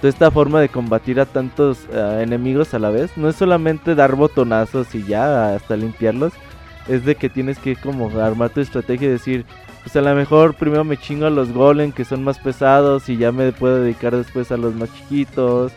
[0.00, 3.16] toda esta forma de combatir a tantos ah, enemigos a la vez.
[3.16, 6.32] No es solamente dar botonazos y ya hasta limpiarlos.
[6.88, 9.44] Es de que tienes que como armar tu estrategia y decir,
[9.82, 13.18] pues a lo mejor primero me chingo a los golem que son más pesados y
[13.18, 15.72] ya me puedo dedicar después a los más chiquitos.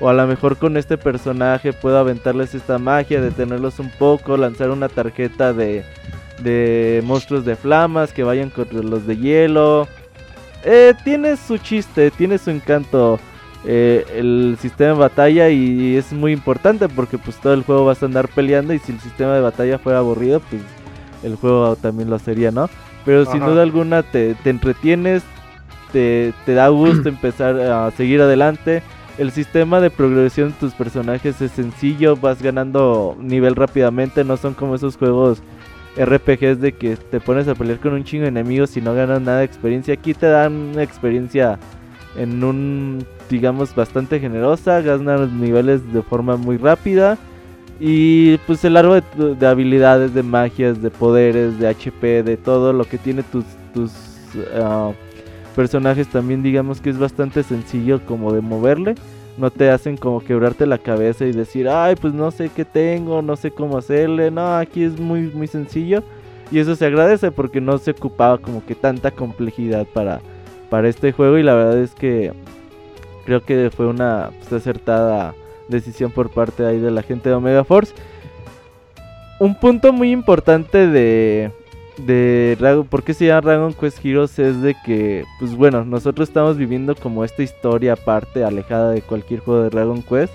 [0.00, 4.70] O a lo mejor con este personaje puedo aventarles esta magia, detenerlos un poco, lanzar
[4.70, 5.84] una tarjeta de,
[6.42, 9.88] de monstruos de flamas que vayan contra los de hielo.
[10.64, 13.18] Eh, tiene su chiste, tiene su encanto
[13.64, 18.02] eh, el sistema de batalla y es muy importante porque pues todo el juego vas
[18.02, 20.62] a andar peleando y si el sistema de batalla fuera aburrido pues
[21.22, 22.68] el juego también lo sería, ¿no?
[23.04, 23.52] Pero sin Ajá.
[23.52, 25.22] duda alguna te, te entretienes,
[25.92, 28.82] te, te da gusto empezar a seguir adelante.
[29.18, 34.54] El sistema de progresión de tus personajes es sencillo, vas ganando nivel rápidamente, no son
[34.54, 35.42] como esos juegos
[35.96, 39.20] RPGs de que te pones a pelear con un chingo de enemigos y no ganas
[39.20, 39.94] nada de experiencia.
[39.94, 41.58] Aquí te dan experiencia
[42.16, 47.18] en un, digamos, bastante generosa, ganas niveles de forma muy rápida.
[47.80, 52.72] Y pues el árbol de, de habilidades, de magias, de poderes, de HP, de todo
[52.72, 53.44] lo que tiene tus,
[53.74, 53.92] tus
[54.54, 54.92] ah,
[55.56, 58.94] personajes también digamos que es bastante sencillo como de moverle.
[59.38, 63.22] No te hacen como quebrarte la cabeza y decir, ay, pues no sé qué tengo,
[63.22, 64.30] no sé cómo hacerle.
[64.30, 66.02] No, aquí es muy, muy sencillo.
[66.50, 70.20] Y eso se agradece porque no se ocupaba como que tanta complejidad para,
[70.68, 71.38] para este juego.
[71.38, 72.32] Y la verdad es que
[73.24, 75.34] creo que fue una pues, acertada
[75.68, 77.94] decisión por parte ahí de la gente de Omega Force.
[79.40, 81.50] Un punto muy importante de,
[82.06, 84.38] de Dragon, ¿por qué se llama Dragon Quest Heroes?
[84.38, 89.40] Es de que, pues bueno, nosotros estamos viviendo como esta historia aparte, alejada de cualquier
[89.40, 90.32] juego de Dragon Quest.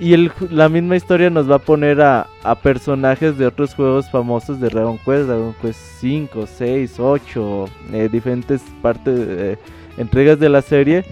[0.00, 4.10] Y el, la misma historia nos va a poner a, a personajes de otros juegos
[4.10, 9.58] famosos de Dragon Quest, Dragon Quest 5, 6, 8, eh, diferentes partes, eh,
[9.98, 11.04] entregas de la serie.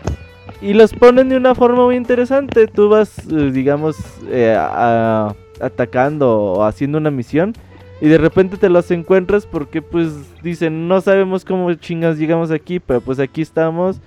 [0.61, 2.67] Y los ponen de una forma muy interesante.
[2.67, 3.97] Tú vas, eh, digamos,
[4.29, 7.53] eh, a- atacando o haciendo una misión.
[8.01, 10.13] Y de repente te los encuentras porque pues
[10.43, 14.01] dicen, no sabemos cómo chingas llegamos aquí, pero pues aquí estamos.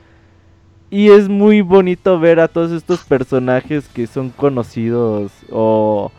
[0.89, 6.11] Y es muy bonito ver a todos estos personajes que son conocidos o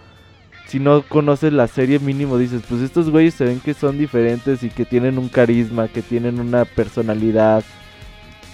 [0.67, 4.63] si no conoces la serie mínimo dices, pues estos güeyes se ven que son diferentes
[4.63, 7.63] y que tienen un carisma, que tienen una personalidad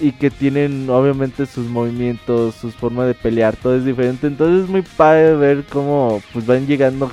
[0.00, 4.26] y que tienen obviamente sus movimientos, sus formas de pelear, todo es diferente.
[4.26, 7.10] Entonces es muy padre ver cómo pues van llegando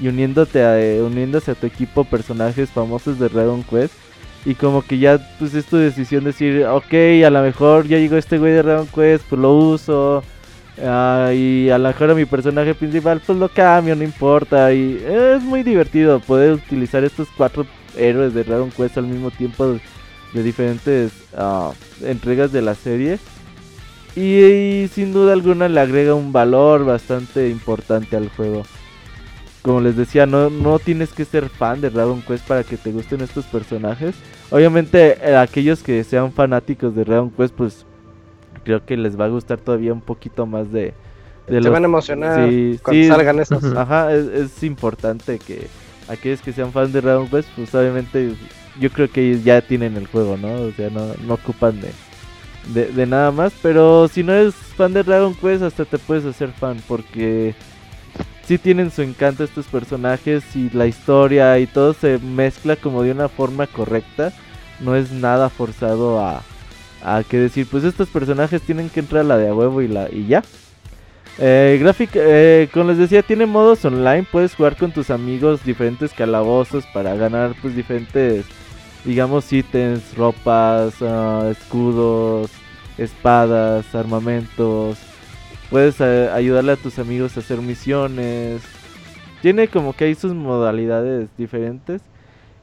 [0.00, 3.94] y uniéndote a, eh, uniéndose a tu equipo personajes famosos de Dragon Quest.
[4.44, 6.92] Y como que ya pues es tu decisión decir, ok,
[7.24, 10.22] a lo mejor ya llegó este güey de Dragon Quest, pues lo uso.
[10.82, 14.72] ah, y a lo mejor a mi personaje principal pues lo cambio, no importa.
[14.72, 17.66] Y es muy divertido poder utilizar estos cuatro
[17.96, 21.72] héroes de Dragon Quest al mismo tiempo de, diferentes ah,
[22.02, 23.18] entregas de la serie.
[24.16, 28.64] Y sin duda alguna le agrega un valor bastante importante al juego.
[29.64, 32.92] Como les decía, no, no tienes que ser fan de Dragon Quest para que te
[32.92, 34.14] gusten estos personajes.
[34.50, 37.86] Obviamente, eh, aquellos que sean fanáticos de Dragon Quest, pues
[38.62, 40.92] creo que les va a gustar todavía un poquito más de,
[41.48, 43.64] de Se van a emocionar Sí, cuando sí, salgan estos.
[43.64, 43.74] Ujú.
[43.78, 45.66] Ajá, es, es importante que
[46.08, 48.34] aquellos que sean fans de Dragon Quest, pues obviamente
[48.78, 50.52] yo creo que ellos ya tienen el juego, ¿no?
[50.60, 51.90] O sea, no, no ocupan de,
[52.74, 53.54] de, de nada más.
[53.62, 57.54] Pero si no eres fan de Dragon Quest, hasta te puedes hacer fan porque
[58.46, 63.12] sí tienen su encanto estos personajes y la historia y todo se mezcla como de
[63.12, 64.32] una forma correcta.
[64.80, 66.42] No es nada forzado a,
[67.02, 69.88] a que decir, pues estos personajes tienen que entrar a la de a huevo y,
[69.88, 70.42] la, y ya.
[71.38, 74.26] Eh, gráfica, eh, como les decía, tiene modos online.
[74.30, 78.44] Puedes jugar con tus amigos diferentes calabozos para ganar, pues, diferentes,
[79.04, 82.50] digamos, ítems, ropas, ah, escudos,
[82.98, 84.98] espadas, armamentos.
[85.74, 88.62] Puedes eh, ayudarle a tus amigos a hacer misiones.
[89.42, 92.00] Tiene como que hay sus modalidades diferentes.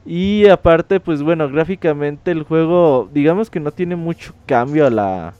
[0.06, 5.34] Y aparte, pues bueno, gráficamente el juego, digamos que no tiene mucho cambio a la,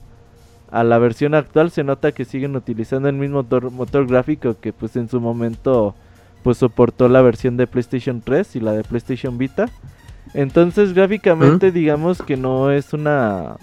[0.69, 4.71] a la versión actual se nota que siguen utilizando el mismo motor, motor gráfico que
[4.71, 5.95] pues en su momento
[6.43, 9.65] pues soportó la versión de PlayStation 3 y la de PlayStation Vita.
[10.35, 13.55] Entonces gráficamente digamos que no es una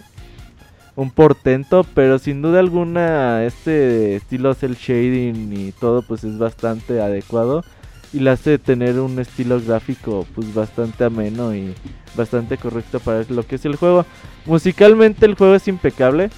[1.00, 7.00] un portento, pero sin duda alguna este estilo cel shading y todo pues es bastante
[7.00, 7.64] adecuado
[8.12, 11.74] y le hace tener un estilo gráfico pues bastante ameno y
[12.14, 14.04] bastante correcto para lo que es el juego.
[14.44, 16.28] Musicalmente el juego es impecable.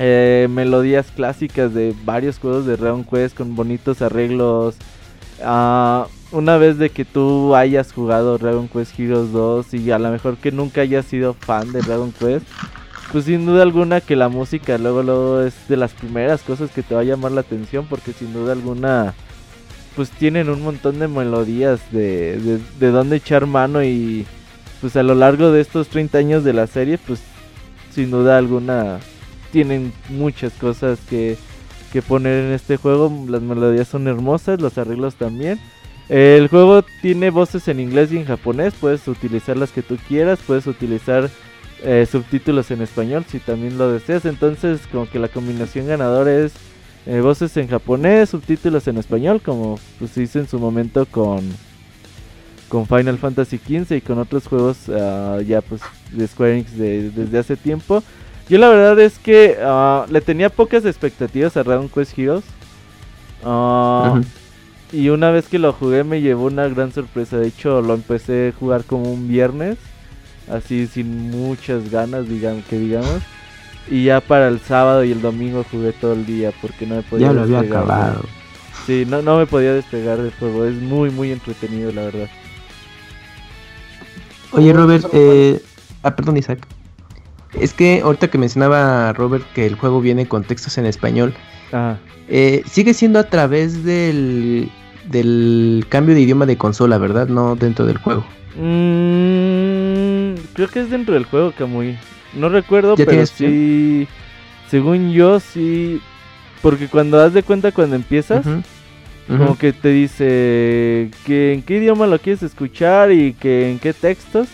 [0.00, 4.74] Eh, melodías clásicas de varios juegos de Dragon Quest con bonitos arreglos.
[5.44, 10.10] Ah, una vez de que tú hayas jugado Dragon Quest Heroes 2 y a lo
[10.10, 12.46] mejor que nunca hayas sido fan de Dragon Quest,
[13.12, 16.82] pues sin duda alguna que la música luego luego es de las primeras cosas que
[16.82, 19.14] te va a llamar la atención porque sin duda alguna
[19.96, 24.26] pues tienen un montón de melodías de, de, de dónde echar mano y
[24.80, 27.20] pues a lo largo de estos 30 años de la serie pues
[27.92, 29.00] sin duda alguna
[29.50, 31.36] tienen muchas cosas que,
[31.92, 33.12] que poner en este juego.
[33.28, 35.58] Las melodías son hermosas, los arreglos también.
[36.08, 40.40] El juego tiene voces en inglés y en japonés, puedes utilizar las que tú quieras,
[40.44, 41.30] puedes utilizar
[41.82, 44.24] eh, subtítulos en español si también lo deseas.
[44.24, 46.52] Entonces como que la combinación ganadora es
[47.06, 51.40] eh, voces en japonés, subtítulos en español, como pues se hizo en su momento con,
[52.68, 55.80] con Final Fantasy XV y con otros juegos uh, ya pues
[56.12, 58.02] de Square Enix de, desde hace tiempo.
[58.48, 62.44] Yo la verdad es que uh, le tenía pocas expectativas a Dragon Quest Heroes.
[63.42, 64.24] Uh, -huh.
[64.92, 67.38] Y una vez que lo jugué me llevó una gran sorpresa.
[67.38, 69.78] De hecho lo empecé a jugar como un viernes.
[70.50, 73.20] Así sin muchas ganas, digamos, que digamos.
[73.88, 77.02] Y ya para el sábado y el domingo jugué todo el día porque no me
[77.02, 78.24] podía ya lo había acabado.
[78.86, 80.64] Sí, no, no me podía despegar del juego.
[80.64, 82.28] Es muy, muy entretenido, la verdad.
[84.52, 85.62] Oye, Robert, eh...
[86.02, 86.66] ah, perdón, Isaac.
[87.58, 91.34] Es que ahorita que mencionaba Robert que el juego viene con textos en español,
[91.72, 91.98] Ajá.
[92.32, 94.70] Eh, sigue siendo a través del,
[95.10, 97.26] del cambio de idioma de consola, ¿verdad?
[97.26, 98.24] No dentro del juego.
[98.54, 99.89] Mm,
[100.52, 101.96] creo que es dentro del juego, Kamui.
[102.34, 104.06] No recuerdo, pero sí.
[104.68, 106.00] Según yo, sí.
[106.62, 108.56] Porque cuando das de cuenta cuando empiezas, uh -huh.
[108.56, 109.38] Uh -huh.
[109.38, 113.92] como que te dice que en qué idioma lo quieres escuchar y que en qué
[113.92, 114.48] textos.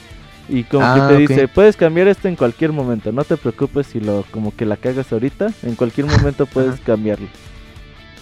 [0.48, 1.26] Y como ah, que te okay.
[1.26, 4.76] dice, puedes cambiar esto en cualquier momento, no te preocupes si lo como que la
[4.76, 6.82] cagas ahorita, en cualquier momento puedes Ajá.
[6.84, 7.26] cambiarlo.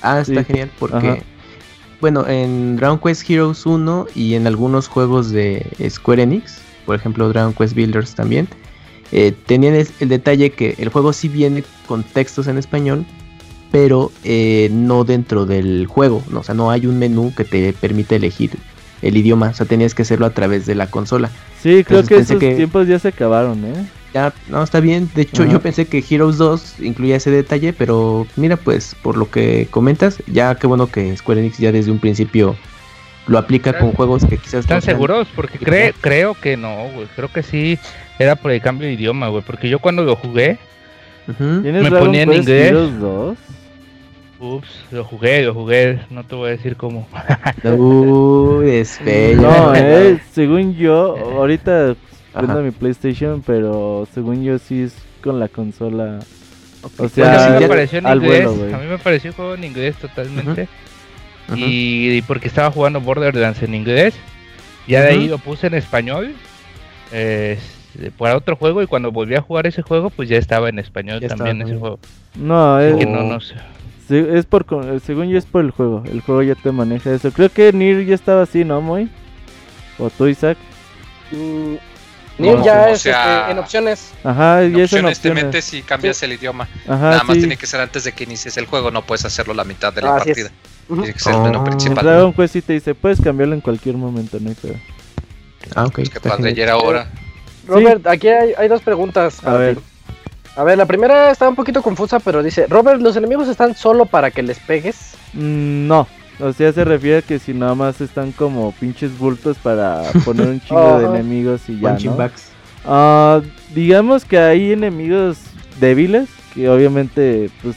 [0.01, 0.47] Ah, está sí.
[0.47, 1.19] genial porque Ajá.
[2.01, 7.28] bueno, en Dragon Quest Heroes 1 y en algunos juegos de Square Enix, por ejemplo
[7.28, 8.48] Dragon Quest Builders también,
[9.12, 13.05] eh, tenían el, el, detalle que el juego sí viene con textos en español,
[13.70, 17.73] pero eh, no dentro del juego, no, o sea, no hay un menú que te
[17.73, 18.52] permite elegir
[19.02, 21.31] el idioma, o sea, tenías que hacerlo a través de la consola.
[21.61, 23.85] Sí, creo que esos que tiempos ya se acabaron, ¿eh?
[24.15, 25.11] Ya, no, está bien.
[25.12, 29.28] De hecho, yo pensé que Heroes 2 incluía ese detalle, pero mira, pues, por lo
[29.28, 32.55] que comentas, ya qué bueno que Square Enix ya desde un principio
[33.27, 34.61] lo aplica con juegos que quizás...
[34.61, 35.29] ¿Están no seguros?
[35.35, 37.07] Porque cre creo que no, güey.
[37.17, 37.79] Creo que sí
[38.19, 39.43] era por el cambio de idioma, güey.
[39.43, 40.59] Porque yo cuando lo jugué,
[41.29, 41.83] uh -huh.
[41.83, 42.73] me ponía en inglés.
[42.73, 43.39] 2?
[44.41, 47.09] Ups, lo jugué, lo jugué, no te voy a decir cómo.
[47.65, 49.41] Uy, es feo.
[49.41, 51.97] No, eh, según yo, ahorita
[52.33, 56.19] prendo mi PlayStation, pero según yo sí es con la consola.
[56.83, 57.07] Okay.
[57.07, 59.55] O sea, a mí me pareció en inglés, vuelo, a mí me pareció un juego
[59.55, 60.63] en inglés totalmente.
[60.63, 60.94] Uh -huh.
[61.55, 64.15] Y, y, porque estaba jugando Borderlands en inglés,
[64.87, 65.21] ya de uh -huh.
[65.21, 66.35] ahí lo puse en español.
[67.12, 67.59] Eh,
[68.19, 71.21] para otro juego y cuando volví a jugar ese juego pues ya estaba en español
[71.21, 71.99] ya también ese juego.
[72.35, 72.97] No, es...
[72.97, 73.55] que no, no sé.
[74.09, 74.66] Sí, es por,
[75.01, 76.03] según yo es por el juego.
[76.05, 77.31] El juego ya te maneja eso.
[77.31, 79.09] Creo que Nir ya estaba así, ¿no, Moy?
[79.99, 80.59] ¿O tú, Isaac?
[81.31, 81.75] Mm,
[82.39, 84.12] Nir no, ya es sea, este, en opciones.
[84.23, 85.41] Ajá, en ya opciones, es en opciones.
[85.41, 86.27] te metes y cambias sí.
[86.27, 86.69] el idioma.
[86.87, 87.41] Ajá, Nada más sí.
[87.41, 88.91] tiene que ser antes de que inicies el juego.
[88.91, 90.51] No puedes hacerlo la mitad de la Así partida.
[90.89, 91.02] Uh -huh.
[91.02, 91.36] Tiene que ser oh.
[91.36, 92.05] el menú En principal.
[92.05, 94.74] Dragon Quest sí te dice, puedes cambiarlo en cualquier momento, no hay pedo.
[95.74, 95.98] Ah, ok.
[96.01, 97.11] Es que padre, ya era hora.
[97.66, 99.44] Robert, aquí hay, hay, dos preguntas.
[99.44, 99.77] A ver.
[99.77, 99.82] Ti.
[100.56, 104.06] A ver, la primera está un poquito confusa, pero dice, Robert, ¿los enemigos están solo
[104.06, 105.15] para que les pegues?
[105.32, 106.06] Mm, no,
[106.40, 110.48] o sea, se refiere a que si nada más están como pinches bultos para poner
[110.48, 112.31] un chingo oh, de enemigos y ya, ¿no?
[112.86, 113.43] Uh,
[113.74, 115.39] digamos que hay enemigos
[115.81, 117.77] débiles, que obviamente pues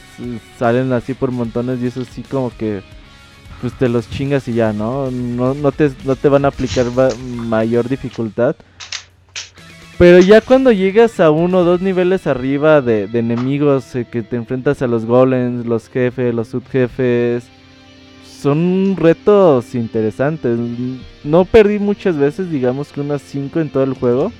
[0.58, 2.82] salen así por montones y eso sí como que
[3.60, 5.10] pues te los chingas y ya, ¿no?
[5.10, 6.86] No, no, te, no te van a aplicar
[7.24, 8.56] mayor dificultad.
[9.98, 14.36] Pero ya cuando llegas a uno o dos niveles arriba de, enemigos, eh, que te
[14.36, 17.44] enfrentas a los golems, los jefes, los subjefes,
[18.40, 20.56] son retos interesantes.
[21.24, 24.30] No perdí muchas veces, digamos que unas 5 en todo el juego.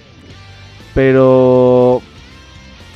[0.94, 2.02] Pero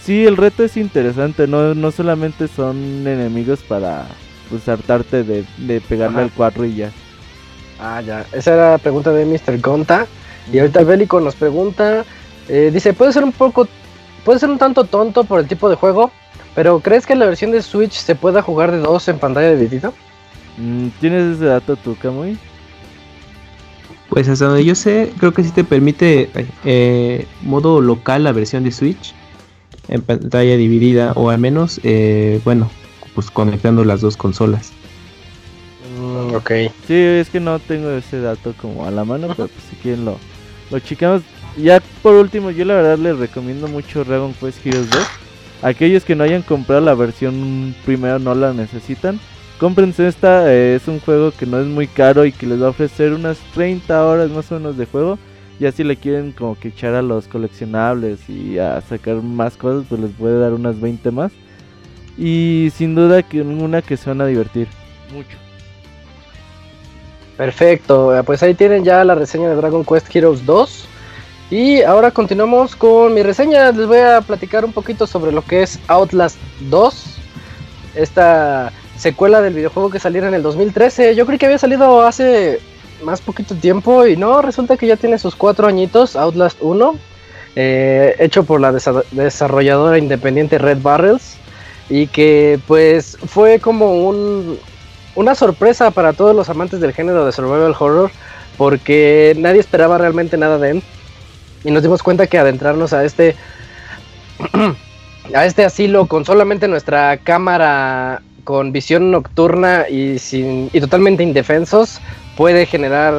[0.00, 1.48] sí, el reto es interesante.
[1.48, 2.76] No, no solamente son
[3.08, 4.06] enemigos para
[4.52, 6.24] pues, hartarte de, de pegarle Ajá.
[6.24, 6.90] al 4 y ya.
[7.80, 8.26] Ah, ya.
[8.32, 9.58] Esa era la pregunta de Mr.
[9.60, 10.06] Gonta.
[10.52, 12.04] Y ahorita Bélico nos pregunta...
[12.48, 13.68] Eh, dice, puede ser un poco,
[14.24, 16.10] puede ser un tanto tonto por el tipo de juego,
[16.54, 19.92] pero ¿crees que la versión de Switch se pueda jugar de dos en pantalla dividida?
[20.58, 22.36] Mm, ¿Tienes ese dato tú, Kamui?
[24.08, 26.30] Pues hasta donde yo sé, creo que sí te permite
[26.64, 29.14] eh, modo local la versión de Switch
[29.88, 32.70] en pantalla dividida, o al menos, eh, bueno,
[33.14, 34.72] pues conectando las dos consolas.
[36.34, 36.50] Ok.
[36.86, 40.04] Sí, es que no tengo ese dato como a la mano, pero pues si quieren
[40.04, 40.18] lo,
[40.70, 41.22] lo chicamos.
[41.56, 45.00] Ya por último, yo la verdad les recomiendo mucho Dragon Quest Heroes 2.
[45.62, 49.20] Aquellos que no hayan comprado la versión primero no la necesitan.
[49.60, 52.66] Cómprense esta, eh, es un juego que no es muy caro y que les va
[52.66, 55.18] a ofrecer unas 30 horas más o menos de juego.
[55.60, 59.86] Ya si le quieren como que echar a los coleccionables y a sacar más cosas,
[59.88, 61.30] pues les puede dar unas 20 más.
[62.18, 64.68] Y sin duda que una que se van a divertir
[65.12, 65.36] mucho.
[67.36, 70.86] Perfecto, eh, pues ahí tienen ya la reseña de Dragon Quest Heroes 2.
[71.50, 73.72] Y ahora continuamos con mi reseña.
[73.72, 76.36] Les voy a platicar un poquito sobre lo que es Outlast
[76.70, 77.04] 2.
[77.94, 81.14] Esta secuela del videojuego que saliera en el 2013.
[81.14, 82.60] Yo creí que había salido hace
[83.02, 86.16] más poquito tiempo y no, resulta que ya tiene sus cuatro añitos.
[86.16, 86.94] Outlast 1,
[87.56, 91.36] eh, hecho por la desa- desarrolladora independiente Red Barrels.
[91.92, 94.58] Y que pues fue como un,
[95.14, 98.10] una sorpresa para todos los amantes del género de survival horror.
[98.56, 100.82] Porque nadie esperaba realmente nada de él.
[101.64, 103.36] Y nos dimos cuenta que adentrarnos a este
[105.34, 112.00] a este asilo con solamente nuestra cámara con visión nocturna y sin y totalmente indefensos
[112.36, 113.14] puede generar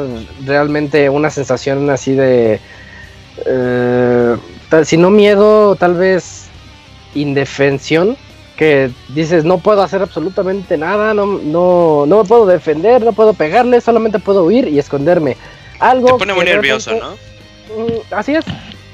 [0.45, 2.59] realmente una sensación así de
[3.45, 4.37] eh,
[4.83, 6.47] si no miedo tal vez
[7.15, 8.17] indefensión
[8.57, 13.33] que dices no puedo hacer absolutamente nada no no no me puedo defender no puedo
[13.33, 15.37] pegarle solamente puedo huir y esconderme
[15.79, 17.11] algo Te pone muy nervioso, ¿no?
[17.75, 18.45] Mm, Así es.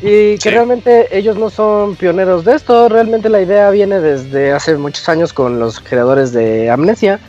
[0.01, 0.49] Y que Sí.
[0.49, 2.87] realmente ellos no son pioneros de esto.
[2.89, 7.19] Realmente la idea viene desde hace muchos años con los creadores de Amnesia.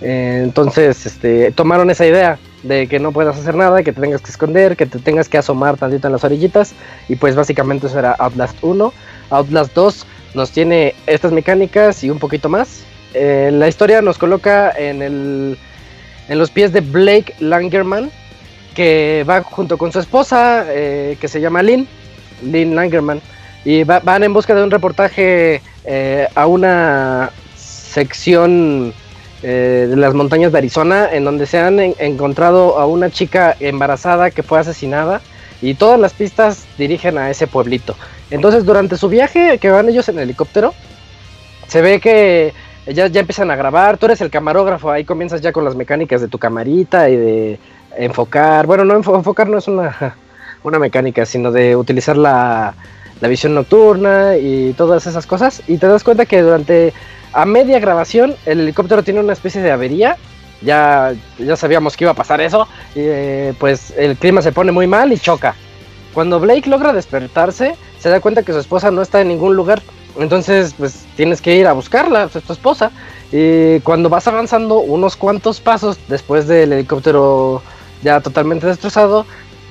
[0.00, 4.22] Eh, entonces, este, tomaron esa idea de que no puedas hacer nada, que te tengas
[4.22, 6.72] que esconder, que te tengas que asomar tantito en las orillitas.
[7.08, 8.92] Y pues básicamente eso era Outlast 1.
[9.30, 12.82] Outlast 2 nos tiene estas mecánicas y un poquito más.
[13.14, 15.58] Eh, la historia nos coloca en, el,
[16.28, 18.10] en los pies de Blake Langerman,
[18.74, 21.86] que va junto con su esposa, eh, que se llama Lynn,
[22.42, 23.20] Lynn Langerman,
[23.64, 28.92] y va- van en busca de un reportaje eh, a una sección
[29.42, 33.56] eh, de las montañas de Arizona, en donde se han en- encontrado a una chica
[33.60, 35.20] embarazada que fue asesinada,
[35.62, 37.94] y todas las pistas dirigen a ese pueblito.
[38.30, 40.74] Entonces, durante su viaje, que van ellos en helicóptero,
[41.68, 42.52] se ve que
[42.86, 46.20] ya, ya empiezan a grabar, tú eres el camarógrafo, ahí comienzas ya con las mecánicas
[46.20, 47.58] de tu camarita y de
[47.96, 50.16] enfocar, bueno, no enfo- enfocar no es una,
[50.62, 52.74] una mecánica, sino de utilizar la,
[53.20, 55.62] la visión nocturna y todas esas cosas.
[55.66, 56.92] Y te das cuenta que durante
[57.32, 60.16] a media grabación el helicóptero tiene una especie de avería.
[60.62, 62.66] Ya, ya sabíamos que iba a pasar eso.
[62.94, 65.54] Y eh, pues el clima se pone muy mal y choca.
[66.14, 69.82] Cuando Blake logra despertarse, se da cuenta que su esposa no está en ningún lugar.
[70.16, 72.92] Entonces, pues tienes que ir a buscarla, pues, es tu esposa.
[73.32, 77.62] Y cuando vas avanzando unos cuantos pasos después del helicóptero
[78.02, 79.26] ya totalmente destrozado,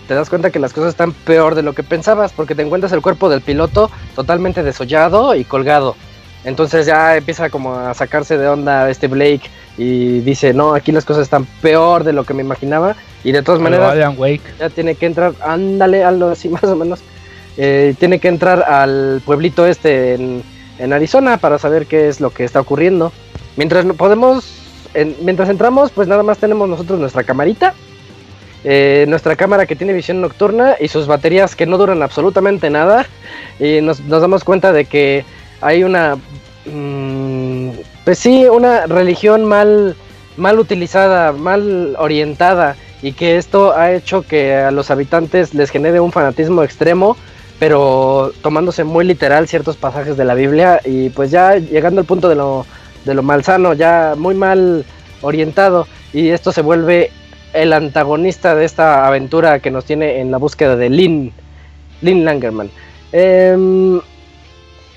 [0.08, 2.92] te das cuenta que las cosas están peor de lo que pensabas, porque te encuentras
[2.92, 5.96] el cuerpo del piloto totalmente desollado y colgado.
[6.44, 11.06] Entonces ya empieza como a sacarse de onda este Blake y dice, no, aquí las
[11.06, 12.98] cosas están peor de lo que me imaginaba.
[13.24, 14.42] Y de todas maneras, Alan Wake.
[14.60, 17.00] ya tiene que entrar, ándale, algo así más o menos.
[17.58, 20.44] Eh, tiene que entrar al pueblito este en,
[20.80, 23.12] en Arizona para saber qué es lo que está ocurriendo.
[23.56, 24.44] Mientras no podemos,
[24.94, 27.74] en- mientras entramos, pues nada más tenemos nosotros nuestra camarita,
[28.64, 33.06] eh, nuestra cámara que tiene visión nocturna y sus baterías que no duran absolutamente nada.
[33.60, 35.24] Y nos, nos damos cuenta de que
[35.62, 36.18] hay una,
[36.66, 37.70] mm,
[38.04, 39.96] pues sí, una religión mal,
[40.38, 46.00] mal utilizada, mal orientada y que esto ha hecho que a los habitantes les genere
[46.00, 47.18] un fanatismo extremo,
[47.60, 52.30] pero tomándose muy literal ciertos pasajes de la Biblia y pues ya llegando al punto
[52.30, 52.66] de lo,
[53.04, 54.86] de lo malsano, ya muy mal
[55.22, 57.12] orientado y esto se vuelve
[57.52, 61.34] el antagonista de esta aventura que nos tiene en la búsqueda de Lynn,
[62.02, 62.72] Lynn Langerman.
[63.12, 64.00] Em,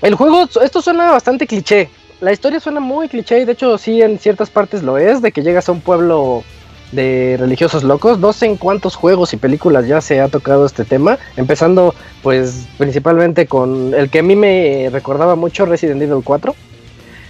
[0.01, 1.89] el juego, esto suena bastante cliché.
[2.21, 5.33] La historia suena muy cliché y de hecho sí en ciertas partes lo es, de
[5.33, 6.43] que llegas a un pueblo
[6.91, 8.19] de religiosos locos.
[8.19, 11.93] No sé en cuántos juegos y películas ya se ha tocado este tema, empezando
[12.23, 16.55] pues principalmente con el que a mí me recordaba mucho Resident Evil 4.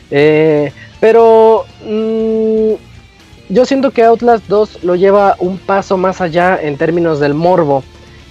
[0.09, 2.73] Eh, pero mm,
[3.49, 7.84] yo siento que Outlast 2 lo lleva un paso más allá en términos del morbo.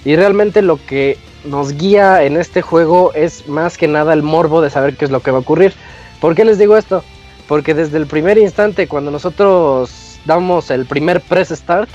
[0.05, 4.61] Y realmente lo que nos guía en este juego es más que nada el morbo
[4.61, 5.73] de saber qué es lo que va a ocurrir.
[6.19, 7.03] ¿Por qué les digo esto?
[7.47, 11.89] Porque desde el primer instante, cuando nosotros damos el primer press start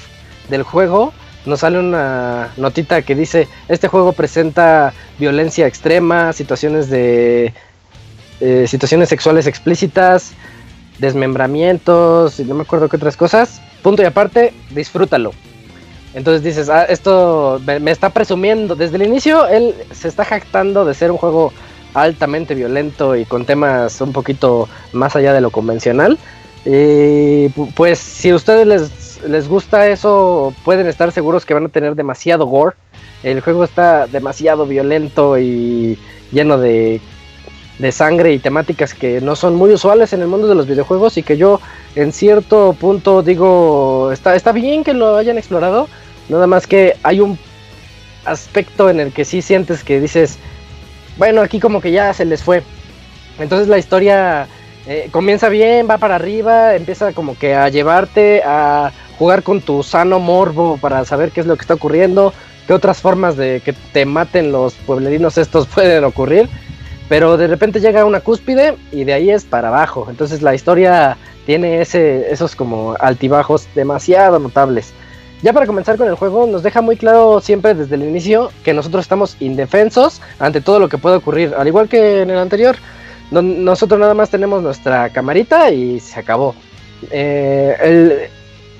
[0.48, 1.12] del juego,
[1.46, 7.52] nos sale una notita que dice, este juego presenta violencia extrema, situaciones de...
[8.40, 10.32] eh, situaciones sexuales explícitas,
[10.98, 13.60] desmembramientos y no me acuerdo qué otras cosas.
[13.82, 15.32] punto y aparte, disfrútalo.
[16.14, 18.74] Entonces dices, ah, esto me, me está presumiendo.
[18.74, 21.52] Desde el inicio, él se está jactando de ser un juego
[21.94, 26.18] altamente violento y con temas un poquito más allá de lo convencional.
[26.64, 31.66] Y pu- pues si a ustedes les, les gusta eso, pueden estar seguros que van
[31.66, 32.76] a tener demasiado gore.
[33.22, 35.98] El juego está demasiado violento y
[36.32, 37.00] lleno de,
[37.78, 41.16] de sangre y temáticas que no son muy usuales en el mundo de los videojuegos
[41.18, 41.60] y que yo
[41.94, 45.88] en cierto punto digo, está, está bien que lo hayan explorado,
[46.28, 47.38] nada más que hay un
[48.24, 50.38] aspecto en el que sí sientes que dices,
[51.16, 52.62] bueno, aquí como que ya se les fue.
[53.38, 54.48] Entonces la historia
[54.86, 59.82] eh, comienza bien, va para arriba, empieza como que a llevarte a jugar con tu
[59.82, 62.32] sano morbo para saber qué es lo que está ocurriendo,
[62.66, 66.48] qué otras formas de que te maten los pueblerinos estos pueden ocurrir.
[67.08, 70.06] Pero de repente llega una cúspide y de ahí es para abajo.
[70.08, 74.92] Entonces la historia tiene ese, esos como altibajos demasiado notables.
[75.42, 78.72] Ya para comenzar con el juego, nos deja muy claro siempre desde el inicio que
[78.72, 81.52] nosotros estamos indefensos ante todo lo que puede ocurrir.
[81.58, 82.76] Al igual que en el anterior,
[83.32, 86.54] no- nosotros nada más tenemos nuestra camarita y se acabó.
[87.10, 88.28] Eh,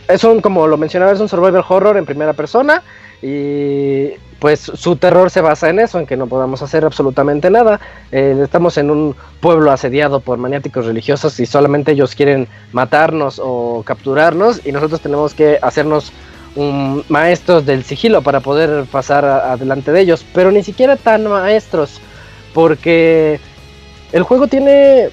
[0.08, 2.82] es un, como lo mencionaba, es un survival horror en primera persona
[3.20, 7.80] y pues su terror se basa en eso, en que no podamos hacer absolutamente nada.
[8.10, 13.82] Eh, estamos en un pueblo asediado por maniáticos religiosos y solamente ellos quieren matarnos o
[13.86, 16.12] capturarnos y nosotros tenemos que hacernos
[17.08, 21.98] maestros del sigilo para poder pasar adelante de ellos, pero ni siquiera tan maestros,
[22.52, 23.40] porque
[24.12, 25.08] el juego tiene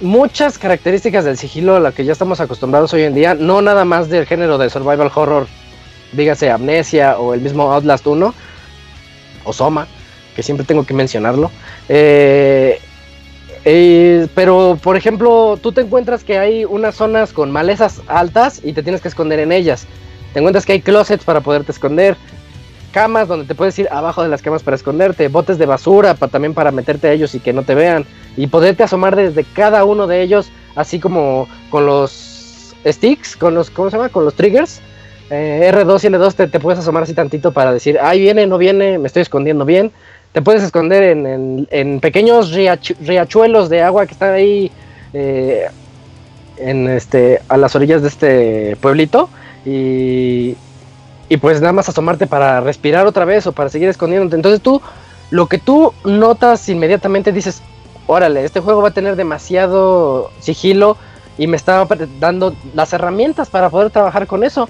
[0.00, 3.84] muchas características del sigilo a la que ya estamos acostumbrados hoy en día, no nada
[3.84, 5.46] más del género de survival horror,
[6.12, 8.34] dígase Amnesia o el mismo Outlast 1
[9.44, 9.86] o Soma,
[10.36, 11.50] que siempre tengo que mencionarlo.
[11.88, 12.80] Eh,
[13.64, 18.72] eh, pero, por ejemplo, tú te encuentras que hay unas zonas con malezas altas y
[18.72, 19.86] te tienes que esconder en ellas.
[20.32, 22.16] Te encuentras que hay closets para poderte esconder,
[22.92, 26.54] camas donde te puedes ir abajo de las camas para esconderte, botes de basura también
[26.54, 28.04] para meterte a ellos y que no te vean,
[28.36, 33.70] y poderte asomar desde cada uno de ellos, así como con los sticks, con los,
[33.70, 34.08] ¿cómo se llama?
[34.08, 34.80] Con los triggers.
[35.30, 38.56] eh, R2 y L2 te, te puedes asomar así tantito para decir, ahí viene, no
[38.58, 39.92] viene, me estoy escondiendo bien.
[40.32, 44.70] Te puedes esconder en, en- pequeños riachu- riachuelos de agua que están ahí
[45.12, 45.64] eh,
[46.58, 49.28] en este, a las orillas de este pueblito.
[49.66, 50.54] Y,
[51.28, 54.36] y pues nada más asomarte para respirar otra vez o para seguir escondiéndote.
[54.36, 54.80] Entonces tú,
[55.30, 57.62] lo que tú notas inmediatamente dices,
[58.06, 60.96] órale, este juego va a tener demasiado sigilo
[61.36, 61.86] y me está
[62.18, 64.68] dando las herramientas para poder trabajar con eso.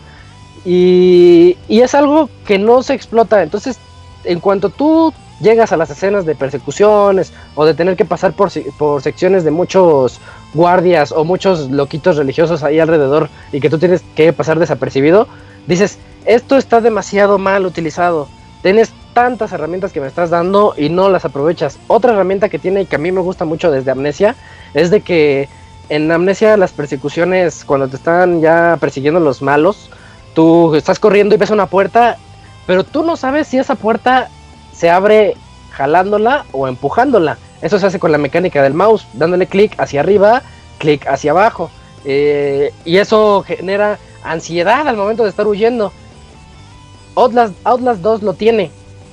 [0.64, 3.42] Y, y es algo que no se explota.
[3.42, 3.78] Entonces,
[4.24, 8.50] en cuanto tú llegas a las escenas de persecuciones o de tener que pasar por,
[8.76, 10.20] por secciones de muchos
[10.54, 15.28] guardias o muchos loquitos religiosos ahí alrededor y que tú tienes que pasar desapercibido,
[15.66, 15.98] dices,
[16.28, 18.28] esto está demasiado mal utilizado.
[18.62, 21.78] Tienes tantas herramientas que me estás dando y no las aprovechas.
[21.86, 24.36] Otra herramienta que tiene y que a mí me gusta mucho desde Amnesia
[24.74, 25.48] es de que
[25.88, 29.88] en Amnesia las persecuciones, cuando te están ya persiguiendo los malos,
[30.34, 32.18] tú estás corriendo y ves una puerta,
[32.66, 34.28] pero tú no sabes si esa puerta
[34.74, 35.34] se abre
[35.70, 37.38] jalándola o empujándola.
[37.62, 40.42] Eso se hace con la mecánica del mouse, dándole clic hacia arriba,
[40.76, 41.70] clic hacia abajo.
[42.04, 45.90] Eh, y eso genera ansiedad al momento de estar huyendo.
[47.18, 48.70] Outlast, Outlast 2 lo tiene.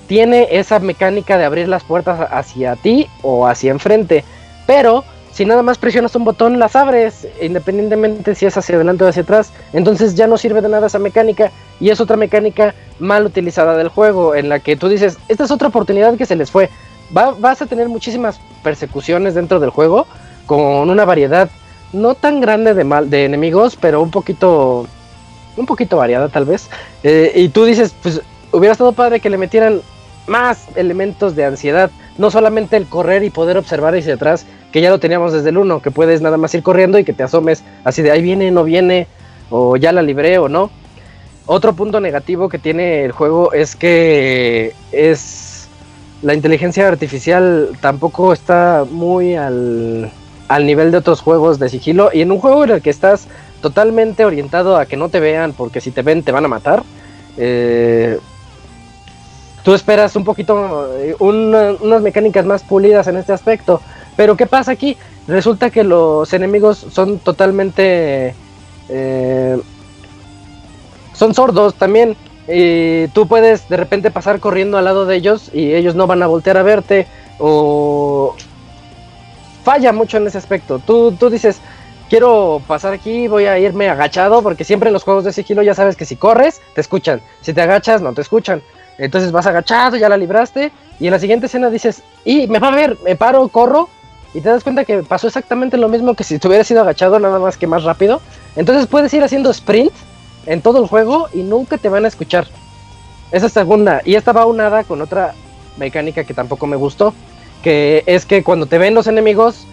[0.07, 4.23] Tiene esa mecánica de abrir las puertas hacia ti o hacia enfrente.
[4.68, 9.07] Pero si nada más presionas un botón, las abres, independientemente si es hacia adelante o
[9.07, 9.52] hacia atrás.
[9.73, 11.52] Entonces ya no sirve de nada esa mecánica.
[11.80, 15.52] Y es otra mecánica mal utilizada del juego, en la que tú dices, esta es
[15.52, 16.69] otra oportunidad que se les fue.
[17.15, 20.06] Va- vas a tener muchísimas persecuciones dentro del juego,
[20.45, 21.49] con una variedad
[21.94, 24.88] no tan grande de, mal, de enemigos, pero un poquito,
[25.57, 26.69] un poquito variada tal vez.
[27.03, 28.22] Eh, y tú dices, pues
[28.52, 29.82] hubiera estado padre que le metieran
[30.27, 34.90] más elementos de ansiedad, no solamente el correr y poder observar hacia atrás, que ya
[34.90, 37.64] lo teníamos desde el 1, que puedes nada más ir corriendo y que te asomes
[37.84, 39.07] así de ahí viene, no viene,
[39.49, 40.72] o ya la libré o no.
[41.45, 45.68] Otro punto negativo que tiene el juego es que es
[46.23, 50.11] la inteligencia artificial tampoco está muy al,
[50.48, 53.27] al nivel de otros juegos de sigilo y en un juego en el que estás
[53.61, 56.84] totalmente orientado a que no te vean porque si te ven te van a matar.
[57.38, 58.18] eh,
[59.64, 63.82] tú esperas un poquito, eh, una- unas mecánicas más pulidas en este aspecto.
[64.15, 64.95] Pero ¿qué pasa aquí?
[65.27, 68.36] Resulta que los enemigos son totalmente...
[68.90, 69.60] eh,
[71.14, 72.15] son sordos también.
[72.48, 76.22] Y tú puedes de repente pasar corriendo al lado de ellos y ellos no van
[76.22, 77.07] a voltear a verte.
[77.40, 78.36] O
[79.64, 80.77] falla mucho en ese aspecto.
[80.77, 81.60] Tú, tú dices,
[82.10, 85.73] quiero pasar aquí, voy a irme agachado, porque siempre en los juegos de sigilo ya
[85.73, 88.61] sabes que si corres, te escuchan, si te agachas, no te escuchan.
[88.98, 92.69] Entonces vas agachado, ya la libraste, y en la siguiente escena dices, y me va
[92.69, 93.90] a ver, me paro, corro,
[94.34, 97.19] y te das cuenta que pasó exactamente lo mismo que si te hubieras ido agachado,
[97.19, 98.22] nada más que más rápido.
[98.57, 99.94] Entonces puedes ir haciendo sprint
[100.45, 102.45] en todo el juego y nunca te van a escuchar.
[103.32, 105.34] Esa segunda, y esta va unada con otra
[105.77, 107.14] mecánica que tampoco me gustó,
[107.64, 109.65] que es que cuando te ven los enemigos,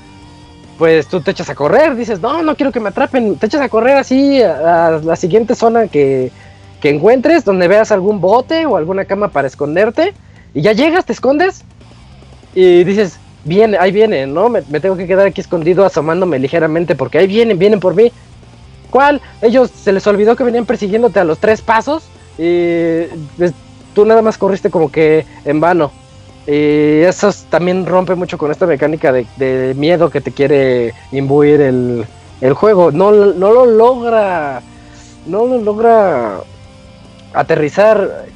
[0.79, 3.61] pues tú te echas a correr, dices, no, no quiero que me atrapen, te echas
[3.61, 6.31] a correr así a, la siguiente zona que,
[6.81, 10.15] que encuentres, donde veas algún bote o alguna cama para esconderte,
[10.55, 11.65] y ya llegas, te escondes,
[12.55, 14.49] y dices, viene, ahí viene, ¿no?
[14.49, 18.13] Me, me, tengo que quedar aquí escondido asomándome ligeramente porque ahí vienen, vienen por mí.
[18.91, 19.23] ¿Cuál?
[19.41, 22.05] Ellos se les olvidó que venían persiguiéndote a los tres pasos
[22.37, 23.05] y
[23.39, 23.53] pues,
[23.95, 25.93] tú nada más corriste como que en vano.
[26.47, 32.07] Y eso también rompe mucho con esta mecánica de, miedo que te quiere imbuir el,
[32.55, 32.91] juego.
[32.91, 34.61] No, no lo logra.
[35.27, 36.41] No lo logra
[37.33, 38.27] aterrizar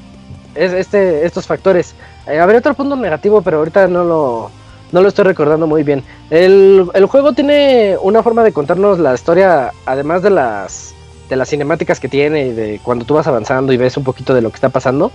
[0.55, 1.95] este, estos factores.
[2.27, 4.51] Eh, habría otro punto negativo, pero ahorita no lo,
[4.93, 6.03] no lo estoy recordando muy bien.
[6.31, 10.95] El, el, juego tiene una forma de contarnos la historia, además de las,
[11.29, 14.35] de las cinemáticas que tiene y de cuando tú vas avanzando y ves un poquito
[14.35, 15.11] de lo que está pasando.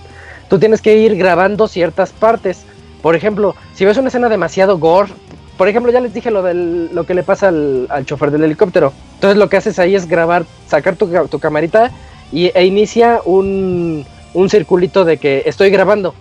[0.48, 2.64] Tú tienes que ir grabando ciertas partes.
[3.02, 5.12] Por ejemplo, si ves una escena demasiado gore,
[5.58, 8.92] por ejemplo, ya les dije lo de lo que le pasa al, chofer del helicóptero.
[9.14, 11.90] Entonces lo que haces ahí es grabar, sacar tu, tu camarita
[12.32, 16.14] y, e inicia un, un circulito de que estoy grabando.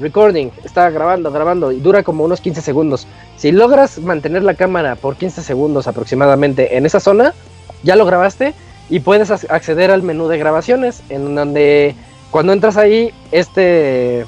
[0.00, 3.06] Recording, está grabando, grabando y dura como unos 15 segundos.
[3.36, 7.34] Si logras mantener la cámara por 15 segundos aproximadamente en esa zona,
[7.82, 8.54] ya lo grabaste
[8.88, 11.96] y puedes acceder al menú de grabaciones en donde
[12.30, 14.24] cuando entras ahí, este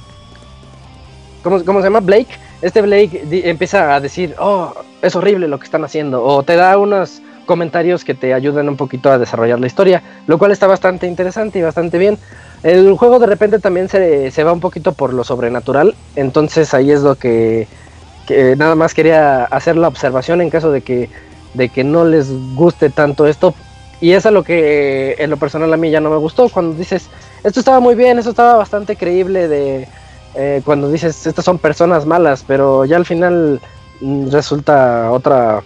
[1.42, 2.00] ¿cómo, se llama?
[2.00, 2.28] Blake.
[2.62, 6.22] Este Blake empieza a decir, oh, es horrible lo que están haciendo.
[6.22, 10.02] O te da unos comentarios que te ayudan un poquito a desarrollar la historia.
[10.26, 12.18] Lo cual está bastante interesante y bastante bien.
[12.62, 15.94] El juego de repente también se, se va un poquito por lo sobrenatural.
[16.16, 17.66] Entonces ahí es lo que,
[18.56, 21.08] nada más quería hacer la observación en caso de que,
[21.54, 23.54] de que no les guste tanto esto.
[24.00, 26.48] Y es a lo que en lo personal a mí ya no me gustó.
[26.48, 27.08] Cuando dices,
[27.44, 29.88] esto estaba muy bien, esto estaba bastante creíble de
[30.35, 33.61] eh, cuando dices estas son personas malas, pero ya al final
[34.01, 35.62] mm, resulta otra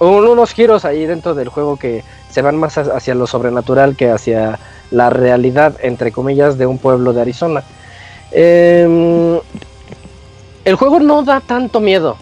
[0.00, 4.58] unos giros ahí dentro del juego que se van más hacia lo sobrenatural que hacia
[4.90, 7.64] la realidad entre comillas de un pueblo de Arizona.
[8.30, 9.38] Em,
[10.64, 12.16] el juego no da tanto miedo.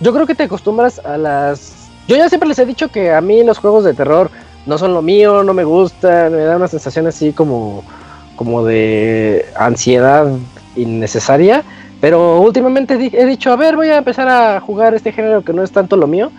[0.00, 1.88] Yo creo que te acostumbras a las.
[2.08, 4.30] Yo ya siempre les he dicho que a mí los juegos de terror
[4.66, 7.84] no son lo mío, no me gustan, me da una sensación así como
[8.36, 10.26] como de ansiedad
[10.76, 11.62] innecesaria.
[12.00, 15.62] Pero últimamente he dicho, a ver, voy a empezar a jugar este género que no
[15.62, 16.30] es tanto lo mío.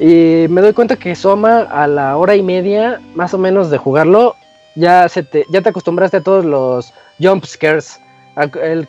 [0.00, 3.78] Y me doy cuenta que Soma a la hora y media más o menos de
[3.78, 4.36] jugarlo,
[4.74, 8.00] ya, se te, ya te acostumbraste a todos los jump scares.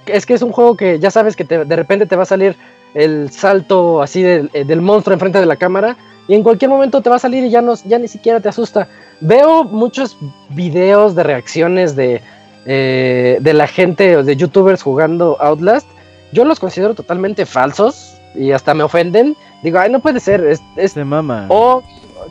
[0.07, 2.55] es que es un juego que ya sabes que de repente te va a salir
[2.93, 5.97] el salto así del, eh, del monstruo enfrente de la cámara
[6.27, 8.49] y en cualquier momento te va a salir y ya, no, ya ni siquiera te
[8.49, 8.87] asusta.
[9.19, 10.17] Veo muchos
[10.49, 12.21] videos de reacciones de
[12.65, 15.87] eh, de la gente, de youtubers jugando Outlast,
[16.31, 19.35] yo los considero totalmente falsos y hasta me ofenden.
[19.61, 20.43] Digo, ay, no puede ser.
[20.45, 21.45] Es, es mama.
[21.49, 21.83] O,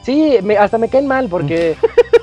[0.03, 1.77] sí, hasta me caen mal porque.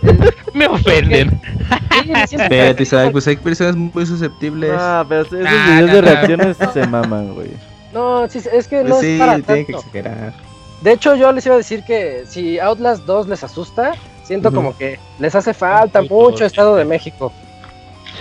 [0.53, 1.39] me ofenden.
[2.31, 3.11] Espérate, ¿sabes?
[3.11, 4.71] Pues hay personas muy susceptibles.
[4.73, 7.51] Ah, pero esos videos de reacciones se maman, güey.
[7.93, 9.53] No, sí, es que no pues es para tanto.
[9.53, 10.33] Que exagerar.
[10.81, 14.77] De hecho, yo les iba a decir que si Outlast 2 les asusta, siento como
[14.77, 17.33] que les hace falta mucho Estado de México.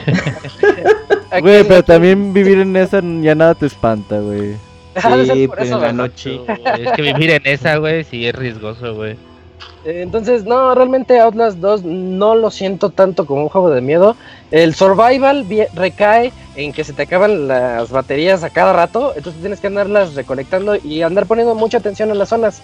[1.40, 4.56] Güey, pero también vivir en esa ya nada te espanta, güey.
[5.32, 6.40] Sí, pues en la noche.
[6.78, 9.12] Es que vivir en esa, güey, sí es riesgoso, güey.
[9.84, 14.16] Eh, entonces, no, realmente Outlast 2 no lo siento tanto como un juego de miedo.
[14.50, 19.60] El survival recae en que se te acaban las baterías a cada rato, entonces tienes
[19.60, 22.60] que andarlas recolectando y andar poniendo mucha atención en las zonas.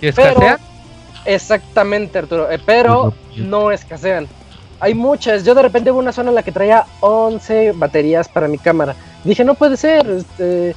[0.00, 0.58] ¿Y escasean?
[1.24, 4.26] exactamente, Arturo, eh, pero no escasean
[4.80, 5.44] hay muchas.
[5.44, 8.96] Yo de repente hubo una zona en la que traía 11 baterías para mi cámara.
[9.24, 10.08] Dije, no puede ser.
[10.08, 10.74] Este,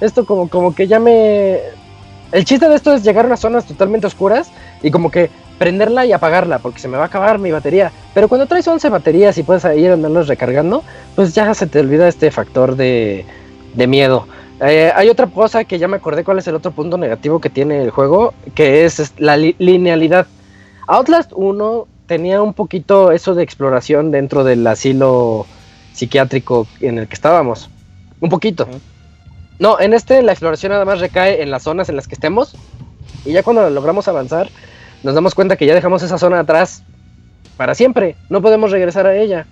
[0.00, 1.58] esto como, como que ya me...
[2.32, 4.50] El chiste de esto es llegar a unas zonas totalmente oscuras
[4.82, 7.92] y como que prenderla y apagarla porque se me va a acabar mi batería.
[8.14, 10.82] Pero cuando traes 11 baterías y puedes ir andarlas recargando,
[11.14, 13.26] pues ya se te olvida este factor de,
[13.74, 14.26] de miedo.
[14.60, 17.50] Eh, hay otra cosa que ya me acordé cuál es el otro punto negativo que
[17.50, 20.26] tiene el juego, que es la linealidad.
[20.86, 25.46] Outlast 1 tenía un poquito eso de exploración dentro del asilo
[25.92, 27.70] psiquiátrico en el que estábamos.
[28.20, 28.66] Un poquito.
[29.58, 32.54] No, en este la exploración nada más recae en las zonas en las que estemos.
[33.24, 34.48] Y ya cuando logramos avanzar,
[35.02, 36.82] nos damos cuenta que ya dejamos esa zona atrás
[37.56, 39.46] para siempre, no podemos regresar a ella.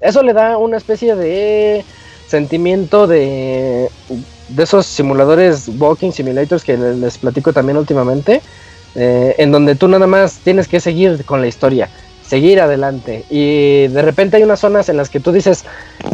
[0.00, 1.84] Eso le da una especie de
[2.26, 3.88] sentimiento de,
[4.48, 8.42] de esos simuladores walking simulators que les, les platico también últimamente,
[8.96, 11.90] eh, en donde tú nada más tienes que seguir con la historia,
[12.26, 13.24] seguir adelante.
[13.28, 15.64] Y de repente hay unas zonas en las que tú dices,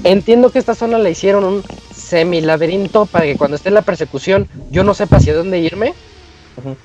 [0.02, 1.62] entiendo que esta zona la hicieron un
[1.94, 5.94] semi-laberinto para que cuando esté en la persecución yo no sepa hacia dónde irme,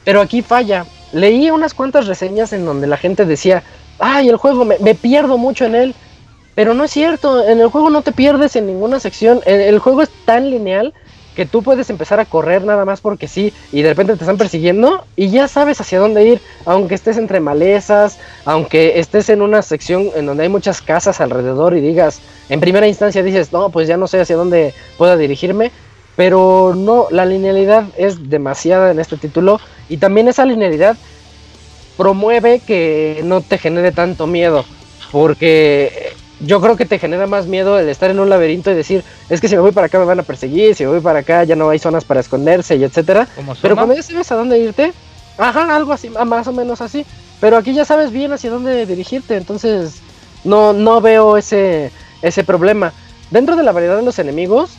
[0.04, 0.86] pero aquí falla.
[1.14, 3.64] Leí unas cuantas reseñas en donde la gente decía,
[3.98, 5.96] ay, el juego me, me pierdo mucho en él.
[6.54, 9.42] Pero no es cierto, en el juego no te pierdes en ninguna sección.
[9.46, 10.94] El, el juego es tan lineal
[11.38, 14.40] que tú puedes empezar a correr nada más porque sí y de repente te están
[14.40, 19.62] persiguiendo y ya sabes hacia dónde ir, aunque estés entre malezas, aunque estés en una
[19.62, 23.88] sección en donde hay muchas casas alrededor y digas, en primera instancia dices, no, pues
[23.88, 25.72] ya no sé hacia dónde pueda dirigirme,
[26.16, 29.60] pero no, la linealidad es demasiada en este título
[29.90, 30.98] y también esa linealidad
[31.98, 34.66] promueve que no te genere tanto miedo,
[35.12, 39.04] porque yo creo que te genera más miedo el estar en un laberinto y decir,
[39.30, 41.20] es que si me voy para acá me van a perseguir, si me voy para
[41.20, 43.28] acá ya no hay zonas para esconderse y etcétera.
[43.62, 44.94] Pero cuando ya sabes a dónde irte,
[45.38, 47.06] ajá, algo así, más o menos así.
[47.40, 50.02] Pero aquí ya sabes bien hacia dónde dirigirte, entonces
[50.44, 51.92] no, no veo ese,
[52.22, 52.94] ese problema.
[53.30, 54.72] Dentro de la variedad de los enemigos,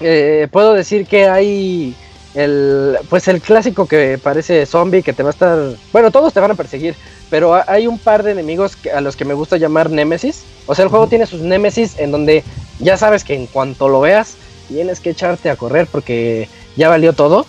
[0.00, 1.94] eh, puedo decir que hay
[2.34, 5.58] el, pues el clásico que parece zombie que te va a estar,
[5.92, 6.94] bueno, todos te van a perseguir,
[7.28, 10.42] pero ha- hay un par de enemigos a los que me gusta llamar némesis.
[10.66, 12.44] O sea, el juego tiene sus némesis en donde
[12.78, 14.34] ya sabes que en cuanto lo veas
[14.68, 17.46] tienes que echarte a correr porque ya valió todo.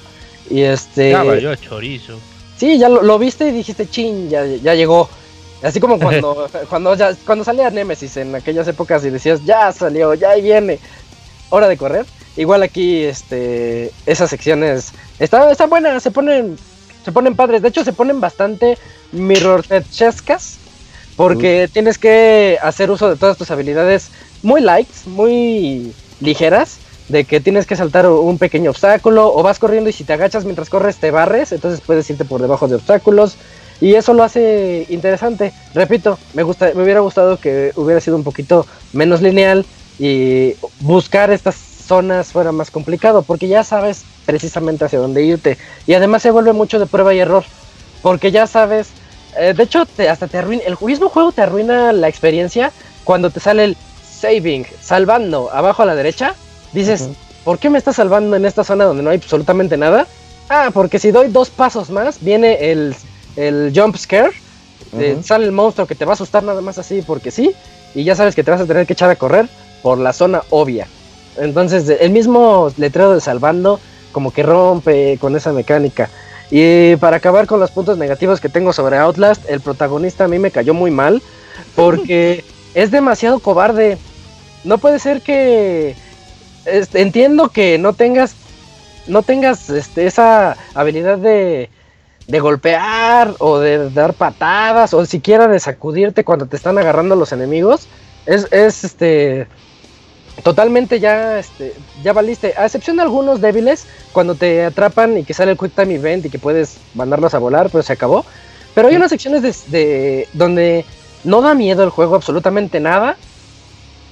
[0.49, 2.17] Y este Ya valió chorizo.
[2.57, 5.07] Sí, ya lo, lo viste y dijiste, chin, ya, ya llegó.
[5.63, 10.13] Así como cuando, cuando, ya, cuando salía Nemesis en aquellas épocas y decías, ya salió,
[10.15, 10.79] ya ahí viene,
[11.51, 12.05] hora de correr.
[12.37, 16.57] Igual aquí, este, esas secciones están, están buenas, se ponen,
[17.03, 17.61] se ponen padres.
[17.61, 18.77] De hecho, se ponen bastante
[19.11, 20.57] mirrorchescas
[21.17, 24.09] porque tienes que hacer uso de todas tus habilidades
[24.43, 26.77] muy lights, muy ligeras,
[27.09, 30.45] de que tienes que saltar un pequeño obstáculo o vas corriendo y si te agachas
[30.45, 33.35] mientras corres te barres, entonces puedes irte por debajo de obstáculos
[33.81, 35.51] y eso lo hace interesante.
[35.73, 39.65] Repito, me gusta, me hubiera gustado que hubiera sido un poquito menos lineal
[39.99, 41.55] y buscar estas
[41.91, 45.57] zonas fuera más complicado porque ya sabes precisamente hacia dónde irte
[45.87, 47.43] y además se vuelve mucho de prueba y error
[48.01, 48.93] porque ya sabes
[49.37, 50.63] eh, de hecho, te- hasta te arruina.
[50.65, 52.73] El mismo juego te arruina la experiencia
[53.05, 56.35] cuando te sale el saving, salvando abajo a la derecha.
[56.73, 57.09] Dices,
[57.45, 60.05] ¿por qué me está salvando en esta zona donde no hay absolutamente nada?
[60.49, 62.93] Ah, porque si doy dos pasos más, viene el,
[63.37, 64.31] el jump scare.
[64.99, 67.55] eh, sale el monstruo que te va a asustar nada más así porque sí.
[67.95, 69.47] Y ya sabes que te vas a tener que echar a correr
[69.81, 70.87] por la zona obvia.
[71.37, 73.79] Entonces, el mismo letrero de salvando,
[74.11, 76.09] como que rompe con esa mecánica.
[76.49, 80.37] Y para acabar con los puntos negativos que tengo sobre Outlast, el protagonista a mí
[80.37, 81.21] me cayó muy mal
[81.75, 82.43] porque
[82.73, 83.97] es demasiado cobarde.
[84.65, 85.95] No puede ser que
[86.65, 88.35] este, entiendo que no tengas
[89.07, 91.69] no tengas este, esa habilidad de,
[92.27, 97.31] de golpear o de dar patadas o siquiera de sacudirte cuando te están agarrando los
[97.31, 97.87] enemigos.
[98.25, 99.47] Es, es este
[100.41, 101.73] totalmente ya este
[102.03, 105.73] ya valiste a excepción de algunos débiles cuando te atrapan y que sale el quick
[105.75, 108.25] time event y que puedes mandarlos a volar pero se acabó
[108.73, 110.85] pero hay unas secciones de, de- donde
[111.23, 113.17] no da miedo el juego absolutamente nada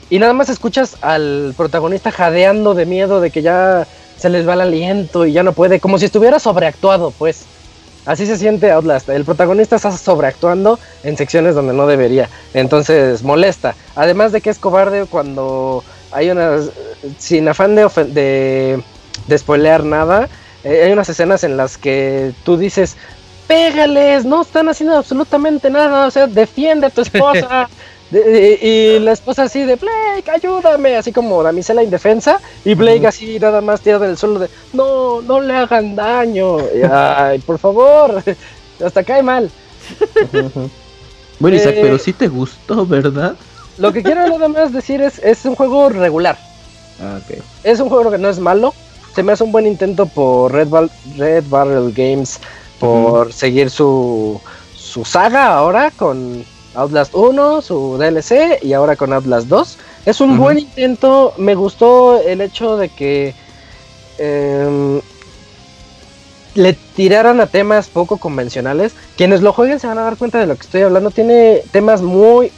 [0.09, 3.87] y nada más escuchas al protagonista jadeando de miedo de que ya
[4.17, 7.45] se les va el aliento y ya no puede como si estuviera sobreactuado pues
[8.05, 9.09] Así se siente Outlast.
[9.09, 12.27] El protagonista está sobreactuando en secciones donde no debería.
[12.55, 13.75] Entonces molesta.
[13.95, 16.69] Además de que es cobarde cuando hay unas.
[17.17, 18.83] Sin afán de, de,
[19.27, 20.27] de spoilear nada.
[20.63, 22.95] eh, hay unas escenas en las que tú dices.
[23.47, 26.05] Pégales, no están haciendo absolutamente nada.
[26.07, 27.67] O sea, defiende a tu esposa.
[28.09, 32.39] De- de- y la esposa así de Blake, ayúdame, así como damisela indefensa.
[32.65, 36.57] Y Blake así nada más tirado en el suelo de no, no le hagan daño.
[36.59, 38.23] Y, Ay, por favor,
[38.83, 39.51] hasta cae mal.
[41.39, 43.35] Bueno, Isaac, Eh, pero sí te gustó, ¿verdad?
[43.79, 46.37] Lo que quiero nada más decir es, es un juego regular.
[47.01, 47.37] Ah, ok.
[47.63, 48.73] Es un juego que no es malo.
[49.15, 52.39] Se me hace un buen intento por Red, Bal- Red Barrel Games
[52.79, 54.39] por seguir su,
[54.75, 56.45] su saga ahora con
[56.75, 59.77] Outlast 1, su DLC y ahora con Outlast 2.
[60.05, 61.33] Es un buen intento.
[61.37, 63.33] Me gustó el hecho de que
[64.17, 65.01] em,
[66.55, 68.93] le tiraran a temas poco convencionales.
[69.17, 71.11] Quienes lo jueguen se van a dar cuenta de lo que estoy hablando.
[71.11, 72.51] Tiene temas muy,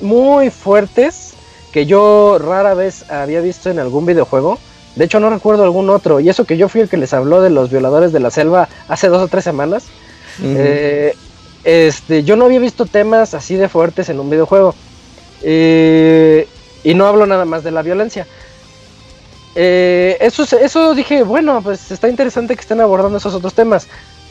[0.00, 1.34] muy fuertes
[1.72, 4.58] que yo rara vez había visto en algún videojuego.
[4.96, 6.20] De hecho, no recuerdo algún otro.
[6.20, 8.68] Y eso que yo fui el que les habló de los violadores de la selva
[8.88, 9.84] hace dos o tres semanas.
[10.42, 11.14] Eh,
[11.64, 14.74] este, yo no había visto temas así de fuertes en un videojuego.
[15.42, 16.48] Eh,
[16.82, 18.26] y no hablo nada más de la violencia.
[19.54, 23.86] Eh, eso, eso dije, bueno, pues está interesante que estén abordando esos otros temas.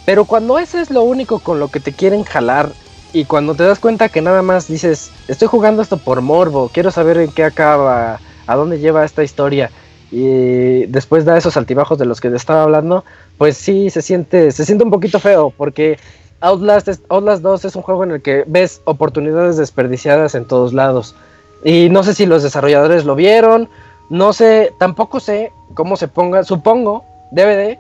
[0.06, 2.72] Pero cuando ese es lo único con lo que te quieren jalar
[3.14, 6.92] y cuando te das cuenta que nada más dices, estoy jugando esto por morbo, quiero
[6.92, 9.72] saber en qué acaba, a dónde lleva esta historia
[10.12, 13.04] y después da esos altibajos de los que te estaba hablando,
[13.38, 15.98] pues sí se siente, se siente un poquito feo porque
[16.40, 21.16] Outlast, Outlast 2 es un juego en el que ves oportunidades desperdiciadas en todos lados.
[21.64, 23.70] Y no sé si los desarrolladores lo vieron,
[24.10, 27.80] no sé, tampoco sé cómo se ponga, supongo, debe de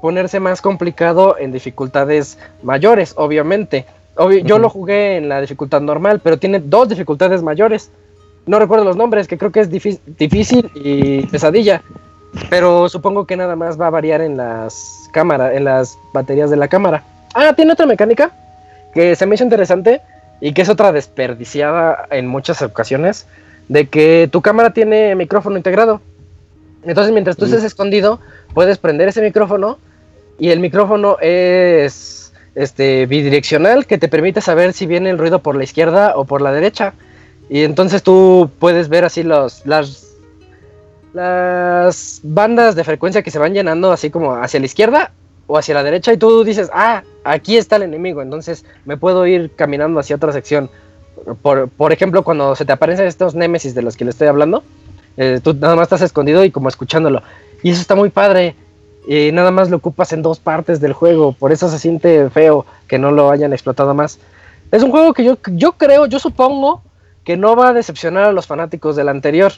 [0.00, 3.86] ponerse más complicado en dificultades mayores, obviamente.
[4.44, 7.90] Yo lo jugué en la dificultad normal, pero tiene dos dificultades mayores.
[8.46, 11.82] No recuerdo los nombres, que creo que es difícil y pesadilla.
[12.48, 16.56] Pero supongo que nada más va a variar en las cámaras, en las baterías de
[16.56, 17.02] la cámara.
[17.34, 18.30] Ah, tiene otra mecánica
[18.94, 20.00] que se me hizo interesante
[20.40, 23.26] y que es otra desperdiciada en muchas ocasiones,
[23.68, 26.00] de que tu cámara tiene micrófono integrado.
[26.84, 28.20] Entonces, mientras tú estés escondido,
[28.54, 29.78] puedes prender ese micrófono
[30.38, 32.25] y el micrófono es
[32.56, 36.42] este bidireccional que te permite saber si viene el ruido por la izquierda o por
[36.42, 36.94] la derecha.
[37.48, 39.64] Y entonces tú puedes ver así las
[41.16, 45.12] las bandas de frecuencia que se van llenando así como hacia la izquierda
[45.46, 49.26] o hacia la derecha y tú dices, ah, aquí está el enemigo, entonces me puedo
[49.26, 50.68] ir caminando hacia otra sección.
[51.40, 54.62] Por, por ejemplo, cuando se te aparecen estos némesis de los que le estoy hablando,
[55.16, 57.22] eh, tú nada más estás escondido y como escuchándolo.
[57.62, 58.54] Y eso está muy padre.
[59.06, 62.66] Y nada más lo ocupas en dos partes del juego, por eso se siente feo
[62.88, 64.18] que no lo hayan explotado más.
[64.72, 66.82] Es un juego que yo, yo creo, yo supongo
[67.24, 69.52] que no va a decepcionar a los fanáticos del anterior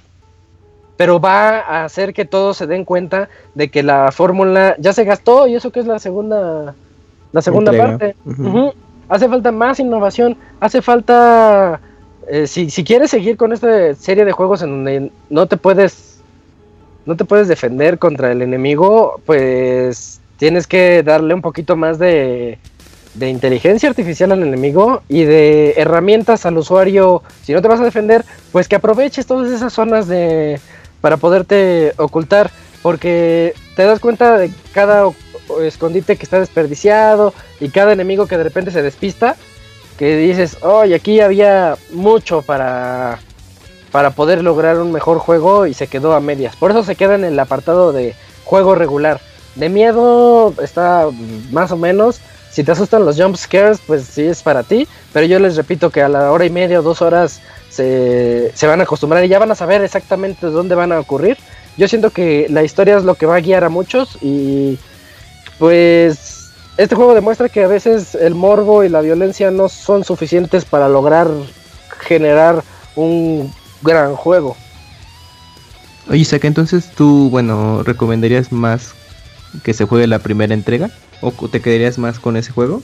[0.98, 5.04] pero va a hacer que todos se den cuenta de que la fórmula ya se
[5.04, 6.74] gastó y eso que es la segunda
[7.30, 8.16] la segunda parte.
[9.08, 11.80] Hace falta más innovación, hace falta
[12.26, 16.07] eh, si, si quieres seguir con esta serie de juegos en donde no te puedes
[17.08, 22.58] no te puedes defender contra el enemigo, pues tienes que darle un poquito más de,
[23.14, 27.22] de inteligencia artificial al enemigo y de herramientas al usuario.
[27.42, 30.60] Si no te vas a defender, pues que aproveches todas esas zonas de,
[31.00, 32.50] para poderte ocultar,
[32.82, 35.10] porque te das cuenta de cada
[35.62, 39.34] escondite que está desperdiciado y cada enemigo que de repente se despista,
[39.98, 43.18] que dices, oye, aquí había mucho para,
[43.98, 46.54] para poder lograr un mejor juego y se quedó a medias.
[46.54, 48.14] Por eso se queda en el apartado de
[48.44, 49.20] juego regular.
[49.56, 51.08] De miedo está
[51.50, 52.20] más o menos.
[52.48, 54.86] Si te asustan los jump scares, pues sí es para ti.
[55.12, 58.78] Pero yo les repito que a la hora y media o dos horas se, van
[58.78, 61.36] a acostumbrar y ya van a saber exactamente dónde van a ocurrir.
[61.76, 64.78] Yo siento que la historia es lo que va a guiar a muchos y
[65.58, 70.64] pues este juego demuestra que a veces el morbo y la violencia no son suficientes
[70.64, 71.26] para lograr
[71.98, 72.62] generar
[72.94, 73.52] un
[73.82, 74.56] gran juego.
[76.08, 78.94] Oye, Isaac, entonces tú, bueno, ¿recomendarías más
[79.62, 80.90] que se juegue la primera entrega?
[81.20, 82.82] ¿O te quedarías más con ese juego?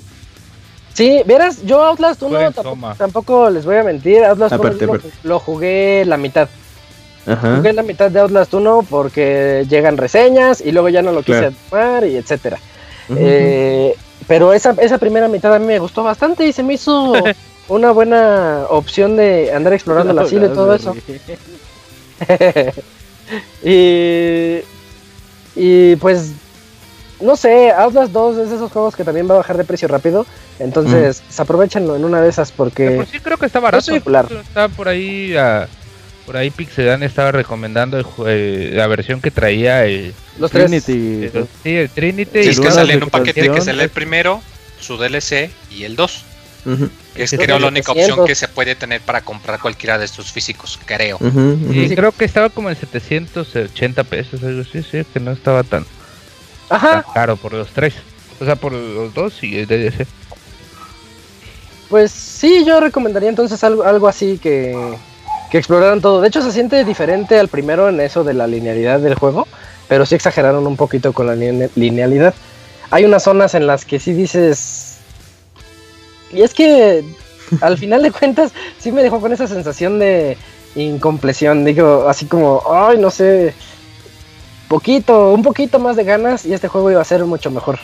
[0.92, 2.52] Sí, verás, yo Outlast 1
[2.96, 6.48] tampoco, les voy a mentir, Outlast 1 lo, jugué la mitad.
[7.24, 11.52] Jugué la mitad de Outlast 1 porque llegan reseñas y luego ya no lo quise
[11.70, 12.58] tomar y etcétera.
[13.08, 13.94] Eh,
[14.28, 17.12] pero esa, esa primera mitad a mí me gustó bastante y se me hizo
[17.68, 20.94] una buena opción de andar explorando la isla y todo eso.
[23.64, 24.58] y,
[25.56, 26.32] y pues
[27.20, 29.88] no sé, Outlast 2 es de esos juegos que también va a bajar de precio
[29.88, 30.26] rápido.
[30.58, 31.40] Entonces, mm.
[31.40, 33.06] aprovechenlo en una de esas porque.
[33.10, 33.94] sí creo que está barato.
[33.94, 35.34] Está por ahí.
[35.36, 35.66] Ah,
[36.26, 41.30] por ahí Pixedan estaba recomendando eh, la versión que traía el los Trinity.
[41.62, 42.38] sí, el Trinity.
[42.38, 44.42] es que sale en un paquete que sale el primero,
[44.80, 46.24] su DLC y el 2.
[47.14, 50.78] Es creo la única opción que se puede tener para comprar cualquiera de estos físicos,
[50.84, 51.18] creo.
[51.70, 55.84] y creo que estaba como en 780 pesos, algo así, sí, que no estaba tan,
[56.68, 57.04] Ajá.
[57.12, 57.94] Claro, por los tres.
[58.40, 60.06] O sea, por los dos y el DDC.
[61.88, 64.96] Pues sí, yo recomendaría entonces algo, algo así que,
[65.50, 66.20] que exploraran todo.
[66.20, 69.46] De hecho, se siente diferente al primero en eso de la linealidad del juego,
[69.88, 72.34] pero sí exageraron un poquito con la linealidad.
[72.90, 74.83] Hay unas zonas en las que sí dices...
[76.34, 77.04] Y es que
[77.60, 80.36] al final de cuentas sí me dejó con esa sensación de
[80.74, 81.64] incompleción.
[81.64, 83.54] Digo, así como, ay, no sé
[84.68, 87.78] poquito, un poquito más de ganas y este juego iba a ser mucho mejor.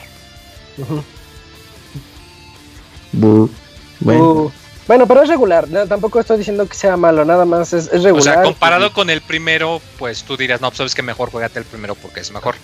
[3.13, 4.53] bueno.
[4.87, 8.19] bueno, pero es regular, tampoco estoy diciendo que sea malo, nada más es, regular.
[8.19, 11.59] O sea, comparado con el primero, pues tú dirás, no, pues sabes que mejor juegate
[11.59, 12.57] el primero porque es mejor.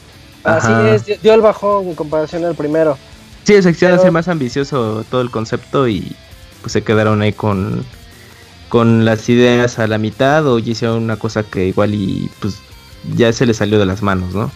[0.45, 2.99] Así es, dio el bajón en comparación al primero.
[3.47, 6.17] Sí, se quisieron hacer más ambicioso todo el concepto y
[6.63, 7.85] pues se quedaron ahí con,
[8.69, 12.59] con las ideas a la mitad o hicieron una cosa que igual y pues
[13.15, 14.51] ya se les salió de las manos, ¿no?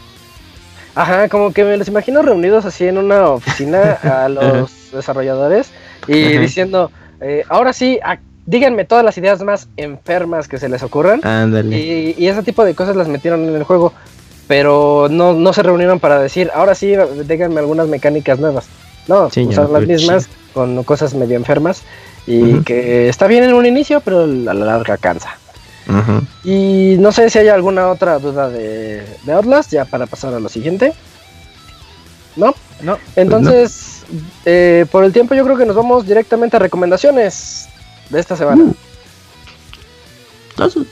[0.97, 5.71] Ajá, como que me los imagino reunidos así en una oficina a los desarrolladores
[6.09, 6.41] y Ajá.
[6.41, 6.91] diciendo,
[7.21, 11.25] eh, ahora sí, a- díganme todas las ideas más enfermas que se les ocurran.
[11.25, 11.79] Ándale.
[11.79, 13.93] Y, y ese tipo de cosas las metieron en el juego,
[14.51, 16.93] pero no, no se reunieron para decir, ahora sí,
[17.25, 18.67] díganme algunas mecánicas nuevas.
[19.07, 21.83] No, Sí, no las mismas con cosas medio enfermas
[22.27, 25.39] y que está bien en un inicio, pero a la larga cansa.
[26.43, 30.41] Y no sé si hay alguna otra duda de, de Outlast, ya para pasar a
[30.41, 30.95] lo siguiente.
[32.35, 32.53] ¿No?
[32.83, 32.99] No.
[33.15, 34.03] Entonces,
[34.47, 37.69] eh, por el tiempo yo creo que nos vamos directamente a recomendaciones
[38.09, 38.65] de esta semana.
[38.65, 38.75] Uh.
[40.51, 40.87] Entonces,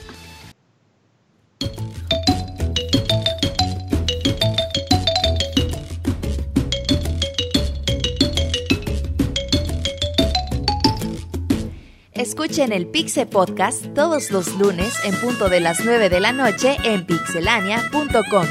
[12.48, 16.78] Escuchen el Pixe Podcast todos los lunes en punto de las 9 de la noche
[16.82, 18.46] en pixelania.com.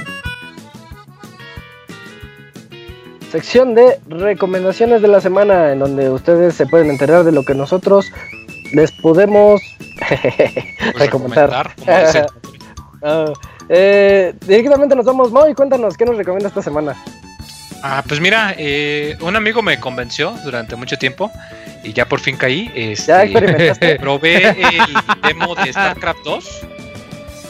[3.31, 7.55] Sección de recomendaciones de la semana, en donde ustedes se pueden enterar de lo que
[7.55, 8.11] nosotros
[8.71, 9.59] les podemos
[9.97, 11.71] Pues recomendar.
[13.03, 13.33] Ah,
[13.67, 16.95] eh, directamente nos vamos, Mo, y cuéntanos, ¿qué nos recomienda esta semana?
[17.81, 21.31] Ah, pues mira, eh, un amigo me convenció durante mucho tiempo
[21.87, 22.71] y ya por fin caí.
[22.75, 23.95] Este, ¿Ya experimentaste?
[23.99, 24.81] probé el
[25.23, 26.45] demo de StarCraft 2.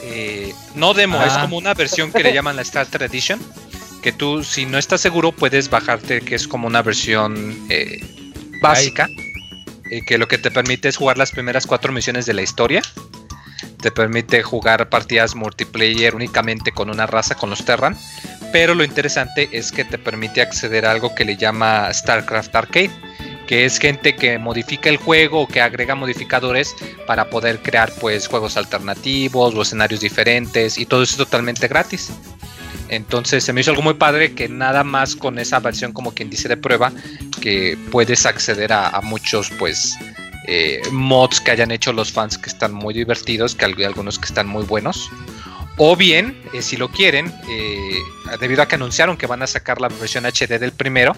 [0.03, 1.41] Eh, no demo, es Ah.
[1.41, 3.39] como una versión que le llaman la Starter Edition.
[4.01, 7.99] Que tú, si no estás seguro, puedes bajarte, que es como una versión eh,
[8.61, 9.07] básica.
[9.89, 12.81] eh, que lo que te permite es jugar las primeras cuatro misiones de la historia.
[13.81, 17.97] Te permite jugar partidas multiplayer únicamente con una raza, con los Terran.
[18.51, 22.91] Pero lo interesante es que te permite acceder a algo que le llama StarCraft Arcade,
[23.47, 26.75] que es gente que modifica el juego o que agrega modificadores
[27.07, 32.11] para poder crear pues juegos alternativos o escenarios diferentes y todo eso es totalmente gratis.
[32.89, 36.29] Entonces se me hizo algo muy padre que nada más con esa versión como quien
[36.29, 36.91] dice de prueba
[37.41, 39.97] que puedes acceder a, muchos pues
[40.47, 44.25] eh, mods que hayan hecho los fans que están muy divertidos, que hay algunos que
[44.25, 45.09] están muy buenos.
[45.77, 47.99] O bien, eh, si lo quieren, eh,
[48.39, 51.15] debido a que anunciaron que van a sacar la versión HD del primero,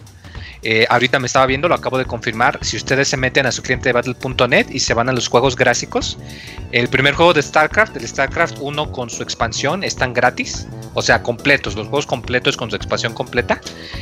[0.61, 2.60] eh, ahorita me estaba viendo, lo acabo de confirmar.
[2.61, 5.56] Si ustedes se meten a su cliente de battle.net y se van a los juegos
[5.56, 6.18] gráficos,
[6.72, 10.68] el primer juego de StarCraft, el StarCraft 1 con su expansión, están gratis.
[10.94, 13.61] O sea, completos, los juegos completos con su expansión completa.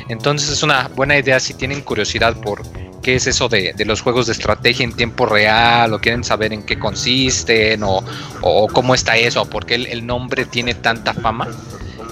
[0.09, 2.61] Entonces es una buena idea si tienen curiosidad por
[3.03, 6.63] qué es eso de, los juegos de estrategia en tiempo real o quieren saber en
[6.63, 8.03] qué consisten o,
[8.73, 11.47] cómo está eso, o por qué el nombre tiene tanta fama.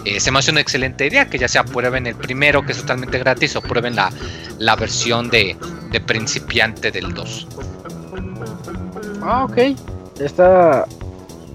[0.06, 2.78] Eh, se me hace una excelente idea que ya sea prueben el primero que es
[2.80, 4.12] totalmente gratis o prueben la,
[4.60, 5.58] la versión de,
[5.92, 7.48] de principiante del 2.
[9.22, 9.58] Ah, ok.
[10.20, 10.86] Está...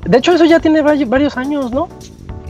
[0.05, 1.89] De hecho, eso ya tiene vari- varios años, ¿no?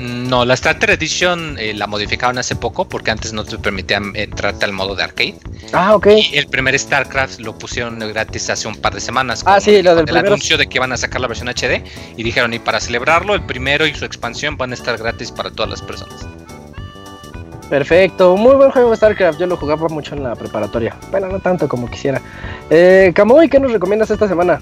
[0.01, 4.65] No, la Starter Edition eh, la modificaron hace poco porque antes no te permitían entrarte
[4.65, 5.35] al modo de arcade.
[5.75, 6.07] Ah, ok.
[6.33, 9.43] Y el primer StarCraft lo pusieron gratis hace un par de semanas.
[9.45, 10.29] Ah, sí, lo del el primero.
[10.29, 11.85] anuncio de que iban a sacar la versión HD.
[12.17, 15.51] Y dijeron, y para celebrarlo, el primero y su expansión van a estar gratis para
[15.51, 16.27] todas las personas.
[17.69, 20.97] Perfecto, muy buen juego StarCraft, yo lo jugaba mucho en la preparatoria.
[21.11, 22.23] Bueno, no tanto como quisiera.
[22.71, 24.61] Eh, Kamui, ¿qué nos recomiendas esta semana?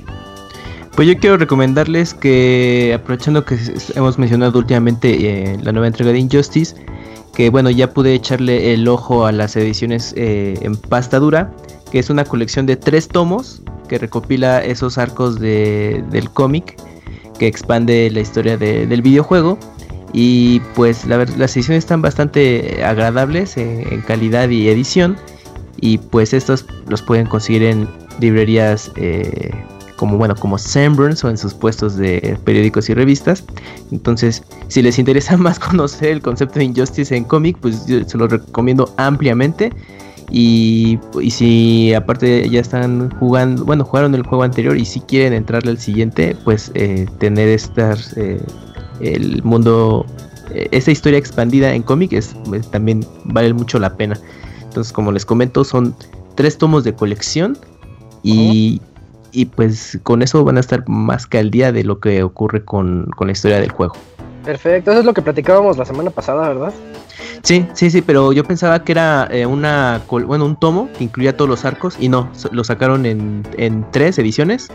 [0.95, 3.57] Pues yo quiero recomendarles que, aprovechando que
[3.95, 6.75] hemos mencionado últimamente eh, la nueva entrega de Injustice,
[7.35, 11.53] que bueno, ya pude echarle el ojo a las ediciones eh, en pasta dura,
[11.93, 16.77] que es una colección de tres tomos que recopila esos arcos de- del cómic,
[17.39, 19.57] que expande la historia de- del videojuego.
[20.13, 25.17] Y pues la las ediciones están bastante agradables en calidad y edición.
[25.81, 27.89] Y pues estos los pueden conseguir en
[28.19, 29.53] librerías eh,
[29.99, 33.45] como bueno como Sanborns o en sus puestos de periódicos y revistas.
[33.93, 38.17] Entonces, si les interesa más conocer el concepto de Injustice en cómic, pues yo se
[38.17, 39.71] lo recomiendo ampliamente.
[40.31, 45.33] Y, y si aparte ya están jugando, bueno, jugaron el juego anterior y si quieren
[45.33, 48.39] entrarle al siguiente, pues eh, tener estas, eh,
[49.01, 50.05] el mundo,
[50.53, 54.19] eh, esta historia expandida en cómic es, es- también vale mucho la pena.
[54.65, 55.95] Entonces, como les comento, son
[56.35, 57.57] tres tomos de colección
[58.23, 58.83] y,
[59.33, 62.65] y pues con eso van a estar más que al día de lo que ocurre
[62.65, 63.95] con, con la historia del juego.
[64.45, 66.73] Perfecto, eso es lo que platicábamos la semana pasada, ¿verdad?
[67.43, 71.37] Sí, sí, sí, pero yo pensaba que era eh, una, bueno, un tomo que incluía
[71.37, 74.69] todos los arcos y no, lo sacaron en, en tres ediciones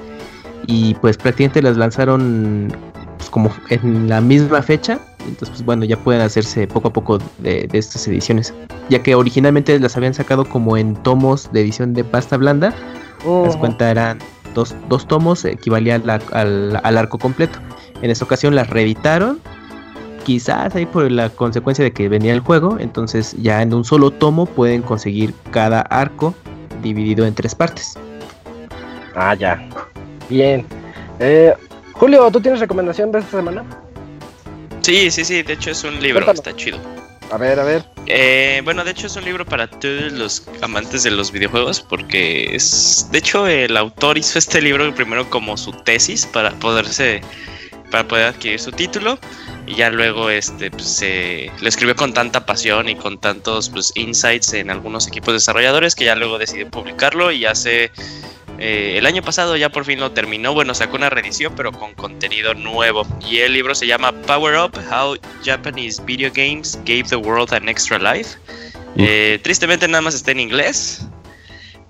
[0.67, 2.73] y pues prácticamente las lanzaron
[3.17, 7.17] pues, como en la misma fecha Entonces, pues bueno, ya pueden hacerse poco a poco
[7.39, 8.53] de, de estas ediciones.
[8.89, 12.73] Ya que originalmente las habían sacado como en tomos de edición de pasta blanda.
[13.23, 13.59] Las Ujú.
[13.59, 14.19] cuentas eran
[14.53, 17.59] dos, dos tomos, equivalía al, al- al arco completo.
[18.01, 19.39] En esta ocasión las reeditaron.
[20.23, 22.77] Quizás ahí por la consecuencia de que venía el juego.
[22.80, 26.34] Entonces ya en un solo tomo pueden conseguir cada arco
[26.81, 27.95] dividido en tres partes.
[29.15, 29.67] Ah, ya.
[30.30, 30.65] Bien.
[31.19, 31.53] Eh,
[31.93, 33.63] Julio, ¿tú tienes recomendación de esta semana?
[34.81, 36.49] Sí, sí, sí, de hecho es un libro, Cuéntalo.
[36.49, 36.77] está chido.
[37.32, 37.84] A ver, a ver.
[38.06, 42.56] Eh, bueno, de hecho es un libro para todos los amantes de los videojuegos porque
[42.56, 47.22] es, de hecho el autor hizo este libro primero como su tesis para poderse,
[47.90, 49.18] para poder adquirir su título
[49.66, 53.94] y ya luego este pues, se lo escribió con tanta pasión y con tantos pues
[53.95, 57.91] insights en algunos equipos desarrolladores que ya luego decidió publicarlo y hace
[58.64, 61.94] eh, el año pasado ya por fin lo terminó, bueno, sacó una reedición pero con
[61.95, 63.06] contenido nuevo.
[63.30, 67.68] Y el libro se llama Power Up, How Japanese Video Games Gave the World an
[67.68, 68.38] Extra Life.
[68.98, 71.02] Eh, tristemente nada más está en inglés,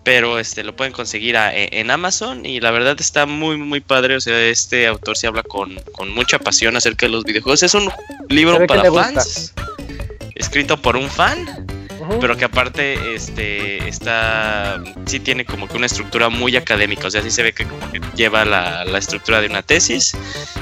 [0.03, 3.79] pero este lo pueden conseguir a- e- en Amazon y la verdad está muy muy
[3.79, 4.15] padre.
[4.15, 7.61] O sea, este autor se habla con, con mucha pasión acerca de los videojuegos.
[7.63, 7.89] Es un
[8.29, 8.81] libro para
[9.15, 9.53] fans,
[10.35, 11.67] escrito por un fan
[12.19, 17.21] Pero que aparte este está sí tiene como que una estructura muy académica o sea
[17.21, 20.15] sí se ve que como que lleva la, la estructura de una tesis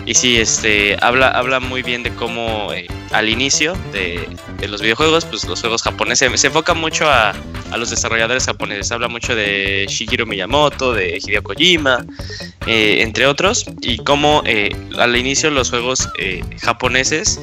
[0.05, 4.27] y sí este habla habla muy bien de cómo eh, al inicio de,
[4.59, 7.33] de los videojuegos pues los juegos japoneses se enfoca mucho a,
[7.71, 12.05] a los desarrolladores japoneses habla mucho de Shigeru Miyamoto de Hideo Kojima
[12.67, 17.39] eh, entre otros y cómo eh, al inicio los juegos eh, japoneses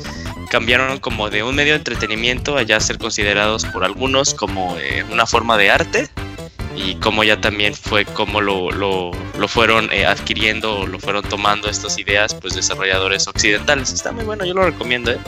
[0.48, 5.04] cambiaron como de un medio de entretenimiento a ya ser considerados por algunos como eh,
[5.10, 6.08] una forma de arte
[6.76, 11.68] y como ya también fue como lo, lo, lo fueron eh, adquiriendo, lo fueron tomando
[11.68, 13.92] estas ideas pues desarrolladores occidentales.
[13.92, 15.10] Está muy bueno, yo lo recomiendo.
[15.12, 15.18] ¿eh?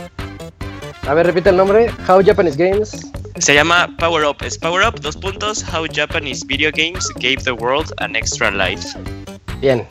[1.06, 1.90] A ver, repite el nombre.
[2.08, 3.10] How Japanese Games.
[3.38, 7.52] Se llama Power Up, es Power Up, dos puntos, How Japanese Video Games Gave the
[7.52, 8.96] World an Extra Life.
[9.60, 9.86] Bien.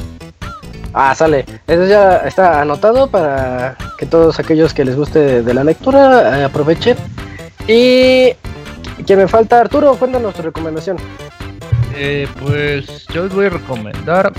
[0.94, 1.46] Ah, sale.
[1.68, 6.44] Eso ya está anotado para que todos aquellos que les guste de, la lectura eh,
[6.44, 6.98] aprovechen.
[7.68, 8.34] Y
[9.06, 10.98] que me falta Arturo, cuéntanos tu recomendación.
[11.96, 14.34] Eh, pues yo les voy a recomendar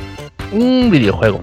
[0.53, 1.41] un videojuego.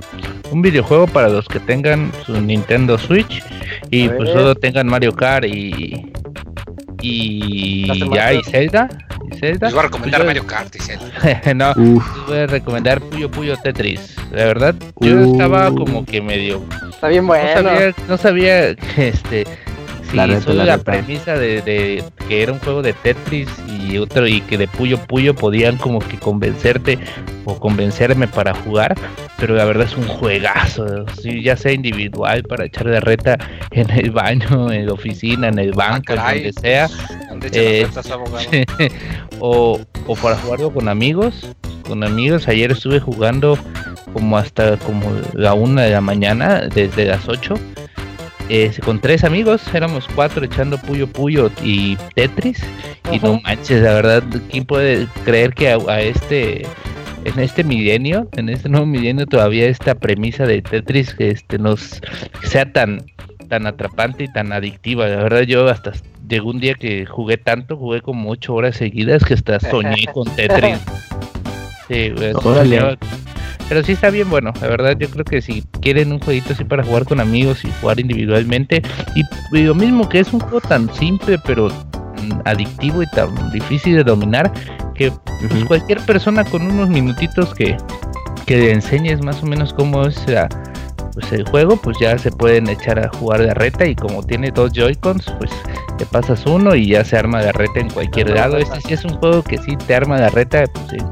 [0.51, 3.43] Un videojuego para los que tengan su Nintendo Switch
[3.89, 6.13] y pues solo tengan Mario Kart y
[7.01, 8.43] y ya y.
[8.43, 8.89] Zelda.
[9.37, 9.67] ¿Y Zelda?
[9.67, 10.99] Les voy a recomendar Pues yo- Mario Kart, dice
[11.45, 11.57] él.
[11.57, 14.15] no, Uf, les voy a recomendar Puyo Puyo Tetris.
[14.31, 15.31] La verdad, yo Uh.
[15.33, 17.61] estaba como que medio Está bien no bueno.
[17.61, 19.45] sabía, no sabía que este
[20.09, 24.27] si La reta, la premisa de, de que era un juego de Tetris y otro
[24.27, 26.99] y que de Puyo Puyo podían como que convencerte
[27.45, 28.95] o convencerme para jugar,
[29.37, 33.37] pero la verdad es un juegazo, sí, ya sea individual para echar de reta
[33.71, 36.43] en el baño, en la oficina, en el banco, en caray.
[36.43, 36.89] donde sea,
[37.29, 38.13] ¿Dónde echan
[38.51, 38.65] Eh,
[39.39, 41.49] o, o para jugarlo con amigos,
[41.87, 42.47] con amigos.
[42.47, 43.57] Ayer estuve jugando
[44.13, 47.55] como hasta como la una de la mañana, desde las 8.
[48.49, 52.59] Eh, con tres amigos, éramos cuatro echando Puyo Puyo y Tetris.
[53.11, 56.65] Y no manches, la verdad, ¿quién puede creer que a, a este,
[57.25, 62.01] en este milenio, en este nuevo milenio, todavía esta premisa de Tetris que este, nos
[62.43, 63.03] sea tan,
[63.47, 65.07] tan atrapante y tan adictiva?
[65.07, 65.93] La verdad, yo hasta
[66.27, 70.27] llegó un día que jugué tanto, jugué como ocho horas seguidas que hasta soñé con
[70.35, 70.77] Tetris.
[71.87, 72.97] Sí, güey, soñaba-
[73.69, 76.63] Pero sí está bien bueno, la verdad yo creo que si quieren un jueguito así
[76.63, 78.81] para jugar con amigos y jugar individualmente,
[79.15, 79.23] y,
[79.57, 83.95] y lo mismo que es un juego tan simple pero mm, adictivo y tan difícil
[83.95, 84.51] de dominar,
[84.95, 85.11] que
[85.49, 87.75] pues, cualquier persona con unos minutitos que,
[88.45, 90.47] que le enseñes más o menos cómo es la-
[91.19, 94.51] pues el juego, pues ya se pueden echar a jugar de reta y como tiene
[94.51, 95.49] dos Joy-Cons, pues
[95.97, 98.57] te pasas uno y ya se arma de reta en cualquier lado.
[98.57, 101.09] Este sí es un juego que sí te arma de reta pues, en,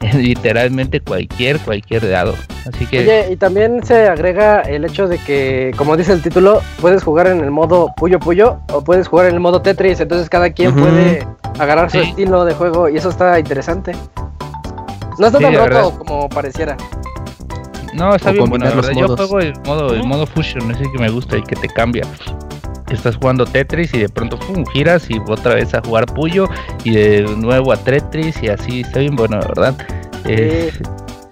[0.08, 2.34] en literalmente cualquier, cualquier lado.
[2.72, 6.60] Así que Oye, y también se agrega el hecho de que, como dice el título,
[6.80, 10.28] puedes jugar en el modo Puyo Puyo o puedes jugar en el modo Tetris, entonces
[10.30, 11.26] cada quien puede
[11.58, 12.10] agarrar su Sí.
[12.10, 13.90] estilo de juego y eso está interesante.
[15.18, 15.92] No está Sí, tan roto verdad.
[15.98, 16.76] como pareciera.
[17.94, 18.92] No, está O bien bueno, la verdad.
[18.92, 19.16] Yo modos.
[19.16, 22.04] juego el modo, el modo Fusion, ese que me gusta y que te cambia.
[22.86, 26.48] Que Estás jugando Tetris y de pronto pum, giras y otra vez a jugar Puyo
[26.84, 29.74] y de nuevo a Tetris y así está bien bueno, la verdad.
[30.24, 30.72] Eh,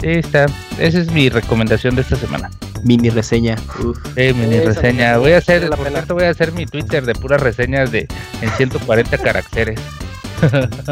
[0.03, 0.47] está.
[0.78, 2.51] Esa es mi recomendación de esta semana.
[2.85, 3.57] mini reseña.
[3.83, 3.99] Uf.
[4.16, 5.16] Eh, mini Esa reseña.
[5.19, 8.07] Voy a hacer, por cierto, voy a hacer mi Twitter de puras reseñas de
[8.43, 9.81] en 140 caracteres.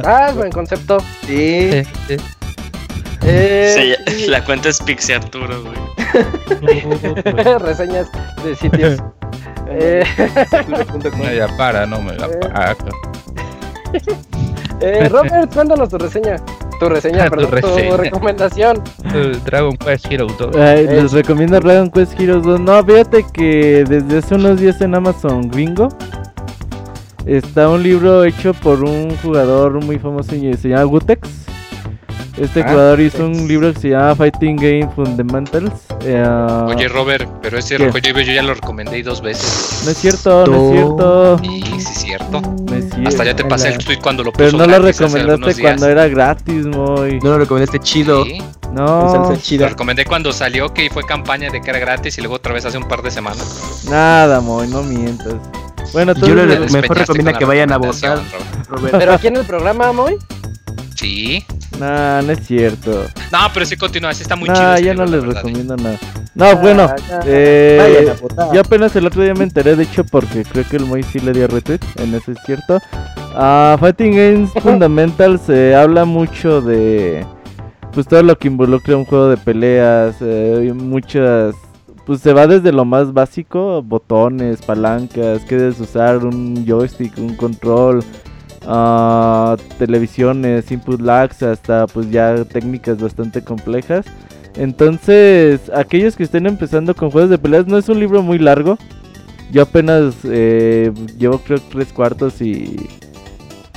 [0.05, 0.99] Ah, es buen concepto.
[1.27, 1.70] Sí.
[1.70, 2.16] Sí, sí.
[3.24, 5.74] Eh, Sí, la cuenta es Pixie Arturo, güey.
[7.59, 8.09] reseñas
[8.44, 9.02] de sitios.
[9.76, 10.05] Eh,
[11.36, 12.38] ya para, no me la Eh.
[12.52, 12.76] paga.
[14.80, 16.36] eh, Robert, cuéntanos tu reseña.
[16.78, 17.96] Tu reseña, Tu perdón, tu reseña.
[17.96, 18.82] recomendación.
[19.14, 20.55] Eh, Dragon Quest Hero 2.
[20.56, 22.60] Ay, Eh, les recomiendo Dragon Quest Heroes 2.
[22.60, 25.88] No, fíjate que desde hace unos días en Amazon Gringo
[27.26, 31.28] está un libro hecho por un jugador muy famoso y se llama Gutex.
[32.36, 35.73] Este Ah, jugador hizo un libro que se llama Fighting Game Fundamentals.
[36.05, 36.20] Eh,
[36.66, 37.89] Oye, Robert, pero ese ¿Qué?
[37.89, 39.82] rollo yo ya lo recomendé dos veces.
[39.85, 41.40] no es cierto, no es cierto.
[41.44, 42.40] Y sí, es cierto.
[42.40, 43.09] No es cierto.
[43.09, 46.09] Hasta ya te pasé el tweet cuando lo puso Pero no lo recomendaste cuando era
[46.09, 47.20] gratis, muy.
[47.20, 48.24] No lo recomendaste chido.
[48.24, 48.39] Sí,
[48.73, 49.66] No, Salsa chida.
[49.66, 52.65] lo recomendé cuando salió que fue campaña de que era gratis y luego otra vez
[52.66, 53.85] hace un par de semanas.
[53.89, 55.35] nada, muy, no mientas.
[55.93, 58.19] Bueno, tú Yo le- Me mejor recomienda que vayan a votar.
[58.19, 58.69] Robert.
[58.69, 58.97] Robert.
[58.98, 60.16] Pero aquí en el programa, Moy.
[61.05, 61.44] Sí.
[61.78, 63.05] Nah, no es cierto.
[63.31, 64.74] No, pero sí continúa, sí está muy Nah, chido.
[64.74, 65.36] ese ya libro, no les verdad, ¿eh?
[65.36, 65.98] recomiendo nada.
[66.35, 67.20] No, bueno, Ah, ya.
[67.26, 70.86] eh, a yo apenas el otro día me enteré, de hecho, porque creo que el
[70.86, 72.78] Moy sí le dio retweet, en eso es cierto.
[73.35, 77.24] Ah, Fighting Games Fundamentals se habla mucho de
[77.93, 81.55] pues todo lo que involucra un juego de peleas, eh, muchas
[82.06, 87.36] pues se va desde lo más básico, botones, palancas, que debes usar, un joystick, un
[87.36, 88.02] control,
[88.66, 94.07] ah, televisiones, input lags, hasta pues ya técnicas bastante complejas.
[94.57, 98.78] Entonces, aquellos que estén empezando con juegos de peleas, no es un libro muy largo.
[99.51, 102.77] Yo apenas eh, llevo creo tres cuartos y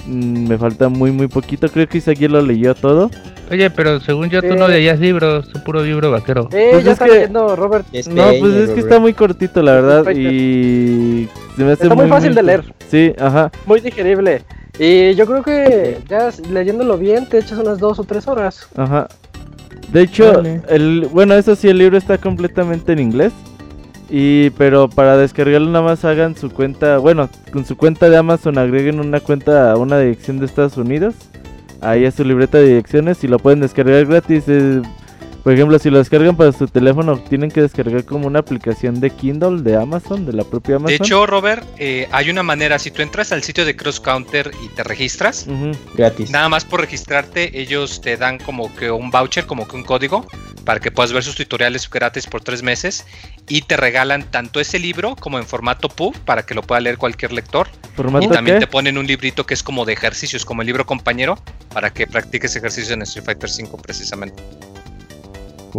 [0.08, 1.68] me falta muy muy poquito.
[1.70, 3.10] Creo que Isaac ya lo leyó todo.
[3.52, 4.56] Oye, pero según yo, tú Eh.
[4.58, 6.50] no leías libros, es puro libro vaquero.
[6.52, 7.86] Eh, Pues ya es está que- leyendo Robert.
[8.10, 10.30] No, pues es que está muy cortito la verdad Perfecto.
[10.32, 12.74] y se me hace Está muy fácil de leer.
[12.90, 13.52] Sí, ajá.
[13.66, 14.44] Muy digerible.
[14.80, 18.68] Y yo creo que ya leyéndolo bien te echas unas dos o tres horas.
[18.76, 19.08] Ajá.
[19.92, 23.32] De hecho, el bueno, eso sí, el libro está completamente en inglés.
[24.10, 28.58] Y pero para descargarlo nada más hagan su cuenta, bueno, con su cuenta de Amazon
[28.58, 31.16] agreguen una cuenta a una dirección de Estados Unidos.
[31.82, 34.46] Ahí es su libreta de direcciones y lo pueden descargar gratis.
[34.48, 34.82] eh,
[35.48, 39.10] por ejemplo, si lo descargan para su teléfono, tienen que descargar como una aplicación de
[39.12, 40.90] Kindle de Amazon, de la propia Amazon.
[40.90, 44.52] De hecho, Robert, eh, hay una manera, si tú entras al sitio de Cross Counter
[44.62, 45.48] y te registras.
[45.96, 46.32] Gratis.
[46.32, 50.28] nada más por registrarte, ellos te dan como que un voucher, como que un código,
[50.66, 53.06] para que puedas ver sus tutoriales gratis por tres meses
[53.48, 56.98] y te regalan tanto ese libro como en formato PUB para que lo pueda leer
[56.98, 57.70] cualquier lector.
[57.96, 58.66] ¿Formato Y también qué?
[58.66, 61.40] te ponen un librito que es como de ejercicios, como el libro compañero,
[61.74, 64.44] para que practiques ejercicios en Street Fighter 5 precisamente.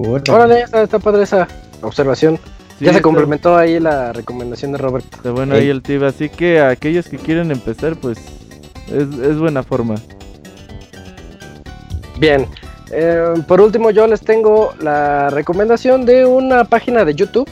[0.06, 0.32] Órale.
[0.32, 1.46] Órale, está, está padre esa
[1.82, 2.36] observación.
[2.78, 5.04] Sí, ya se está- complementó ahí la recomendación de Robert.
[5.12, 8.18] Está bueno ahí el tip, así que a aquellos que quieren empezar, pues
[8.88, 9.96] es, es buena forma.
[12.18, 12.46] Bien.
[12.90, 17.48] Eh, por último, yo les tengo la recomendación de una página de YouTube.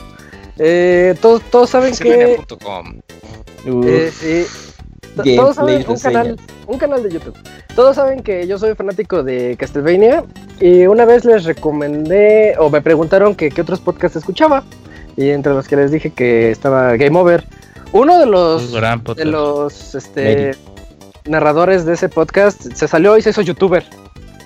[0.58, 2.38] Eh, todos, todos saben que.
[3.64, 4.46] Eh,
[5.36, 6.36] todos saben un canal,
[6.66, 7.36] un canal de YouTube.
[7.74, 10.24] Todos saben que yo soy fanático de Castlevania.
[10.60, 14.64] Y una vez les recomendé, o me preguntaron que qué otros podcasts escuchaba.
[15.16, 17.44] Y entre los que les dije que estaba Game Over.
[17.92, 18.70] Uno de los.
[18.70, 20.52] Un gran de los este,
[21.24, 23.84] narradores de ese podcast se salió y se hizo youtuber.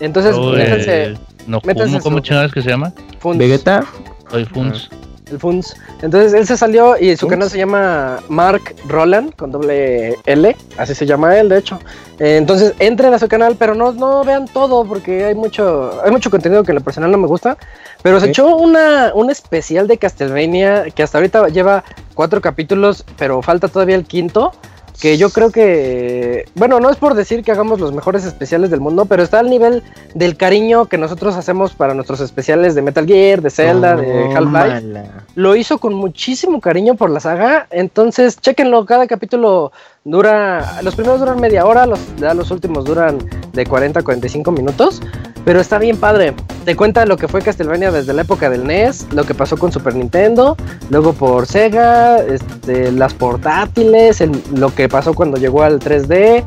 [0.01, 1.15] Entonces, métanse
[1.47, 2.93] no, métanse ¿cómo, ¿cómo chingados que se llama?
[3.19, 3.85] Funs, Vegeta.
[4.31, 4.89] Soy Funs.
[5.31, 5.77] El Funs.
[6.03, 7.31] Entonces él se salió y su Funs.
[7.31, 11.79] canal se llama Mark Roland con doble L, así se llama él de hecho.
[12.19, 16.11] Eh, entonces entren a su canal, pero no, no vean todo porque hay mucho, hay
[16.11, 17.57] mucho contenido que en lo personal no me gusta.
[18.03, 21.85] Pero se echó una, un especial de Castlevania que hasta ahorita lleva
[22.15, 24.53] cuatro capítulos, pero falta todavía el quinto.
[25.01, 28.81] Que yo creo que, bueno, no es por decir que hagamos los mejores especiales del
[28.81, 29.83] mundo, pero está al nivel
[30.15, 34.81] del cariño que nosotros hacemos para nuestros especiales de Metal Gear, de Zelda, de Half-Life
[34.81, 35.25] Tómala.
[35.35, 37.67] lo hizo con muchísimo cariño por la saga.
[37.71, 38.85] Entonces, chéquenlo.
[38.85, 39.73] Cada capítulo
[40.05, 40.81] dura.
[40.83, 43.19] Los primeros duran media hora, los, ya los últimos duran
[43.53, 45.01] de 40 a 45 minutos.
[45.45, 46.35] Pero está bien padre.
[46.67, 49.73] Te cuenta lo que fue Castlevania desde la época del NES, lo que pasó con
[49.73, 50.55] Super Nintendo,
[50.91, 56.45] luego por Sega, este, las portátiles, el- lo que pasó cuando llegó al 3D.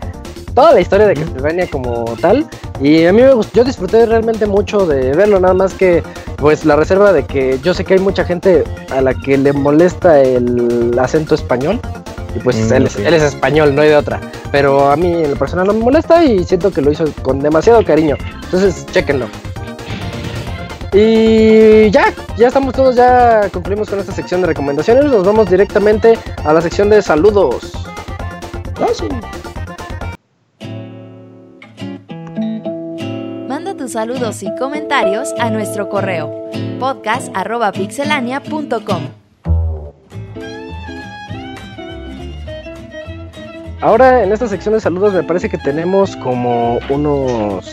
[0.54, 2.46] Toda la historia de Castlevania como tal.
[2.80, 6.04] Y a mí me gustó, yo disfruté realmente mucho de verlo, nada más que
[6.38, 9.52] pues la reserva de que yo sé que hay mucha gente a la que le
[9.54, 11.80] molesta el acento español.
[12.36, 13.02] Y pues Mm, él, es, ok.
[13.06, 14.20] él es español, no hay de otra.
[14.52, 17.40] Pero a mí en lo personal no me molesta y siento que lo hizo con
[17.40, 18.16] demasiado cariño.
[18.44, 19.28] Entonces, chéquenlo.
[20.94, 25.06] Y ya, ya estamos todos, ya concluimos con esta sección de recomendaciones.
[25.06, 27.72] Nos vamos directamente a la sección de saludos.
[33.48, 36.50] Manda tus saludos y comentarios a nuestro correo
[36.80, 39.23] podcast@pixelania.com.
[43.84, 47.66] Ahora en esta sección de saludos me parece que tenemos como unos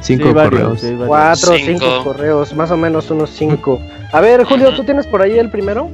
[0.00, 0.80] Cinco Sí, varios, correos.
[0.80, 1.84] sí, cuatro o Cinco.
[1.84, 3.78] cinco correos, más o menos unos cinco.
[4.12, 5.90] A ver, Julio, ¿tú tienes por ahí el primero?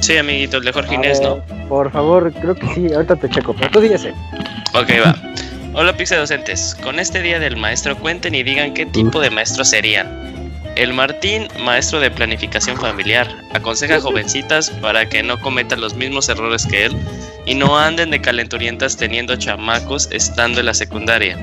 [0.00, 1.68] Sí, amiguito, el de Jorge A Inés, ver, ¿no?
[1.68, 4.10] Por favor, creo que sí, ahorita te checo, pero tú di ese.
[4.74, 5.14] Ok, va.
[5.74, 6.74] Hola, Pixel Docentes.
[6.82, 10.45] Con este día del maestro, cuenten y digan qué tipo de maestro serían.
[10.76, 16.28] El Martín, maestro de planificación familiar, aconseja a jovencitas para que no cometan los mismos
[16.28, 16.96] errores que él
[17.46, 21.38] y no anden de calenturientas teniendo chamacos estando en la secundaria,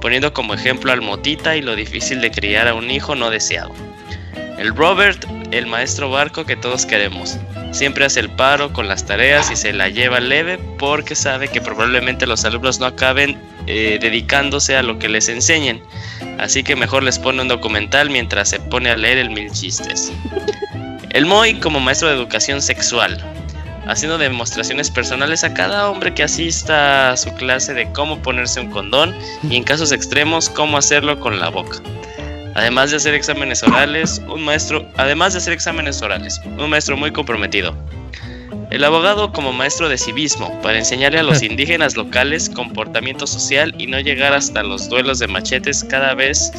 [0.00, 3.74] poniendo como ejemplo al Motita y lo difícil de criar a un hijo no deseado.
[4.56, 7.36] El Robert, el maestro barco que todos queremos,
[7.72, 11.60] siempre hace el paro con las tareas y se la lleva leve porque sabe que
[11.60, 13.36] probablemente los alumnos no acaben
[13.66, 15.82] eh, dedicándose a lo que les enseñen.
[16.38, 20.12] Así que mejor les pone un documental mientras se pone a leer el mil chistes.
[21.10, 23.18] El Moy como maestro de educación sexual,
[23.86, 28.70] haciendo demostraciones personales a cada hombre que asista a su clase de cómo ponerse un
[28.70, 29.14] condón
[29.48, 31.78] y en casos extremos cómo hacerlo con la boca.
[32.54, 37.10] Además de hacer exámenes orales, un maestro, además de hacer exámenes orales, un maestro muy
[37.10, 37.74] comprometido.
[38.70, 43.86] El abogado como maestro de civismo, para enseñarle a los indígenas locales comportamiento social y
[43.86, 46.52] no llegar hasta los duelos de machetes cada vez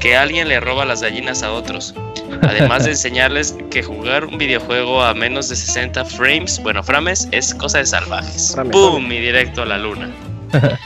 [0.00, 1.94] que alguien le roba las gallinas a otros.
[2.42, 7.54] Además de enseñarles que jugar un videojuego a menos de 60 frames, bueno, frames, es
[7.54, 8.52] cosa de salvajes.
[8.52, 9.10] Frames, ¡Pum!
[9.10, 10.10] Y directo a la luna.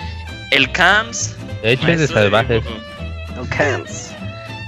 [0.50, 2.64] El CAMS, De hecho, es de salvajes.
[3.36, 4.09] No cams.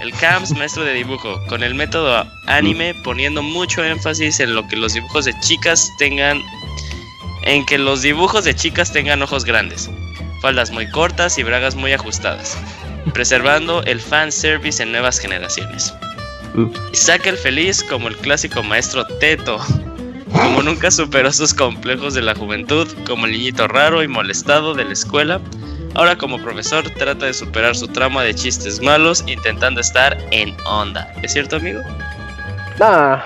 [0.02, 4.74] El CAMS, maestro de dibujo, con el método anime, poniendo mucho énfasis en lo que
[4.74, 6.42] los dibujos de chicas tengan.
[7.42, 9.88] En que los dibujos de chicas tengan ojos grandes,
[10.40, 12.58] faldas muy cortas y bragas muy ajustadas,
[13.14, 15.94] preservando el fan service en nuevas generaciones.
[16.92, 19.60] Isaac el Feliz como el clásico maestro Teto,
[20.32, 24.84] como nunca superó sus complejos de la juventud, como el niñito raro y molestado de
[24.84, 25.40] la escuela,
[25.94, 31.12] ahora como profesor trata de superar su trama de chistes malos intentando estar en onda.
[31.22, 31.80] ¿Es cierto, amigo?
[32.78, 33.18] Nah,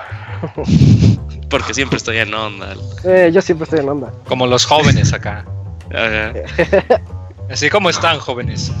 [1.49, 2.75] Porque siempre estoy en onda.
[3.05, 4.11] eh, yo siempre estoy en onda.
[4.27, 5.45] Como los jóvenes acá.
[5.93, 6.33] Ajá.
[7.49, 8.71] Así como están jóvenes.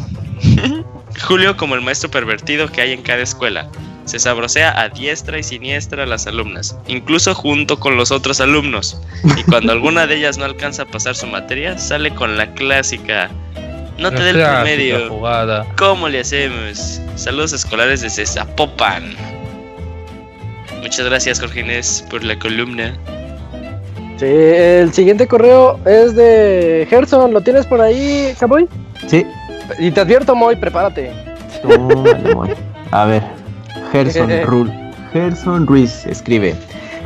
[1.25, 3.69] Julio como el maestro pervertido que hay en cada escuela.
[4.05, 9.01] Se sabrosea a diestra y siniestra a las alumnas, incluso junto con los otros alumnos.
[9.35, 13.29] Y cuando alguna de ellas no alcanza a pasar su materia, sale con la clásica.
[13.99, 15.09] No te dé el promedio.
[15.09, 15.65] jugada.
[15.77, 17.01] ¿Cómo le hacemos?
[17.15, 19.15] Saludos escolares desde Zapopan.
[20.81, 22.95] Muchas gracias, Jorge Inés, por la columna.
[24.17, 27.33] Sí, el siguiente correo es de Gerson.
[27.33, 28.67] ¿Lo tienes por ahí, Caboy?
[29.07, 29.25] Sí.
[29.79, 31.11] Y te advierto, Moy, prepárate.
[32.91, 33.23] A ver,
[33.91, 34.71] Gerson Rul.
[35.11, 36.55] Gerson Ruiz escribe.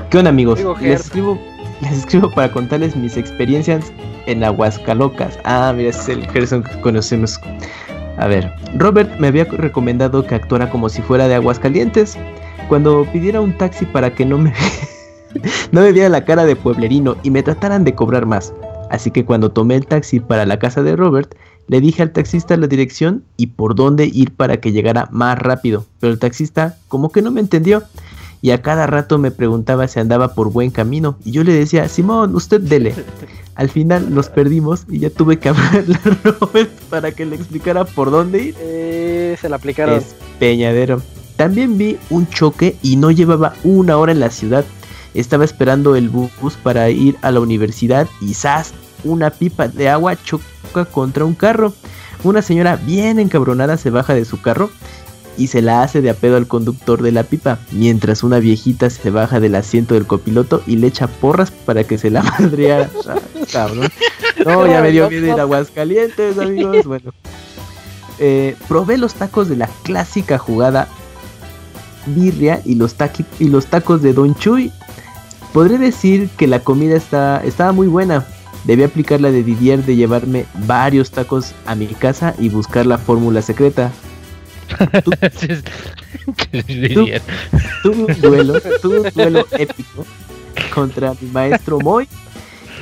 [0.10, 0.60] ¿Qué onda amigos?
[0.60, 1.40] Digo, Les escribo,
[1.82, 3.92] les escribo para contarles mis experiencias
[4.26, 5.40] en Aguascalocas.
[5.44, 7.40] Ah, mira, es el Gerson que conocemos.
[8.18, 12.18] A ver, Robert me había recomendado que actuara como si fuera de Aguascalientes.
[12.68, 14.54] Cuando pidiera un taxi para que no me,
[15.72, 18.54] no me viera la cara de pueblerino y me trataran de cobrar más.
[18.90, 21.36] Así que cuando tomé el taxi para la casa de Robert,
[21.68, 25.86] le dije al taxista la dirección y por dónde ir para que llegara más rápido,
[26.00, 27.84] pero el taxista como que no me entendió
[28.42, 31.88] y a cada rato me preguntaba si andaba por buen camino y yo le decía,
[31.88, 32.96] Simón, usted dele.
[33.56, 37.86] Al final nos perdimos y ya tuve que hablarle a Robert para que le explicara
[37.86, 38.56] por dónde ir.
[38.60, 39.96] Eh, se la aplicaron.
[39.96, 41.02] Es Peñadero.
[41.36, 44.66] También vi un choque y no llevaba una hora en la ciudad.
[45.14, 48.74] Estaba esperando el bus para ir a la universidad y ¡zas!
[49.04, 51.74] Una pipa de agua choca contra un carro.
[52.24, 54.70] Una señora bien encabronada se baja de su carro
[55.38, 58.90] y se la hace de a pedo al conductor de la pipa, mientras una viejita
[58.90, 62.90] se baja del asiento del copiloto y le echa porras para que se la madreara.
[63.08, 63.20] Ah,
[63.52, 63.90] cabrón.
[64.46, 66.86] No, ya me dio miedo ir a Aguascalientes, amigos.
[66.86, 67.12] Bueno.
[68.20, 70.88] Eh, probé los tacos de la clásica jugada
[72.06, 72.96] birria y los,
[73.40, 74.72] y los tacos de Don Chuy.
[75.54, 78.26] Podré decir que la comida está, estaba muy buena.
[78.64, 82.98] Debí aplicar la de Didier de llevarme varios tacos a mi casa y buscar la
[82.98, 83.92] fórmula secreta.
[86.68, 87.22] Diría.
[87.84, 90.06] Tuve un duelo, tuve un duelo épico
[90.74, 92.08] contra mi maestro Moy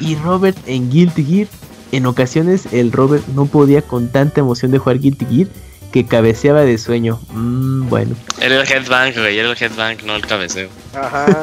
[0.01, 1.47] y Robert en Guilty Gear.
[1.91, 5.47] En ocasiones el Robert no podía con tanta emoción de jugar Guilty Gear
[5.91, 7.19] que cabeceaba de sueño.
[7.33, 10.69] Mm, bueno, Era el headbang, güey, era el headbang, no el cabeceo.
[10.93, 11.41] Ajá.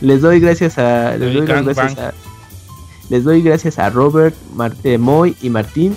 [0.00, 2.12] les doy gracias a les doy gracias a
[3.08, 5.96] les doy gracias a Robert, Mar- eh, Moy y Martín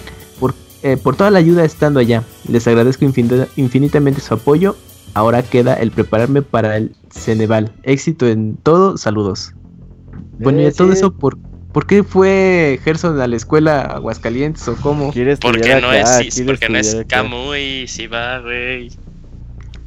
[0.83, 2.23] eh, por toda la ayuda estando allá.
[2.47, 4.75] Les agradezco infinita- infinitamente su apoyo.
[5.13, 7.71] Ahora queda el prepararme para el Ceneval.
[7.83, 9.53] Éxito en todo, saludos.
[10.39, 11.37] Bueno, y todo eso por
[11.71, 15.07] ¿Por qué fue Gerson a la escuela Aguascalientes o cómo?
[15.13, 16.97] Porque estudiar no acá, es, porque no es.
[17.07, 18.89] Camuy, si va, güey.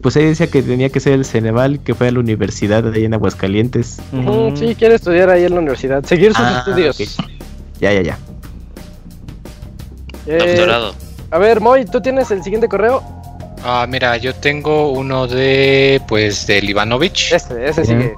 [0.00, 2.96] Pues ahí decía que tenía que ser el Ceneval, que fue a la universidad de
[2.96, 3.98] ahí en Aguascalientes.
[4.12, 4.56] Ujú.
[4.56, 7.16] sí, quiere estudiar ahí en la universidad, seguir sus Ah, estudios.
[7.80, 8.18] Ya, ya, ya.
[10.26, 10.94] Eh, Doctorado.
[11.30, 13.02] a ver, Moy, ¿tú tienes el siguiente correo?
[13.64, 17.32] Ah, mira, yo tengo uno de, pues, del Ivanovich.
[17.32, 18.14] Este, ese sigue.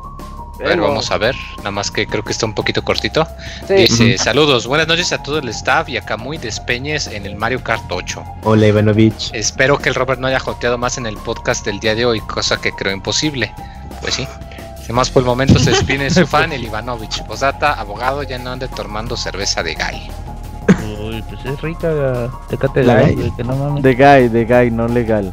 [0.60, 1.34] A ver, vamos a ver.
[1.58, 3.26] Nada más que creo que está un poquito cortito.
[3.66, 3.74] Sí.
[3.74, 7.62] Dice, saludos, buenas noches a todo el staff y a Camuy Despeñes en el Mario
[7.62, 8.24] Kart 8.
[8.44, 9.31] Hola, Ivanovich.
[9.34, 12.20] Espero que el Robert no haya joteado más en el podcast del día de hoy,
[12.20, 13.52] cosa que creo imposible.
[14.00, 14.26] Pues sí.
[14.86, 17.23] Sin más por el momento se despide su fan, el Ivanovich.
[17.24, 20.08] Posdata, abogado, ya no ande tomando cerveza de gay.
[21.01, 23.83] Uy, pues es rica la Tecate La Light, que no mames.
[23.83, 25.33] De guy, de guy, no legal.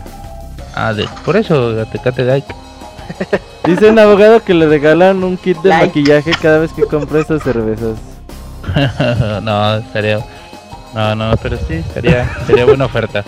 [0.76, 2.46] Ah, de, por eso, la Tecate Light.
[3.66, 5.86] Dice un abogado que le regalan un kit de Like.
[5.88, 7.98] maquillaje cada vez que compra esas cervezas.
[9.44, 10.20] no, estaría.
[10.94, 13.24] No, no, pero sí, sería, sería buena oferta.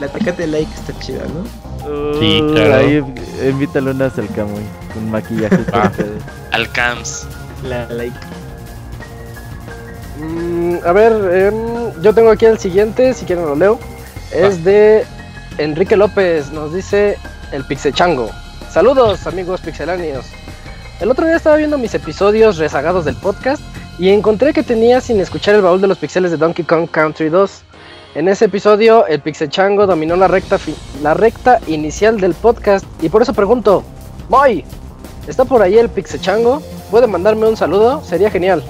[0.00, 1.44] La Tecate Like está chida, ¿no?
[2.18, 2.76] Sí, claro.
[2.76, 3.04] Ahí
[3.48, 4.62] invítale unas al Camuy.
[4.96, 5.92] Un maquillaje para Ah.
[6.52, 7.26] Al CAMS.
[7.68, 8.16] La Like.
[10.18, 13.78] Mm, a ver, em, yo tengo aquí el siguiente, si quieren lo leo.
[14.32, 15.04] Es de
[15.58, 17.16] Enrique López, nos dice
[17.52, 18.30] el Pixechango.
[18.70, 20.26] Saludos amigos pixeláneos.
[21.00, 23.62] El otro día estaba viendo mis episodios rezagados del podcast
[23.98, 27.28] y encontré que tenía sin escuchar el baúl de los pixeles de Donkey Kong Country
[27.28, 27.62] 2.
[28.16, 30.58] En ese episodio el Pixechango dominó la recta,
[31.02, 33.82] la recta inicial del podcast y por eso pregunto,
[34.28, 34.64] Moy,
[35.26, 36.62] ¿está por ahí el Pixechango?
[36.90, 38.02] ¿Puede mandarme un saludo?
[38.04, 38.62] Sería genial.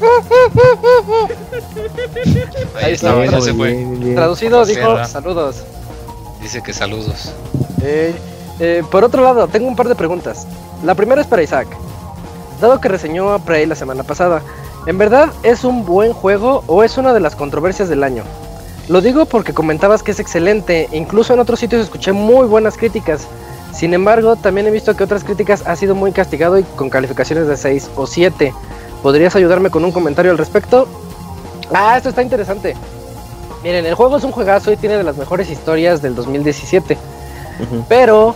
[2.82, 3.72] Ahí está, ya se fue.
[3.72, 4.14] Bien.
[4.14, 5.06] Traducido Como dijo cierra.
[5.06, 5.56] saludos.
[6.42, 7.32] Dice que saludos.
[7.82, 8.14] Eh,
[8.60, 10.46] eh, por otro lado, tengo un par de preguntas.
[10.84, 11.68] La primera es para Isaac.
[12.60, 14.42] Dado que reseñó a Prey la semana pasada,
[14.86, 18.24] ¿en verdad es un buen juego o es una de las controversias del año?
[18.88, 23.26] Lo digo porque comentabas que es excelente, incluso en otros sitios escuché muy buenas críticas.
[23.74, 27.48] Sin embargo, también he visto que otras críticas ha sido muy castigado y con calificaciones
[27.48, 28.54] de 6 o 7.
[29.02, 30.88] ¿Podrías ayudarme con un comentario al respecto?
[31.72, 32.74] Ah, esto está interesante.
[33.62, 36.96] Miren, el juego es un juegazo y tiene de las mejores historias del 2017.
[37.62, 37.84] Ujú.
[37.88, 38.34] Pero,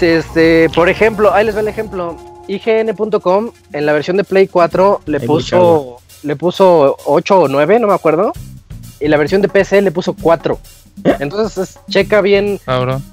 [0.00, 2.16] este, por ejemplo, ahí les va el ejemplo.
[2.46, 7.78] IGN.com en la versión de Play 4 le Hay puso le puso 8 o 9,
[7.78, 8.32] no me acuerdo.
[9.00, 10.58] Y la versión de PC le puso 4.
[11.20, 13.04] Entonces, es- checa bien Cabrón.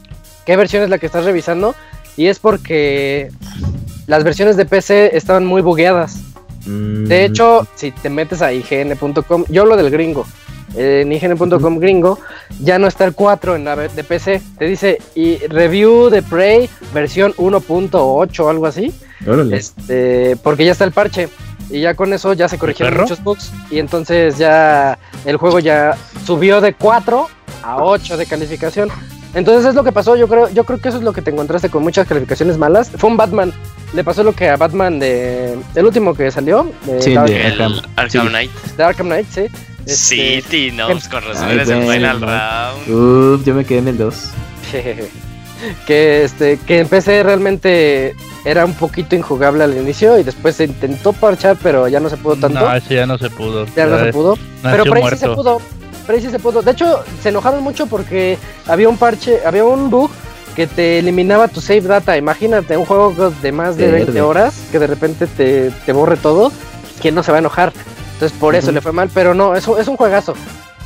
[0.45, 1.75] qué versión es la que estás revisando.
[2.17, 3.29] Y es porque
[4.07, 6.17] las versiones de PC estaban muy bugueadas.
[6.65, 10.25] Mm, De hecho, si te metes a IGN.com, yo hablo del gringo.
[10.75, 12.19] eh, En IGN.com gringo
[12.59, 14.41] ya no está el 4 en la de PC.
[14.57, 18.93] Te dice y review de Prey versión 1.8 o algo así.
[19.27, 19.55] órale.
[19.57, 21.29] Este, porque ya está el parche.
[21.69, 23.51] Y ya con eso ya se corrigieron muchos bugs.
[23.71, 27.27] Y entonces ya el juego ya subió de 4
[27.63, 28.89] a 8 de calificación.
[29.35, 30.15] Entonces es lo que pasó.
[30.15, 32.89] Yo creo, yo creo que eso es lo que te encontraste con muchas calificaciones malas.
[32.97, 33.53] Fue un Batman.
[33.93, 35.55] Le pasó lo que a Batman de.
[35.75, 36.71] El último que salió.
[36.85, 37.73] De Sí, Dark, de- El Arkham.
[37.95, 38.29] Arkham Sí.
[38.29, 38.51] Knight.
[38.77, 39.45] de Arkham Knight, sí.
[39.85, 42.89] Sí, Este, Tinoms, con razón eres el final round.
[43.39, 44.15] Uf, yo me quedé en el 2.
[45.87, 50.65] que este que en PC realmente era un poquito injugable al inicio y después se
[50.65, 53.65] intentó parchar pero ya no se pudo tanto No, ese ya no se pudo.
[53.75, 55.61] ya no se pudo pero nació Prey sí se pudo
[56.05, 59.89] Prey sí se pudo de hecho se enojaron mucho porque había un parche había un
[59.89, 60.09] bug
[60.55, 64.21] que te eliminaba tu save data imagínate un juego de más de 20 Verde.
[64.21, 66.51] horas que de repente te, te borre todo
[67.01, 67.73] quién no se va a enojar
[68.13, 70.33] entonces por eso le fue mal pero no eso es un juegazo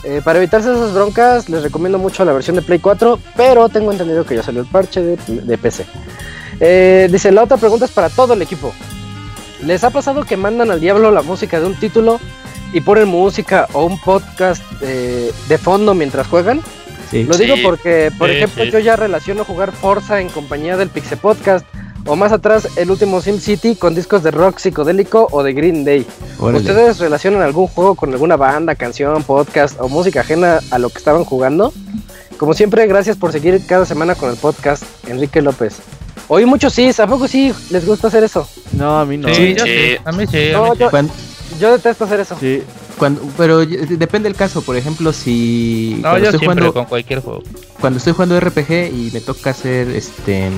[0.04, 3.92] eh, para evitarse esas broncas, les recomiendo mucho la versión de Play 4, pero tengo
[3.92, 5.86] entendido que ya salió el parche de, de PC.
[6.62, 8.74] Eh, dice, la otra pregunta es para todo el equipo.
[9.64, 12.20] ¿Les ha pasado que mandan al diablo la música de un título
[12.74, 16.62] y ponen música o un podcast eh, de fondo mientras juegan?
[17.10, 17.24] Sí.
[17.24, 17.44] Lo Sí.
[17.46, 18.72] digo porque, por Sí, ejemplo, sí.
[18.72, 21.66] yo ya relaciono jugar Forza en compañía del Pixel Podcast,
[22.06, 25.84] o más atrás el último Sim City con discos de rock psicodélico o de Green
[25.84, 26.06] Day.
[26.40, 26.60] Órale.
[26.60, 30.98] ¿Ustedes relacionan algún juego con alguna banda, canción, podcast o música ajena a lo que
[30.98, 31.74] estaban jugando?
[32.38, 35.78] Como siempre, gracias por seguir cada semana con el podcast, Enrique López.
[36.30, 38.48] Oí muchos sí, ¿a poco sí les gusta hacer eso?
[38.74, 39.28] No, a mí no.
[39.30, 39.72] Sí, Sí, yo sí.
[39.72, 39.98] sí.
[40.06, 40.50] A mí sí.
[40.50, 40.80] a No, mí sí.
[40.80, 40.90] yo-
[41.60, 42.36] Yo detesto hacer eso.
[42.40, 42.62] Sí,
[42.98, 44.62] cuando- pero depende del caso.
[44.62, 47.44] Por ejemplo, si No, cuando, yo estoy jugando, con cualquier juego.
[47.80, 50.50] cuando estoy jugando RPG y me toca hacer este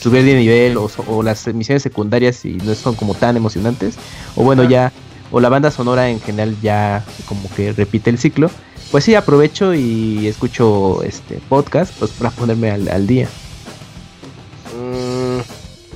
[0.00, 3.96] subir de nivel o, so- o las misiones secundarias y no son como tan emocionantes,
[4.36, 4.68] o bueno, Ah.
[4.68, 4.92] ya,
[5.32, 8.48] o la banda sonora en general ya como que repite el ciclo,
[8.92, 13.28] pues sí aprovecho y escucho este podcast pues para ponerme al, al día.
[14.76, 15.40] Mm,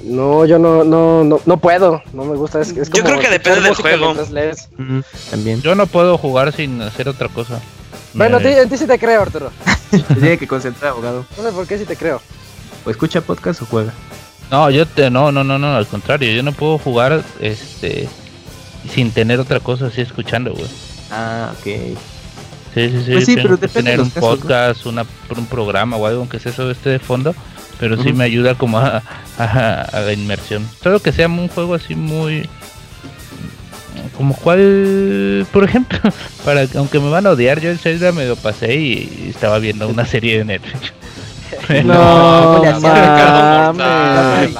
[0.02, 2.60] No, yo no, no, no, no puedo, no me gusta.
[2.60, 4.12] Es, es Yo como creo que depende del juego.
[4.12, 5.60] Ujú, También.
[5.62, 7.60] Yo no puedo jugar sin hacer otra cosa.
[8.14, 9.52] Bueno, a Me- ti, sí te creo, Arturo.
[9.90, 11.24] Se tiene que concentrar, abogado.
[11.36, 12.20] No sé por qué sí te creo.
[12.84, 13.92] O escucha podcast o juega.
[14.50, 18.08] No, yo te, no, no, no, no, al contrario, yo no puedo jugar este
[18.92, 20.66] sin tener otra cosa así escuchando, güey.
[21.10, 21.64] Ah, ok.
[22.74, 23.12] Sí, sí, sí.
[23.12, 24.36] Pues sí, pero depende de tener los un casos, ¿no?
[24.40, 25.06] podcast, una,
[25.36, 27.34] un programa o algo, aunque sea eso esté de fondo,
[27.80, 28.18] pero sí Ujú.
[28.18, 29.02] me ayuda como a,
[29.38, 30.68] a- a la inmersión.
[30.82, 32.48] Solo que sea un juego así muy...
[34.16, 35.98] Como cual, por ejemplo,
[36.44, 39.88] para aunque me van a odiar, yo el Zelda me lo pasé y, estaba viendo
[39.88, 40.92] una serie de Netflix.
[41.84, 43.72] No, ¿cómo le hacía?
[43.74, 44.56] mames.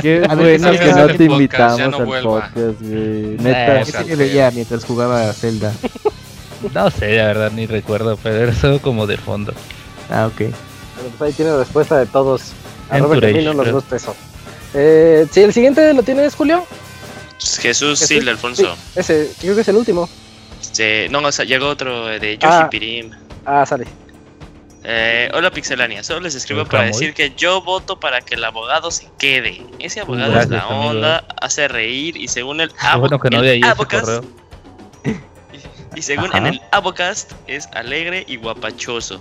[0.00, 3.36] Qué A bueno ¿qué que no el te invitamos no al podcast, güey.
[3.38, 3.82] Neta.
[3.84, 5.72] ¿Qué serie veía mientras jugaba Zelda?
[6.74, 9.52] No sé, la verdad ni recuerdo, pero era solo como de fondo.
[10.10, 10.52] Ah, ok.
[11.00, 12.52] Bueno, pues ahí tiene la respuesta de todos.
[12.90, 13.74] A Robert Entourage, a mí no nos creo.
[13.76, 14.16] gusta eso.
[14.74, 16.64] Eh, si el siguiente lo tienes, Julio.
[17.38, 18.74] Jesús Jesús, Alfonso.
[18.94, 20.08] Sí, ese, creo que es el último.
[20.60, 22.68] Este, no, o sea, llegó otro eh, de Yoshi Ah.
[22.70, 23.10] Pirim.
[23.46, 23.86] Ah, sale.
[24.82, 28.90] Eh, hola Pixelania, solo les escribo para decir que yo voto para que el abogado
[28.90, 29.62] se quede.
[29.78, 30.80] Ese abogado Gracias, es la amigo.
[30.90, 33.62] onda, hace reír y según el, Qué abo- bueno que no el y,
[35.96, 36.38] y según Ajá.
[36.38, 39.20] en el Abocast es alegre y guapachoso.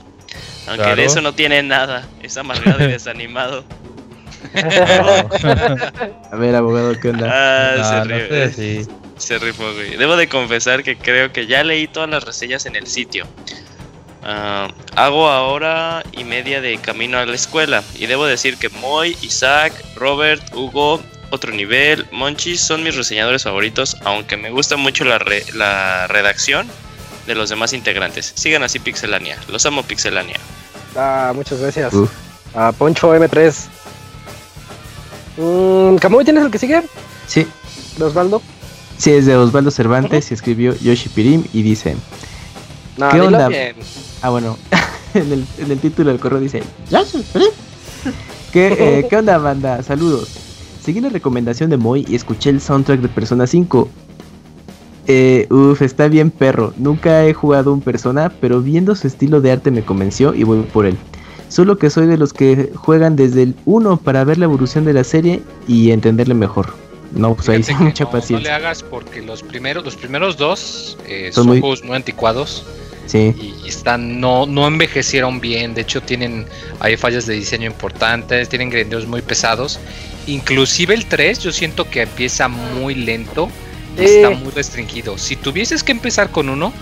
[0.68, 0.96] Aunque Claro.
[0.98, 3.64] de eso no tiene nada, es amargado y desanimado.
[6.32, 7.28] A ver, abogado, ¿qué onda?
[7.32, 8.54] Ah, No, se no sé,
[8.86, 8.92] sí.
[9.18, 9.98] Se rifó, güey.
[9.98, 13.28] Debo de confesar que creo que ya leí todas las reseñas en el sitio.
[14.24, 17.84] Ah, hago ahora y media de camino a la escuela.
[17.96, 21.02] Y debo decir que Moy, Isaac, Robert, Hugo,
[21.32, 23.98] otro nivel, Monchis son mis reseñadores favoritos.
[24.06, 26.68] Aunque me gusta mucho la, re- la redacción
[27.30, 28.34] de los demás integrantes.
[28.36, 29.38] Sigan así Pixelania.
[29.50, 30.38] Los amo Pixelania.
[30.96, 31.94] Ah, muchas gracias.
[32.56, 33.68] A Poncho M3.
[35.38, 36.82] Mm, ¿Camuy tienes el que sigue?
[37.28, 37.48] Sí,
[37.98, 38.42] ¿De Osvaldo?
[38.98, 41.96] sí, es de Osvaldo Cervantes y escribió Yoshi Pirim y dice...
[42.98, 43.48] No, ¿Qué onda?
[43.48, 43.76] bien.
[44.24, 44.58] Ah, bueno,
[45.14, 46.64] en, el, en el título del correo dice...
[46.90, 47.50] "Yoshi Pirim".
[48.52, 49.84] ¿Qué, eh, ¿Qué onda, banda?
[49.84, 50.30] Saludos.
[50.84, 53.88] Seguí la recomendación de Moy y escuché el soundtrack de Persona 5.
[55.08, 56.74] Eh, uf, está bien perro.
[56.78, 60.62] Nunca he jugado un Persona, pero viendo su estilo de arte me convenció y voy
[60.62, 60.98] por él.
[61.48, 64.94] Solo que soy de los que juegan desde el 1 para ver la evolución de
[64.94, 66.74] la serie y entenderle mejor.
[67.12, 68.56] No, pues ahí sí, Fíjate que mucha no, no le paciencia.
[68.56, 72.64] hagas porque los primeros, los primeros dos eh, Son son, muy- juegos muy anticuados
[73.08, 75.74] Sí, y están no, no envejecieron bien.
[75.74, 76.46] De hecho, tienen
[76.80, 79.80] hay fallas de diseño importantes, tienen grindeos muy pesados.
[80.28, 83.50] Inclusive el 3 yo siento que empieza muy lento.
[83.98, 85.18] Está muy restringido.
[85.18, 86.74] Si tuvieses que empezar con uno,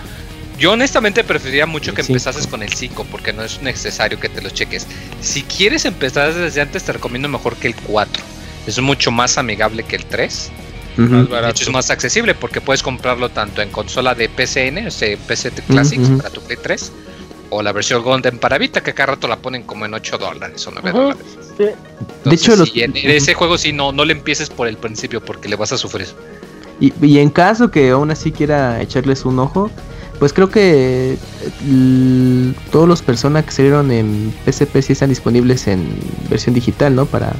[0.58, 2.12] yo honestamente preferiría mucho El que cinco.
[2.14, 4.86] empezases con el 5 porque no es necesario que te lo cheques.
[5.20, 8.22] Si quieres empezar desde antes te recomiendo mejor que el 4.
[8.66, 10.50] Es mucho más amigable que el 3.
[10.98, 14.88] ujú, Más De hecho, es más accesible porque puedes comprarlo tanto en consola de PCN,
[14.88, 16.18] o sea, PC Classics Ujú.
[16.18, 16.90] para tu Play 3,
[17.50, 20.66] o la versión Golden para Vita, que cada rato la ponen como en 8 dólares
[20.66, 20.98] o 9 Ujú.
[20.98, 21.24] dólares.
[21.56, 21.64] Sí.
[22.24, 24.76] Entonces, hecho, los- sí, en, en ese juego sí, no, no le empieces por el
[24.76, 26.08] principio porque le vas a sufrir.
[26.80, 29.70] Y, y en caso que aún así quiera echarles un ojo,
[30.18, 31.16] pues creo que
[31.62, 35.88] eh, todos los personas que salieron en PSP sí están disponibles en
[36.28, 37.06] versión digital, ¿no?
[37.06, 37.32] Para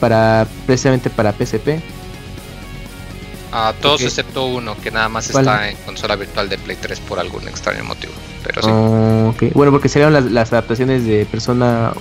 [0.00, 1.80] para precisamente para PSP.
[3.52, 5.46] A todos excepto uno, que nada más ¿Cuál?
[5.46, 8.12] está en consola virtual de Play 3 por algún extraño motivo.
[8.42, 8.68] Pero sí.
[8.70, 9.34] Oh.
[9.54, 11.92] Bueno, porque salieron las, las adaptaciones de Persona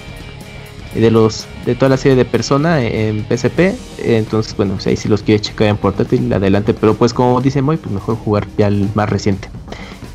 [0.95, 5.07] de los de toda la serie de Persona en PSP, entonces bueno, si ahí si
[5.09, 8.67] los quieres checar en portátil, adelante, pero pues como dice Moy, pues mejor jugar ya
[8.67, 9.49] el más reciente.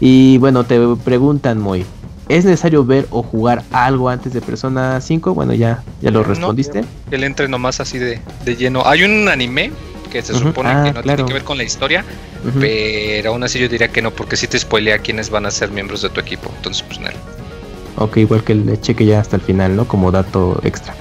[0.00, 1.84] Y bueno, te preguntan Moy,
[2.28, 5.34] ¿es necesario ver o jugar algo antes de Persona 5?
[5.34, 6.24] Bueno, ya ya lo No.
[6.28, 6.84] respondiste.
[7.10, 8.86] Él entre nomás así de, de lleno.
[8.86, 9.72] Hay un anime
[10.12, 11.16] que se supone Ah, que no claro.
[11.16, 12.04] tiene que ver con la historia,
[12.60, 15.70] pero aún así yo diría que no, porque si te spoilea quiénes van a ser
[15.70, 16.50] miembros de tu equipo.
[16.56, 17.08] Entonces, pues no.
[18.00, 19.86] Ok, igual que el cheque ya hasta el final, ¿no?
[19.86, 20.94] Como dato extra.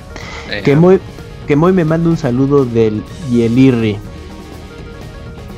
[0.49, 0.99] Eh, Que Moy
[1.47, 3.93] que Moy me manda un saludo del Yelirri.
[3.93, 3.99] Sí,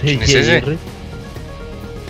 [0.01, 0.77] ¿Quién es sí, ese?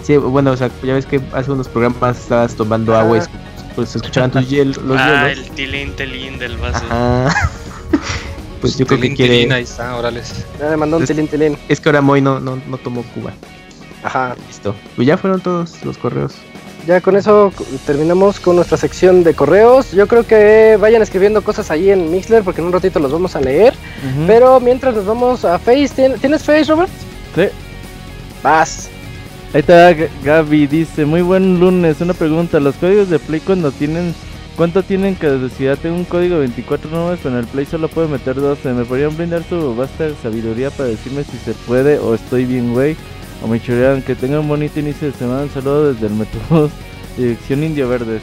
[0.04, 3.72] Sí, bueno, o sea, ya ves que hace unos programas estabas tomando agua y Ah.
[3.76, 5.48] pues se escuchaban tus hiel- los ah, hielos.
[5.48, 6.84] el tilín, tilín del vaso.
[6.90, 7.52] Ajá.
[8.62, 9.36] pues yo creo que quiere.
[9.36, 10.46] tilín, ahí está, órales.
[10.60, 11.58] Ya le mandó un tilín, tilín.
[11.70, 13.32] Es que ahora Moy no, no, no tomó Cuba.
[14.04, 14.36] Ajá.
[14.48, 14.76] Listo.
[14.96, 16.34] Pues ya fueron todos los correos.
[16.90, 17.54] Ya con eso
[17.86, 19.92] terminamos con nuestra sección de correos.
[19.92, 23.36] Yo creo que vayan escribiendo cosas ahí en Mixler porque en un ratito los vamos
[23.36, 23.76] a leer.
[24.26, 26.90] Pero mientras nos vamos a Face, ¿tien- ¿tienes Face, Robert?
[27.36, 27.44] Sí.
[28.42, 28.90] Vas.
[29.54, 29.94] Ahí está
[30.24, 34.16] Gaby, dice, muy buen lunes, una pregunta, ¿los códigos de Play cuando tienen
[34.58, 35.78] ¿Cuánto tienen caducidad?
[35.78, 38.74] Tengo un código de 24 números, pero en el Play solo puedo meter 12.
[38.74, 42.98] ¿Me podrían brindar su vasta sabiduría para decirme si se puede o estoy bien, güey?
[43.42, 45.44] O me chorean, que tengan un bonito inicio de semana.
[45.44, 46.70] Un saludo desde el Metro
[47.18, 48.22] dirección Indio Verdes.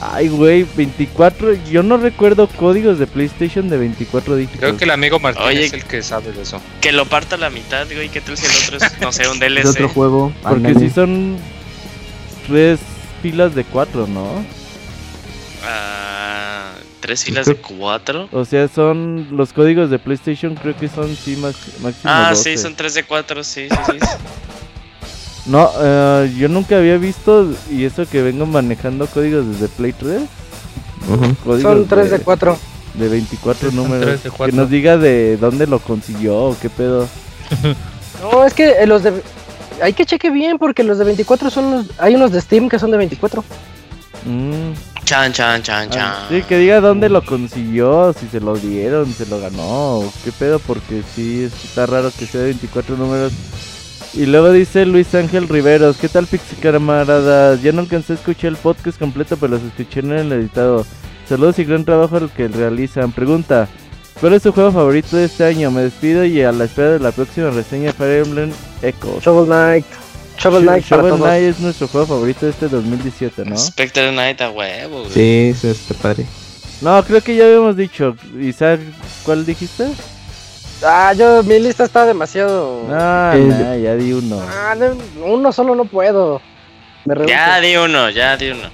[0.00, 1.52] Ay, güey, 24.
[1.70, 4.60] Yo no recuerdo códigos de PlayStation de 24 dígitos.
[4.60, 5.66] Creo que el amigo Martín Oye.
[5.66, 6.60] es el que sabe de eso.
[6.80, 8.08] Que lo parta a la mitad, güey.
[8.08, 9.58] ¿Qué tal si el otro es, no sé, un DLC?
[9.58, 10.32] Es otro juego.
[10.42, 11.36] Porque si son
[12.46, 12.80] tres
[13.20, 14.42] filas de cuatro, ¿no?
[15.64, 15.99] Ah,
[17.10, 18.28] tres filas de cuatro.
[18.30, 22.56] O sea, son los códigos de PlayStation, creo que son sí max- máximo Ah, 12.
[22.56, 23.98] sí, son tres de cuatro, sí, sí, sí.
[25.46, 30.20] No, eh, yo nunca había visto y eso que vengo manejando códigos desde Play 3.
[31.08, 31.34] Ujú.
[31.44, 32.58] Códigos Son 3 de 4.
[32.94, 34.22] de 24 Sí, números.
[34.22, 37.08] de que nos diga de dónde lo consiguió o qué pedo.
[38.22, 39.14] No, es que eh, los de.
[39.82, 41.86] Hay que cheque bien porque los de 24 son los.
[41.98, 43.42] Hay unos de Steam que son de 24.
[44.26, 44.72] Mm,
[45.04, 46.14] Chan, chan, chan, ah, chan.
[46.28, 50.58] sí, que diga dónde lo consiguió, si se lo dieron, se lo ganó, qué pedo,
[50.60, 53.32] porque sí, está raro que sea de 24 números.
[54.12, 57.62] Y luego dice Luis Ángel Riveros, ¿qué tal Pixie camaradas?
[57.62, 60.84] Ya no alcancé a escuchar el podcast completo, pero los escuché en el editado.
[61.28, 63.12] Saludos y gran trabajo al que realizan.
[63.12, 63.68] Pregunta,
[64.20, 65.70] ¿cuál es su juego favorito de este año?
[65.70, 68.50] Me despido y a la espera de la próxima reseña de Fire Emblem
[68.82, 69.22] Echoes.
[69.22, 69.86] Shovel Knight.
[70.42, 71.28] Shovel Knight para Shovel todos.
[71.28, 73.56] Knight es nuestro juego favorito de este 2017, ¿no?
[73.58, 75.10] Spectre Knight a huevo, güey.
[75.12, 76.26] Sí, eso está padre.
[76.80, 78.16] No, creo que ya habíamos dicho.
[78.40, 78.80] Isaac,
[79.24, 79.86] ¿cuál dijiste?
[80.82, 82.86] Ah, yo, mi lista está demasiado.
[82.90, 84.40] Ah, El- nah, ya di uno.
[84.40, 84.96] Ah, no,
[85.26, 86.40] uno solo no puedo.
[87.04, 87.14] Me.
[87.26, 88.70] Ya di uno, ya di uno.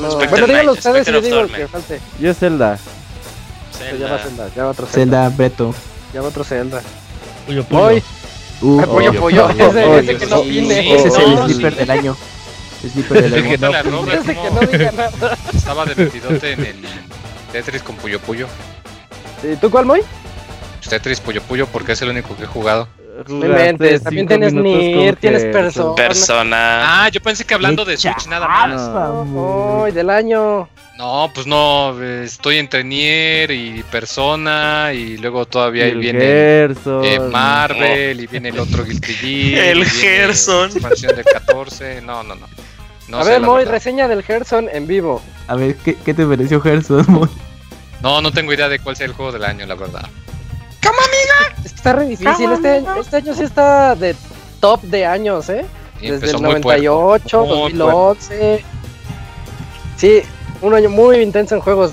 [0.00, 2.00] No, Bueno, díganlo ustedes y digo el que falte.
[2.18, 2.78] Yo Zelda.
[3.78, 4.18] Ya va Zelda.
[4.18, 5.22] Zelda, ya va otro Zelda.
[5.24, 5.74] Zelda, Breto.
[6.14, 6.80] Ya va otro Zelda.
[7.68, 8.02] Voy.
[8.62, 9.46] Uh, pollo, pollo.
[9.46, 10.82] oh, Ese, oh, ese que no sí, opine.
[10.82, 11.62] sí, Ese es el sí.
[11.76, 12.16] del año.
[12.92, 13.50] Sleeper del año.
[13.50, 15.38] Que no diga nada.
[15.54, 16.76] estaba de metidote en el
[17.52, 18.46] Tetris con Puyo Puyo.
[19.42, 20.00] ¿Y tú cuál, Moy?
[20.88, 22.88] Tetris Puyo Puyo porque es el único que he jugado.
[23.28, 25.94] No inventes, también tienes Nier, tienes Persona.
[25.94, 27.04] Persona.
[27.04, 29.26] Ah, yo pensé que hablando de Switch nada más.
[29.28, 29.84] No.
[29.84, 30.68] Ay, del año.
[30.96, 37.04] No, pues no, estoy entre Nier y Persona y luego todavía viene Gerson.
[37.04, 39.12] eh, Marvel y viene el otro Guilty
[39.52, 39.64] Gear.
[39.66, 40.70] El Gerson.
[40.70, 42.00] Expansión del 14.
[42.02, 42.46] No, no, no.
[43.08, 45.20] No a ver, Moy, reseña del Gerson en vivo.
[45.48, 47.28] A ver, ¿qué, qué te pareció Gerson?
[48.00, 50.08] No, no tengo idea de cuál sea el juego del año, la verdad.
[51.64, 52.52] Es que está re difícil.
[52.52, 54.16] Este año, este año sí está de
[54.60, 55.64] top de años, ¿eh?
[56.00, 56.82] Y Desde el muy puerco.
[56.82, 58.64] 98, Muy 2011.
[59.96, 60.22] Sí,
[60.60, 61.92] un año muy intenso en juegos.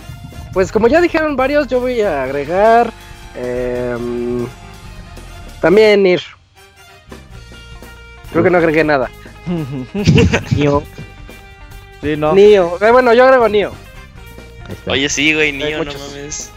[0.54, 2.92] Pues como ya dijeron varios, yo voy a agregar
[3.36, 4.48] em,
[5.62, 6.22] también ir.
[8.32, 9.10] Creo que no agregué nada.
[10.56, 10.84] Nio.
[12.02, 12.34] sí, no.
[12.34, 12.78] Nio.
[12.82, 13.72] Eh, bueno, yo agrego Nio.
[14.88, 16.52] Oye, sí, güey, Nio, no mames.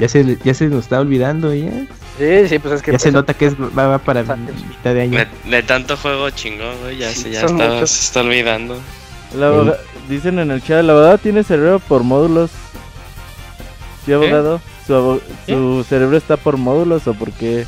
[0.00, 1.70] Ya se, ya se nos está olvidando ya.
[2.18, 4.94] Sí, sí, pues es que Ya se pues, nota que es, va, va para mitad
[4.94, 5.18] de año.
[5.18, 7.90] De, de tanto juego chingón, güey, ya, se, ya está, muchos.
[7.90, 8.78] se está olvidando.
[9.36, 9.76] La
[10.08, 12.50] Dicen en el chat, la abogada tiene cerebro por módulos.
[14.04, 14.60] ¿Sí, abogado?
[14.86, 17.64] ¿Su, abo- ¿Su cerebro está por módulos o por qué?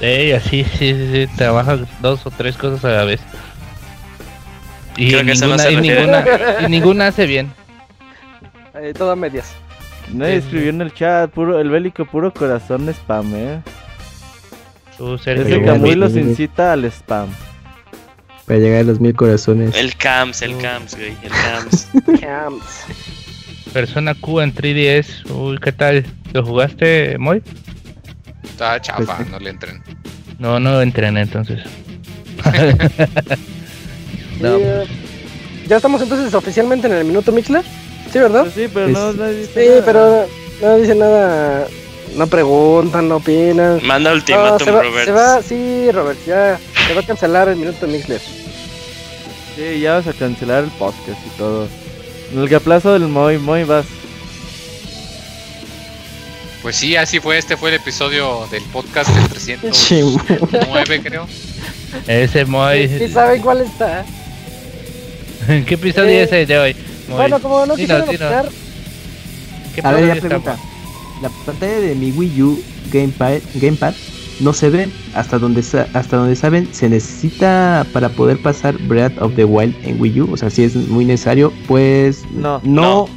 [0.00, 3.20] Ey, así, sí, sí, sí, trabaja dos o tres cosas a la vez.
[4.96, 6.24] Y Creo que eso no ninguna, se y, ninguna,
[6.66, 7.52] y ninguna hace bien.
[8.74, 9.54] eh, todo a medias.
[10.12, 13.60] Nadie escribió en el chat, puro, el bélico puro corazón spam, eh.
[14.94, 17.28] Ese Pero Camuy los incita al spam.
[18.46, 19.74] Para llegar a los mil corazones.
[19.76, 21.88] El CAMS, el CAMS, güey, el CAMS.
[22.20, 22.84] Camps.
[23.72, 25.30] Persona Q en 3DS.
[25.30, 26.04] Uy, ¿qué tal?
[26.32, 27.42] ¿Lo jugaste, Moy?
[28.42, 29.82] Está chafa, Pues no le entren.
[30.38, 31.60] No, no entrené entonces.
[32.36, 32.42] Y,
[34.42, 34.56] No.
[34.58, 34.84] eh,
[35.66, 37.64] ya estamos entonces oficialmente en el minuto Mixler.
[38.12, 38.42] Sí, ¿verdad?
[38.42, 39.82] Pues sí, pero Pues- no, nadie dice Sí, nada.
[39.84, 40.26] pero
[40.60, 41.66] no dice nada.
[42.16, 43.80] No preguntan, no opinan.
[43.86, 45.04] Manda No, ultimátum, se va, Robert.
[45.06, 48.20] se va, sí, Robert, ya se va a cancelar el minuto Mixler.
[49.56, 51.66] Sí, ya vas a cancelar el podcast y todo.
[52.32, 53.86] En el que aplazo del Moy, Moy vas.
[56.62, 57.38] Pues sí, así fue.
[57.38, 61.26] Este fue el episodio del podcast del 309, creo.
[62.06, 62.82] Ese Moy.
[62.84, 64.04] ¿Y saben cuál está?
[65.48, 66.76] ¿En qué episodio Eh, es el de hoy?
[67.16, 68.48] Bueno, como no quisieron opinar,
[69.74, 70.52] ¿Qué A ver, ya episodio pregunta.
[70.54, 71.22] estamos?
[71.22, 72.60] La pantalla de mi Wii U
[72.92, 73.94] Gamepad, Gamepad
[74.40, 74.88] no se ve.
[75.14, 80.00] Hasta donde, hasta donde saben, se necesita para poder pasar Breath of the Wild en
[80.00, 80.32] Wii U.
[80.32, 82.60] O sea, si es muy necesario, pues No.
[82.64, 82.82] no.
[82.82, 83.08] No.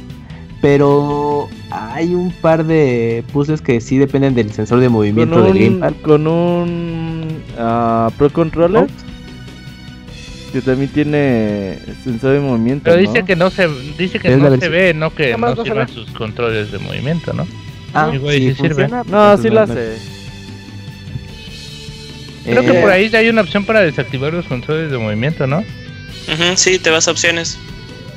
[0.62, 5.80] Pero hay un par de puzzles que sí dependen del sensor de movimiento del un,
[5.80, 6.00] Gamepad.
[6.02, 8.82] con un ah, Pro Controller.
[8.82, 9.15] ¿no?
[10.56, 12.84] Que también tiene sensor de movimiento.
[12.84, 13.02] Pero ¿no?
[13.02, 13.68] dice que no se
[13.98, 15.86] dice que no se ve, no que no ve.
[15.88, 17.46] sus controles de movimiento, ¿no?
[17.92, 18.88] Ah, Igual sí, sí sirve.
[18.88, 19.98] No, pues sí lo hace.
[22.44, 25.46] Creo Eh, que por ahí ya hay una opción para desactivar los controles de movimiento,
[25.46, 25.58] ¿no?
[25.58, 27.58] Ujú, sí, te vas a opciones.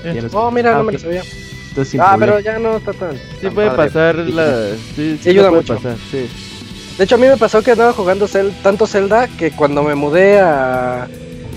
[0.04, 0.30] sé.
[0.32, 1.04] Oh, mira, Ah, no me lo ok.
[1.04, 1.22] sabía.
[1.24, 2.18] Ah, problema.
[2.20, 3.14] pero ya no está tan.
[3.16, 3.86] Sí tan puede padre.
[3.88, 4.76] pasar la...
[4.96, 5.76] Sí, sí, ayuda mucho.
[5.76, 6.26] pasar, sí.
[6.98, 9.96] De hecho, a mí me pasó que andaba jugando Zel- tanto Zelda que cuando me
[9.96, 11.08] mudé a,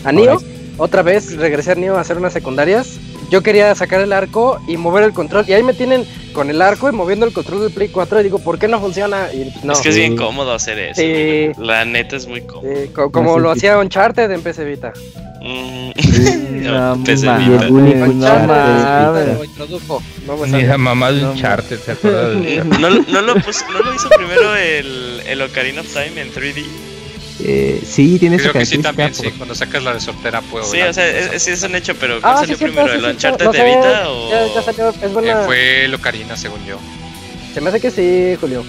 [0.05, 0.39] a Nioh,
[0.79, 2.99] otra vez regresé a Nioh a hacer unas secundarias.
[3.31, 5.45] Yo quería sacar el arco y mover el control.
[5.49, 8.21] Y ahí me tienen con el arco y moviendo el control del Play 4.
[8.21, 9.29] Y digo, ¿por qué no funciona?
[9.33, 9.73] Y pues, no.
[9.73, 11.01] es que es bien cómodo hacer eso.
[11.01, 11.51] Sí.
[11.59, 12.69] La neta es muy cómodo.
[12.75, 14.93] Sí, co- como lo hacía Uncharted en PC Vita.
[15.41, 15.93] Mm.
[16.63, 17.67] No PC Vita.
[17.71, 20.03] Uncharted lo introdujo.
[20.49, 22.43] Ni la mamá de No, un charter, ¿se acuerdan?
[22.43, 26.31] de- ¿No, no, lo puso- ¿No lo hizo primero el, el Ocarina of Time en
[26.33, 26.65] 3D?
[27.41, 29.23] Eh, sí, tiene esa Creo que sí también, sí.
[29.29, 30.65] por- Cuando sacas la resortera puedo.
[30.65, 32.75] Sí, o sea, es, es- sí es un hecho, pero ¿cuál Ah, sí, salió cierto,
[32.77, 32.93] primero?
[33.01, 33.11] sí, ¿El.
[33.13, 34.31] Uncharted No de Vita o...?
[34.31, 35.43] Ya, ya salió, es buena.
[35.45, 36.79] fue el Ocarina, según yo.
[37.55, 38.65] Se me hace que sí, Julio.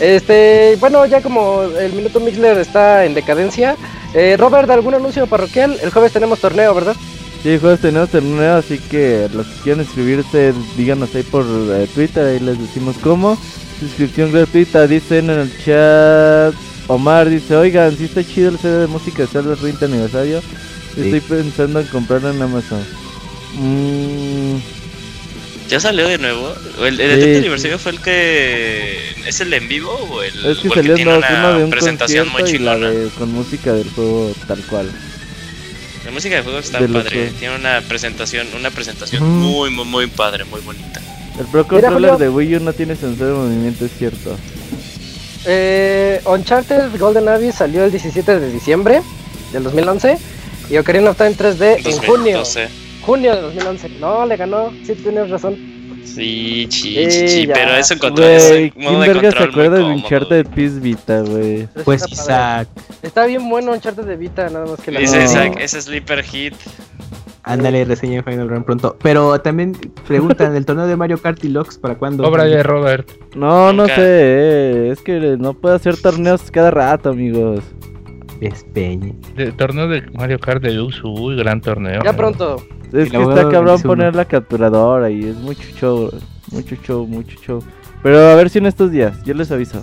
[0.00, 3.76] Este, bueno, ya como el Minuto Mixler está en decadencia,
[4.14, 5.78] eh, Robert, ¿algún anuncio parroquial?
[5.82, 6.96] El jueves tenemos torneo, ¿verdad?
[7.42, 12.24] Sí, juegos tenemos torneo, así que los que quieran inscribirse, díganos ahí por eh, Twitter,
[12.26, 13.36] ahí les decimos cómo.
[13.80, 16.54] Suscripción gratuita, dicen en el chat.
[16.88, 20.40] Omar dice, oigan, si está chido el CD de música de Zelda 30 aniversario.
[20.94, 21.00] Sí.
[21.02, 22.84] Estoy pensando en comprarlo en Amazon.
[23.54, 24.56] Mm,
[25.68, 26.52] ¿Ya salió de nuevo?
[26.80, 27.38] ¿O ¿El, el Sí, de 30 sí.
[27.38, 28.98] aniversario fue el que...
[29.26, 32.28] ¿Es el en vivo o el, es que salió tiene dos, una de un presentación
[32.28, 32.90] muy concierto y la chingona?
[32.90, 34.90] de, con música del juego tal cual.
[36.04, 37.10] La música de juego está de padre.
[37.10, 41.00] que- Tiene una presentación, una presentación muy, muy, muy padre, muy bonita.
[41.38, 44.36] El Pro Controller de Wii U no tiene sensor de movimiento, es cierto.
[45.46, 49.02] Eh, Uncharted Golden Abyss salió el 17 de diciembre
[49.52, 50.18] del 2011
[50.70, 52.38] y Ocarina of Time 3D en junio.
[52.38, 52.68] 2012.
[53.04, 53.88] Junio de 2011.
[54.00, 55.56] No, le ganó, sí tienes razón.
[56.04, 59.50] Sí, chi, Sí, chi, pero eso control, Güey, ese ¿quién modo de verga se control
[59.52, 61.68] muy acuerda de Uncharted Peace Vita, güey?
[61.84, 62.04] Pues.
[62.10, 62.68] Isaac,
[63.02, 65.24] Está bien bueno Uncharted de Vita, nada más que la Dice No.
[65.24, 66.54] Isaac, ese Sleeper Hit.
[67.42, 68.96] Ándale, reseña en Final Run pronto.
[69.02, 69.72] Pero también
[70.06, 72.24] preguntan, ¿el torneo de Mario Kart y Lux para cuándo?
[72.24, 73.10] Obra de Robert.
[73.34, 77.62] No, no sé, eh, es que no puedo hacer torneos cada rato, amigos.
[78.40, 79.14] Despeñe.
[79.36, 82.02] De, torneo de Mario Kart Deluxe, uy, gran torneo.
[82.02, 82.56] Ya pronto.
[82.92, 86.10] Es Y que está cabrón poner la capturadora y es mucho show,
[86.50, 87.64] mucho show, mucho show.
[88.02, 89.82] Pero a ver si en estos días, yo les aviso.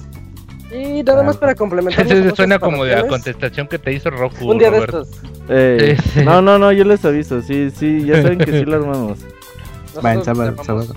[0.72, 2.02] Y nada más para complementar.
[2.08, 5.08] Entonces suena como de la contestación que te hizo Roku, Un día de estos.
[5.50, 6.26] Eh, Sí, sí.
[6.26, 9.20] No, no, no, yo les aviso, sí, sí, ya saben que sí lo armamos.
[10.06, 10.96] Va, en sábado, sábado.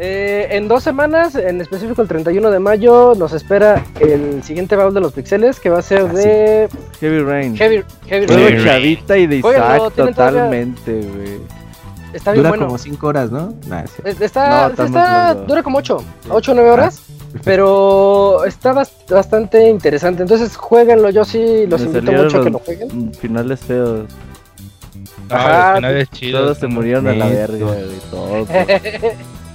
[0.00, 4.94] Eh, en dos semanas, en específico el 31 de mayo, nos espera el siguiente baúl
[4.94, 6.68] de los pixeles que va a ser Ah, de
[7.00, 7.56] Heavy Rain.
[7.56, 8.64] Heavy, Heavy Rain.
[8.64, 11.38] Chavita y de Isaac totalmente, güey.
[12.12, 12.66] Está bien Dura bueno.
[12.66, 13.52] como 5 horas, ¿no?
[13.66, 14.00] Nah, sí.
[14.04, 15.42] Es- Está, No, está, está más largo.
[15.48, 17.02] dura como 8, 8 o 9 horas,
[17.44, 20.22] pero está bast- bastante interesante.
[20.22, 21.10] Entonces, jueguenlo.
[21.10, 23.12] Yo sí los Me invito mucho a que lo los jueguen.
[23.14, 24.06] Finales feos.
[25.30, 26.40] Ajá, Ah, al final es chido.
[26.40, 28.48] Todos se murieron a la verga, güey, todos.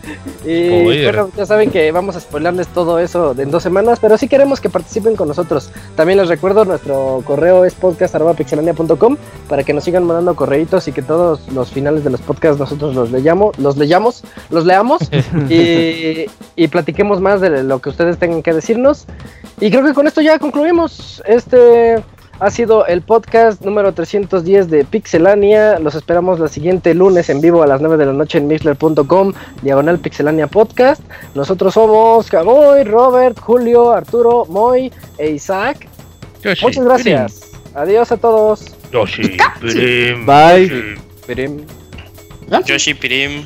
[0.45, 4.27] y bueno, ya saben que vamos a spoilarles todo eso en dos semanas, pero sí
[4.27, 5.71] queremos que participen con nosotros.
[5.95, 9.17] También les recuerdo, nuestro correo es podcast.pixelania.com
[9.47, 12.95] para que nos sigan mandando correitos y que todos los finales de los podcasts nosotros
[12.95, 15.01] los leyamos, los leyamos, los leamos
[15.49, 16.25] y,
[16.55, 19.05] y platiquemos más de lo que ustedes tengan que decirnos.
[19.59, 21.23] Y creo que con esto ya concluimos.
[21.25, 22.03] Este
[22.43, 25.79] ha sido el podcast número 310 de Pixelania.
[25.79, 29.31] Los esperamos la siguiente lunes en vivo a las 9 de la noche en mixler.com,
[29.61, 31.01] diagonal Pixelania Podcast.
[31.35, 35.87] Nosotros somos Kagoy, Robert, Julio, Arturo, Moy e Isaac.
[36.43, 37.51] Yoshi, Muchas gracias.
[37.75, 38.75] Adiós a todos.
[38.91, 40.25] Yoshi, Pirim.
[40.25, 40.97] Bye.
[41.25, 41.65] Pirim.
[42.65, 43.45] Yoshi Pirim.